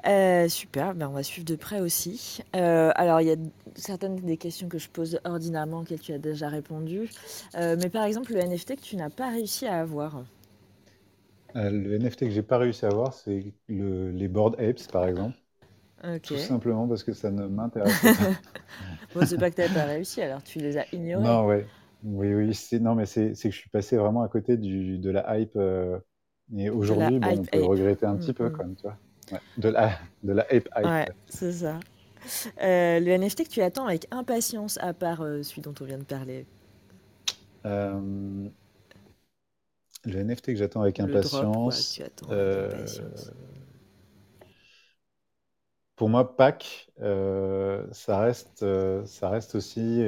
Euh, 0.08 0.48
super, 0.48 0.96
ben 0.96 1.08
on 1.08 1.12
va 1.12 1.24
suivre 1.24 1.46
de 1.46 1.56
près 1.56 1.80
aussi. 1.80 2.40
Euh, 2.56 2.92
alors, 2.96 3.22
il 3.22 3.28
y 3.28 3.32
a 3.32 3.36
certaines 3.76 4.16
des 4.16 4.38
questions 4.38 4.68
que 4.68 4.80
je 4.80 4.90
pose 4.90 5.20
ordinairement 5.26 5.80
auxquelles 5.80 6.00
tu 6.00 6.14
as 6.14 6.18
déjà 6.18 6.50
répondu. 6.50 7.10
Euh, 7.56 7.76
mais 7.80 7.90
par 7.90 8.06
exemple, 8.06 8.34
le 8.34 8.40
NFT 8.40 8.78
que 8.78 8.82
tu 8.82 8.96
n'as 8.96 9.10
pas 9.10 9.30
réussi 9.30 9.68
à 9.68 9.80
avoir. 9.80 10.24
Le 11.54 11.98
NFT 11.98 12.22
que 12.22 12.30
j'ai 12.30 12.42
pas 12.42 12.58
réussi 12.58 12.86
à 12.86 12.90
avoir, 12.90 13.14
c'est 13.14 13.54
le, 13.68 14.12
les 14.12 14.28
Bored 14.28 14.60
Apes, 14.60 14.88
par 14.92 15.08
exemple. 15.08 15.38
Ok. 16.04 16.22
Tout 16.22 16.38
simplement 16.38 16.88
parce 16.88 17.04
que 17.04 17.14
ça 17.14 17.30
ne 17.30 17.46
m'intéresse 17.46 18.02
pas. 18.02 18.10
Bon, 19.14 19.26
c'est 19.26 19.38
pas 19.38 19.52
que 19.52 19.56
tu 19.56 19.62
n'as 19.62 19.74
pas 19.74 19.84
réussi, 19.84 20.22
alors 20.22 20.42
tu 20.42 20.60
les 20.60 20.78
as 20.78 20.86
ignorés. 20.94 21.22
Non, 21.22 21.46
ouais. 21.46 21.68
Oui, 22.04 22.34
oui, 22.34 22.54
c'est 22.54 22.80
non, 22.80 22.96
mais 22.96 23.06
c'est 23.06 23.36
c'est 23.36 23.50
que 23.50 23.56
je 23.56 23.60
suis 23.60 23.70
passé 23.70 23.98
vraiment 23.98 24.24
à 24.24 24.30
côté 24.30 24.56
du, 24.56 24.98
de 24.98 25.12
la 25.12 25.38
hype. 25.38 25.60
et 26.58 26.70
aujourd'hui, 26.70 27.20
bon, 27.20 27.28
on 27.28 27.44
peut 27.44 27.58
le 27.58 27.66
regretter 27.66 28.06
un 28.06 28.16
petit 28.16 28.32
peu 28.32 28.48
mm. 28.48 28.52
quand 28.54 28.64
même, 28.64 28.76
tu 28.76 28.84
vois. 28.84 28.98
Ouais, 29.32 29.40
de 29.58 29.70
la, 29.70 30.00
de 30.24 30.34
la 30.34 30.44
ape 30.44 30.70
hype. 30.76 30.86
Ouais, 30.86 31.08
c'est 31.30 31.52
ça. 31.52 31.80
Euh, 32.62 33.00
le 33.00 33.12
NFT 33.12 33.46
que 33.46 33.50
tu 33.50 33.62
attends 33.62 33.88
avec 33.88 34.08
impatience, 34.12 34.78
à 34.82 34.94
part 34.94 35.22
euh, 35.22 35.42
celui 35.44 35.62
dont 35.62 35.74
on 35.82 35.86
vient 35.86 35.98
de 35.98 36.04
parler. 36.04 36.46
Euh, 37.66 38.48
le 40.06 40.20
NFT 40.20 40.48
que 40.48 40.56
j'attends 40.56 40.82
avec 40.82 41.00
Le 41.00 41.08
drop, 41.08 41.30
quoi, 41.30 41.44
impatience. 41.48 41.98
avec 42.30 43.36
pour 45.96 46.10
moi, 46.10 46.36
Pac, 46.36 46.90
euh, 47.02 47.86
ça 47.92 48.20
reste, 48.20 48.66
ça 49.06 49.30
reste 49.30 49.56
aussi. 49.56 50.04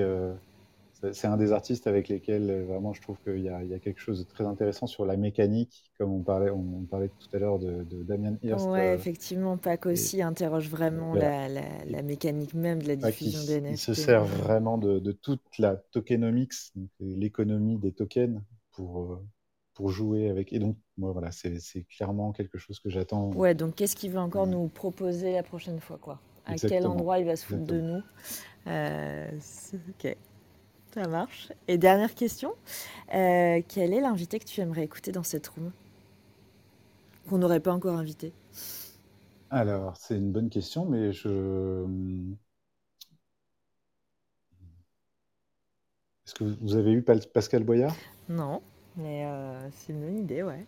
Euh, 1.05 1.13
c'est 1.13 1.27
un 1.27 1.37
des 1.37 1.51
artistes 1.51 1.87
avec 1.87 2.07
lesquels 2.09 2.49
euh, 2.49 2.65
vraiment 2.65 2.93
je 2.93 3.01
trouve 3.01 3.19
qu'il 3.21 3.39
y 3.41 3.49
a, 3.49 3.63
il 3.63 3.69
y 3.69 3.73
a 3.73 3.79
quelque 3.79 3.99
chose 3.99 4.19
de 4.19 4.25
très 4.25 4.45
intéressant 4.45 4.87
sur 4.87 5.05
la 5.05 5.17
mécanique, 5.17 5.91
comme 5.97 6.11
on 6.11 6.23
parlait, 6.23 6.49
on, 6.51 6.59
on 6.81 6.85
parlait 6.85 7.09
tout 7.09 7.35
à 7.35 7.39
l'heure 7.39 7.59
de, 7.59 7.83
de 7.83 8.03
Damien 8.03 8.37
Hirst. 8.43 8.71
Ouais, 8.71 8.79
euh, 8.79 8.95
effectivement, 8.95 9.57
Pac 9.57 9.85
aussi 9.85 10.21
interroge 10.21 10.69
vraiment 10.69 11.13
la, 11.15 11.49
la- 11.49 11.83
la 11.85 12.01
mécanique 12.01 12.53
même 12.53 12.81
de 12.81 12.87
la 12.87 12.95
il, 13.01 13.05
diffusion 13.05 13.43
des 13.43 13.57
il 13.69 13.77
se 13.77 13.93
NFT. 13.93 13.93
sert 13.93 14.25
vraiment 14.25 14.77
de, 14.77 14.99
de 14.99 15.11
toute 15.11 15.41
la 15.59 15.75
tokenomics, 15.75 16.53
donc 16.75 16.89
l'économie 16.99 17.77
des 17.77 17.91
tokens, 17.93 18.41
pour, 18.71 19.13
euh, 19.13 19.25
pour 19.73 19.89
jouer 19.89 20.29
avec. 20.29 20.53
Et 20.53 20.59
donc, 20.59 20.77
moi, 20.97 21.11
voilà, 21.11 21.31
c'est 21.31 21.83
clairement 21.89 22.31
quelque 22.33 22.57
chose 22.57 22.79
que 22.79 22.89
j'attends. 22.89 23.31
Ouais, 23.35 23.55
donc 23.55 23.75
qu'est-ce 23.75 23.95
qu'il 23.95 24.11
va 24.11 24.21
encore 24.21 24.45
euh, 24.45 24.51
nous 24.51 24.67
proposer 24.67 25.33
la 25.33 25.43
prochaine 25.43 25.79
fois, 25.79 25.97
quoi? 25.99 26.19
À 26.45 26.59
quel 26.59 26.85
endroit 26.85 27.19
il 27.19 27.25
va 27.25 27.35
se 27.35 27.45
foutre 27.45 27.65
de 27.65 27.81
nous? 27.81 28.01
Euh, 28.67 29.29
ok, 29.89 30.15
ça 30.93 31.07
marche. 31.07 31.51
Et 31.67 31.77
dernière 31.77 32.13
question, 32.13 32.53
euh, 33.13 33.61
quel 33.67 33.93
est 33.93 34.01
l'invité 34.01 34.39
que 34.39 34.45
tu 34.45 34.61
aimerais 34.61 34.83
écouter 34.83 35.11
dans 35.11 35.23
cette 35.23 35.47
room 35.47 35.71
qu'on 37.29 37.37
n'aurait 37.37 37.59
pas 37.59 37.73
encore 37.73 37.97
invité? 37.97 38.33
Alors, 39.49 39.97
c'est 39.97 40.17
une 40.17 40.31
bonne 40.31 40.49
question, 40.49 40.85
mais 40.85 41.13
je. 41.13 41.85
Est-ce 46.25 46.33
que 46.35 46.43
vous 46.43 46.75
avez 46.75 46.91
eu 46.91 47.01
Pascal 47.01 47.63
Boyard? 47.63 47.95
Non, 48.29 48.61
mais 48.95 49.25
euh, 49.25 49.69
c'est 49.71 49.93
une 49.93 50.01
bonne 50.01 50.17
idée, 50.17 50.43
ouais. 50.43 50.65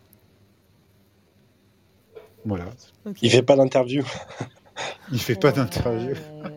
Voilà. 2.45 2.65
Ok. 3.05 3.21
Il 3.21 3.29
fait 3.29 3.41
pas 3.41 3.55
d'interview. 3.55 4.03
Il 5.11 5.19
fait 5.19 5.35
pas 5.35 5.51
d'interview. 5.51 6.15
mais 6.43 6.54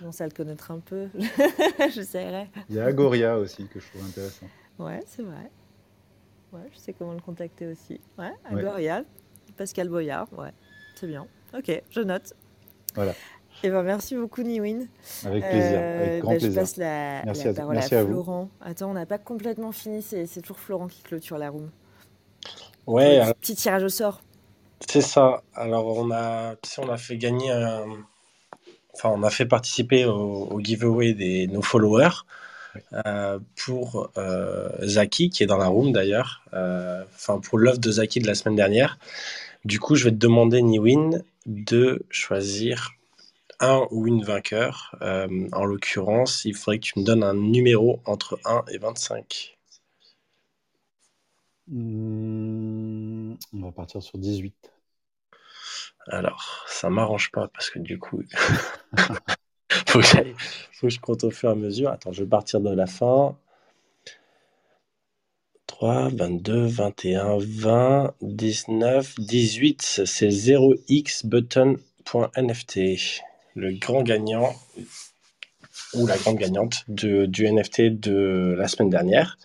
je 0.00 0.04
je 0.04 0.04
commence 0.04 0.20
à 0.20 0.24
le 0.24 0.30
connaître 0.32 0.70
un 0.70 0.78
peu. 0.80 1.08
J'essaierai. 1.94 2.48
Il 2.70 2.76
y 2.76 2.80
a 2.80 2.86
Agoria 2.86 3.36
aussi 3.38 3.66
que 3.66 3.78
je 3.80 3.86
trouve 3.88 4.04
intéressant. 4.08 4.46
Ouais, 4.78 5.00
c'est 5.06 5.22
vrai. 5.22 5.50
Ouais, 6.52 6.68
je 6.72 6.78
sais 6.78 6.92
comment 6.94 7.12
le 7.12 7.20
contacter 7.20 7.66
aussi. 7.66 8.00
Ouais, 8.18 8.32
Ouais. 8.50 8.60
Agorial, 8.60 9.04
Pascal 9.56 9.88
Boyard, 9.88 10.26
ouais, 10.36 10.52
c'est 10.96 11.06
bien. 11.06 11.26
Ok, 11.56 11.82
je 11.90 12.00
note. 12.00 12.32
Voilà. 12.94 13.12
Et 13.62 13.68
ben 13.68 13.82
merci 13.82 14.16
beaucoup 14.16 14.42
Niwin. 14.42 14.88
Avec 15.24 15.42
plaisir, 15.44 15.70
Euh, 15.74 16.02
avec 16.06 16.22
grand 16.22 16.30
ben, 16.32 16.38
je 16.40 16.44
plaisir. 16.46 16.62
passe 16.62 16.76
la, 16.78 17.22
Merci 17.26 17.44
la 17.44 17.50
à, 17.50 17.54
parole 17.54 17.74
merci 17.74 17.94
à 17.94 17.98
à 18.00 18.04
vous. 18.04 18.10
Florent. 18.12 18.48
Attends, 18.62 18.90
on 18.90 18.94
n'a 18.94 19.06
pas 19.06 19.18
complètement 19.18 19.70
fini, 19.72 20.00
c'est 20.02 20.24
c'est 20.26 20.40
toujours 20.40 20.58
Florent 20.58 20.86
qui 20.88 21.02
clôture 21.02 21.36
la 21.36 21.50
room. 21.50 21.70
Ouais, 22.86 23.18
alors, 23.18 23.34
petit 23.34 23.54
tirage 23.54 23.82
au 23.84 23.88
sort. 23.90 24.22
c'est 24.88 25.02
ça. 25.02 25.42
Alors, 25.54 25.86
on 25.98 26.10
a, 26.10 26.56
tu 26.56 26.70
sais, 26.70 26.80
on 26.82 26.88
a 26.88 26.96
fait 26.96 27.18
gagner 27.18 27.50
un, 27.50 27.84
enfin, 28.94 29.10
on 29.10 29.22
a 29.22 29.30
fait 29.30 29.46
participer 29.46 30.04
au, 30.04 30.48
au 30.50 30.60
giveaway 30.60 31.14
des 31.14 31.46
nos 31.48 31.62
followers 31.62 32.24
euh, 33.06 33.38
pour 33.56 34.10
euh, 34.16 34.70
Zaki, 34.86 35.30
qui 35.30 35.42
est 35.42 35.46
dans 35.46 35.58
la 35.58 35.68
room 35.68 35.92
d'ailleurs. 35.92 36.42
Euh, 36.54 37.04
Enfin, 37.14 37.38
pour 37.40 37.58
l'œuvre 37.58 37.78
de 37.78 37.90
Zaki 37.90 38.20
de 38.20 38.26
la 38.26 38.34
semaine 38.34 38.56
dernière. 38.56 38.98
Du 39.64 39.78
coup, 39.80 39.94
je 39.96 40.04
vais 40.04 40.10
te 40.10 40.16
demander, 40.16 40.62
Niwin, 40.62 41.22
de 41.46 42.02
choisir 42.10 42.92
un 43.60 43.86
ou 43.90 44.06
une 44.06 44.24
vainqueur. 44.24 44.96
En 45.52 45.64
l'occurrence, 45.64 46.44
il 46.46 46.54
faudrait 46.54 46.78
que 46.78 46.86
tu 46.86 46.98
me 46.98 47.04
donnes 47.04 47.22
un 47.24 47.34
numéro 47.34 48.00
entre 48.06 48.38
1 48.46 48.64
et 48.72 48.78
25. 48.78 49.58
Hmm, 51.68 53.34
on 53.52 53.60
va 53.62 53.72
partir 53.72 54.02
sur 54.02 54.18
18. 54.18 54.69
Alors, 56.08 56.64
ça 56.66 56.90
m'arrange 56.90 57.30
pas 57.30 57.48
parce 57.48 57.70
que 57.70 57.78
du 57.78 57.98
coup, 57.98 58.22
faut, 59.86 60.00
que 60.00 60.06
faut 60.72 60.86
que 60.86 60.92
je 60.92 61.00
compte 61.00 61.24
au 61.24 61.30
fur 61.30 61.50
et 61.50 61.52
à 61.52 61.56
mesure. 61.56 61.90
Attends, 61.90 62.12
je 62.12 62.22
vais 62.24 62.28
partir 62.28 62.60
de 62.60 62.74
la 62.74 62.86
fin. 62.86 63.36
3, 65.66 66.08
22, 66.10 66.66
21, 66.66 67.38
20, 67.38 68.14
19, 68.22 69.14
18. 69.18 70.02
C'est 70.04 70.30
0xbutton.nft. 70.30 72.78
Le 73.54 73.72
grand 73.72 74.02
gagnant 74.02 74.54
ou 75.94 76.06
la 76.06 76.16
grande 76.16 76.36
gagnante 76.36 76.84
de- 76.88 77.26
du 77.26 77.46
NFT 77.46 77.90
de 77.90 78.54
la 78.56 78.68
semaine 78.68 78.90
dernière. 78.90 79.38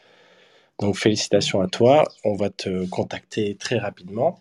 Donc 0.79 0.97
félicitations 0.97 1.61
à 1.61 1.67
toi. 1.67 2.03
On 2.23 2.35
va 2.35 2.49
te 2.49 2.85
contacter 2.87 3.55
très 3.55 3.77
rapidement. 3.77 4.39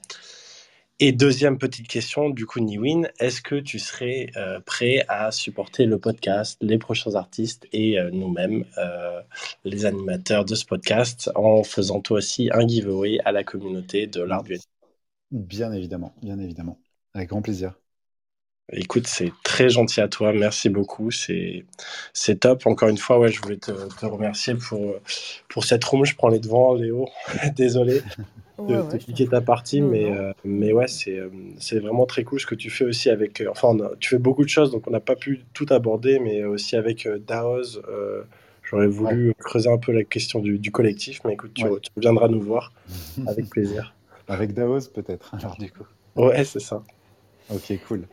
Et 1.01 1.11
deuxième 1.11 1.59
petite 1.59 1.89
question, 1.89 2.31
du 2.31 2.47
coup, 2.47 2.61
Niwin, 2.61 3.09
est-ce 3.19 3.43
que 3.43 3.57
tu 3.57 3.81
serais 3.81 4.31
euh, 4.37 4.61
prêt 4.61 5.05
à 5.09 5.33
supporter 5.33 5.87
le 5.87 5.99
podcast, 5.99 6.57
les 6.61 6.79
prochains 6.79 7.17
artistes 7.17 7.67
et 7.73 7.99
euh, 7.99 8.11
nous-mêmes, 8.13 8.65
euh, 8.79 9.21
les 9.65 9.87
animateurs 9.87 10.45
de 10.45 10.55
ce 10.55 10.65
podcast, 10.65 11.33
en 11.35 11.65
faisant 11.65 12.01
toi 12.01 12.19
aussi 12.19 12.49
un 12.53 12.67
giveaway 12.67 13.19
à 13.25 13.33
la 13.33 13.43
communauté 13.43 14.07
de 14.07 14.23
l'art 14.23 14.45
du 14.45 14.57
Bien 15.33 15.73
évidemment, 15.73 16.15
bien 16.23 16.39
évidemment. 16.39 16.79
Avec 17.13 17.31
grand 17.31 17.43
plaisir. 17.43 17.75
Écoute, 18.73 19.07
c'est 19.07 19.31
très 19.43 19.69
gentil 19.69 20.01
à 20.01 20.09
toi, 20.09 20.33
merci 20.33 20.71
beaucoup, 20.71 21.11
c'est 21.11 21.65
c'est 22.15 22.41
top. 22.41 22.67
Encore 22.67 22.89
une 22.89 22.97
fois, 22.97 23.19
ouais, 23.19 23.31
je 23.31 23.41
voulais 23.43 23.59
te, 23.59 23.73
te 23.73 24.07
remercier 24.07 24.55
pour, 24.55 24.95
pour 25.49 25.65
cette 25.65 25.85
room. 25.85 26.05
Je 26.07 26.17
prends 26.17 26.29
les 26.29 26.39
devants, 26.39 26.73
Léo, 26.75 27.07
désolé 27.57 28.03
de 28.59 28.81
Ouais, 28.81 28.99
piquer 28.99 29.27
ta 29.29 29.43
partie, 29.43 29.83
Non, 29.83 29.89
mais, 29.91 30.05
non. 30.05 30.15
euh, 30.17 30.33
mais 30.45 30.73
ouais, 30.73 30.89
c'est 30.89 31.21
c'est 31.59 31.79
vraiment 31.79 32.07
très 32.07 32.25
cool 32.25 32.41
ce 32.41 32.47
que 32.47 32.55
tu 32.55 32.71
fais 32.71 32.85
aussi 32.87 33.11
avec. 33.11 33.43
euh, 33.43 33.49
enfin, 33.51 33.79
a- 33.81 33.91
tu 34.01 34.09
fais 34.09 34.19
beaucoup 34.19 34.45
de 34.45 34.49
choses, 34.49 34.71
donc 34.71 34.87
on 34.89 34.91
n'a 34.91 35.01
pas 35.01 35.17
pu 35.17 35.45
tout 35.53 35.67
aborder, 35.69 36.19
mais 36.19 36.45
aussi 36.45 36.75
avec 36.77 37.05
euh, 37.07 37.19
Daoz. 37.19 37.83
euh, 37.89 38.23
J'aurais 38.63 38.87
voulu 38.87 39.35
creuser 39.41 39.69
un 39.69 39.77
peu 39.77 39.93
la 39.93 40.05
question 40.05 40.39
du, 40.41 40.59
du 40.59 40.71
collectif, 40.73 41.21
mais 41.27 41.35
écoute, 41.35 41.53
tu, 41.53 41.65
Ouais. 41.65 41.79
tu 41.83 41.91
reviendras 41.97 42.29
nous 42.29 42.41
voir 42.41 42.73
avec 43.27 43.51
plaisir. 43.51 43.95
Avec 44.27 44.55
Daos 44.55 44.89
peut-être, 44.95 45.35
alors 45.39 45.59
du 45.59 45.71
coup. 45.71 45.85
Ouais, 46.17 46.45
c'est 46.45 46.61
ça. 46.61 46.83
Ok, 47.51 47.71
cool. 47.87 48.07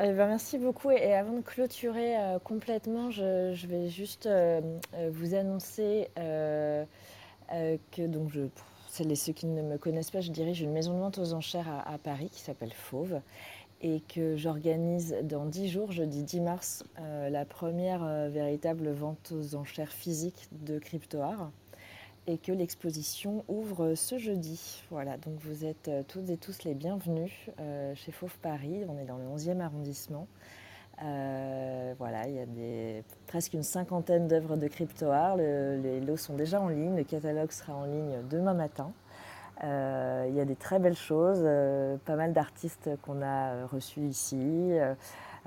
Eh 0.00 0.12
ben, 0.12 0.28
merci 0.28 0.58
beaucoup. 0.58 0.92
Et 0.92 1.12
avant 1.12 1.32
de 1.32 1.40
clôturer 1.40 2.16
euh, 2.16 2.38
complètement, 2.38 3.10
je, 3.10 3.66
vais 3.66 3.88
juste 3.88 4.26
euh, 4.26 4.60
euh, 4.94 5.10
vous 5.12 5.34
annoncer 5.34 6.08
que 6.16 8.06
donc 8.06 8.30
je, 8.30 8.42
pour 8.42 8.66
celles 8.88 9.10
et 9.10 9.16
ceux 9.16 9.32
qui 9.32 9.46
ne 9.46 9.60
me 9.60 9.76
connaissent 9.76 10.12
pas, 10.12 10.20
je 10.20 10.30
dirige 10.30 10.60
une 10.60 10.70
maison 10.70 10.94
de 10.94 11.00
vente 11.00 11.18
aux 11.18 11.32
enchères 11.32 11.82
à, 11.84 11.98
Paris 11.98 12.30
qui 12.30 12.40
s'appelle 12.40 12.72
Fauve 12.72 13.20
et 13.80 14.00
que 14.14 14.36
j'organise 14.36 15.16
dans 15.22 15.46
10 15.46 15.68
jours, 15.68 15.90
jeudi 15.90 16.22
10 16.22 16.40
mars, 16.40 16.84
la 16.98 17.44
première 17.44 18.04
véritable 18.28 18.90
vente 18.90 19.32
aux 19.32 19.54
enchères 19.54 19.92
physique 19.92 20.48
de 20.52 20.78
CryptoArt 20.78 21.50
et 22.28 22.36
que 22.36 22.52
l'exposition 22.52 23.42
ouvre 23.48 23.94
ce 23.94 24.18
jeudi. 24.18 24.84
Voilà, 24.90 25.16
donc 25.16 25.34
vous 25.40 25.64
êtes 25.64 25.88
euh, 25.88 26.02
toutes 26.06 26.28
et 26.28 26.36
tous 26.36 26.62
les 26.64 26.74
bienvenus 26.74 27.32
euh, 27.58 27.94
chez 27.94 28.12
Fauve 28.12 28.36
Paris. 28.42 28.84
On 28.86 28.98
est 28.98 29.06
dans 29.06 29.16
le 29.16 29.24
11e 29.24 29.60
arrondissement. 29.60 30.26
Euh, 31.02 31.94
voilà, 31.98 32.28
il 32.28 32.34
y 32.34 32.38
a 32.98 33.02
presque 33.28 33.54
une 33.54 33.62
cinquantaine 33.62 34.28
d'œuvres 34.28 34.56
de 34.58 34.68
crypto-art. 34.68 35.38
Le- 35.38 35.80
les 35.82 36.00
lots 36.00 36.18
sont 36.18 36.34
déjà 36.34 36.60
en 36.60 36.68
ligne. 36.68 36.96
Le 36.96 37.04
catalogue 37.04 37.50
sera 37.50 37.74
en 37.74 37.86
ligne 37.86 38.18
demain 38.28 38.54
matin. 38.54 38.92
Il 39.62 40.34
y 40.34 40.40
a 40.40 40.44
des 40.44 40.54
très 40.54 40.78
belles 40.78 40.94
choses, 40.96 41.40
pas 42.04 42.14
mal 42.14 42.32
d'artistes 42.32 42.90
qu'on 43.02 43.22
a 43.22 43.66
reçus 43.66 44.02
ici, 44.02 44.36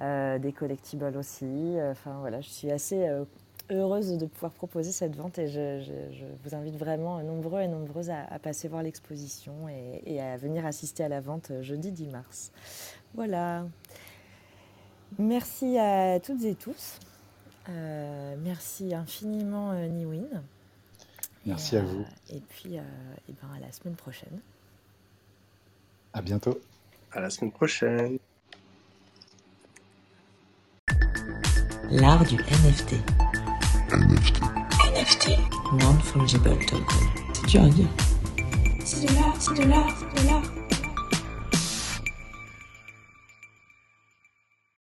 des 0.01 0.51
collectibles 0.51 1.15
aussi. 1.15 1.77
Enfin 1.89 2.17
voilà, 2.19 2.41
je 2.41 2.49
suis 2.49 2.71
assez 2.71 3.07
heureuse 3.71 4.17
de 4.17 4.25
pouvoir 4.25 4.51
proposer 4.51 4.91
cette 4.91 5.15
vente 5.15 5.39
et 5.39 5.47
je, 5.47 5.79
je- 5.81 6.15
je 6.17 6.25
vous 6.43 6.55
invite 6.55 6.75
vraiment 6.75 7.21
nombreux 7.23 7.61
et 7.61 7.67
nombreuses 7.67 8.09
à, 8.09 8.23
à 8.25 8.37
passer 8.39 8.67
voir 8.67 8.83
l'exposition 8.83 9.67
et, 9.69 10.01
et 10.05 10.21
à 10.21 10.37
venir 10.37 10.65
assister 10.65 11.03
à 11.03 11.07
la 11.09 11.21
vente 11.21 11.51
euh, 11.51 11.61
jeudi 11.63 11.91
10 11.91 12.07
mars. 12.07 12.51
Voilà. 13.15 13.65
Merci 15.19 15.77
à 15.77 16.19
toutes 16.19 16.43
et 16.43 16.55
tous. 16.55 16.99
Euh, 17.69 18.35
merci 18.43 18.93
infiniment 18.93 19.71
euh, 19.71 19.87
Niwin. 19.87 20.27
Merci 21.45 21.75
Et, 21.75 21.79
à 21.79 21.81
euh, 21.81 21.85
vous. 21.85 22.05
Et 22.29 22.39
puis 22.39 22.77
euh, 22.77 22.81
eh 23.29 23.33
ben, 23.41 23.49
à 23.55 23.59
la 23.59 23.71
semaine 23.71 23.95
prochaine. 23.95 24.39
À 26.13 26.21
bientôt. 26.21 26.59
À 27.11 27.19
la 27.19 27.29
semaine 27.29 27.51
prochaine. 27.51 28.17
L'art 31.89 32.23
du 32.25 32.35
NFT. 32.35 32.95
NFT. 33.91 35.37
Non-fungible 35.73 36.57
token. 36.65 36.85
C'est 37.33 37.47
dur 37.47 37.63
à 37.63 37.67
dire. 37.67 37.87
C'est 38.85 39.05
de 39.05 39.15
l'art, 39.15 39.35
c'est 39.37 39.53
de 39.53 39.69
l'art, 39.69 39.87
c'est 39.99 40.23
de 40.23 40.29
l'art. 40.29 40.60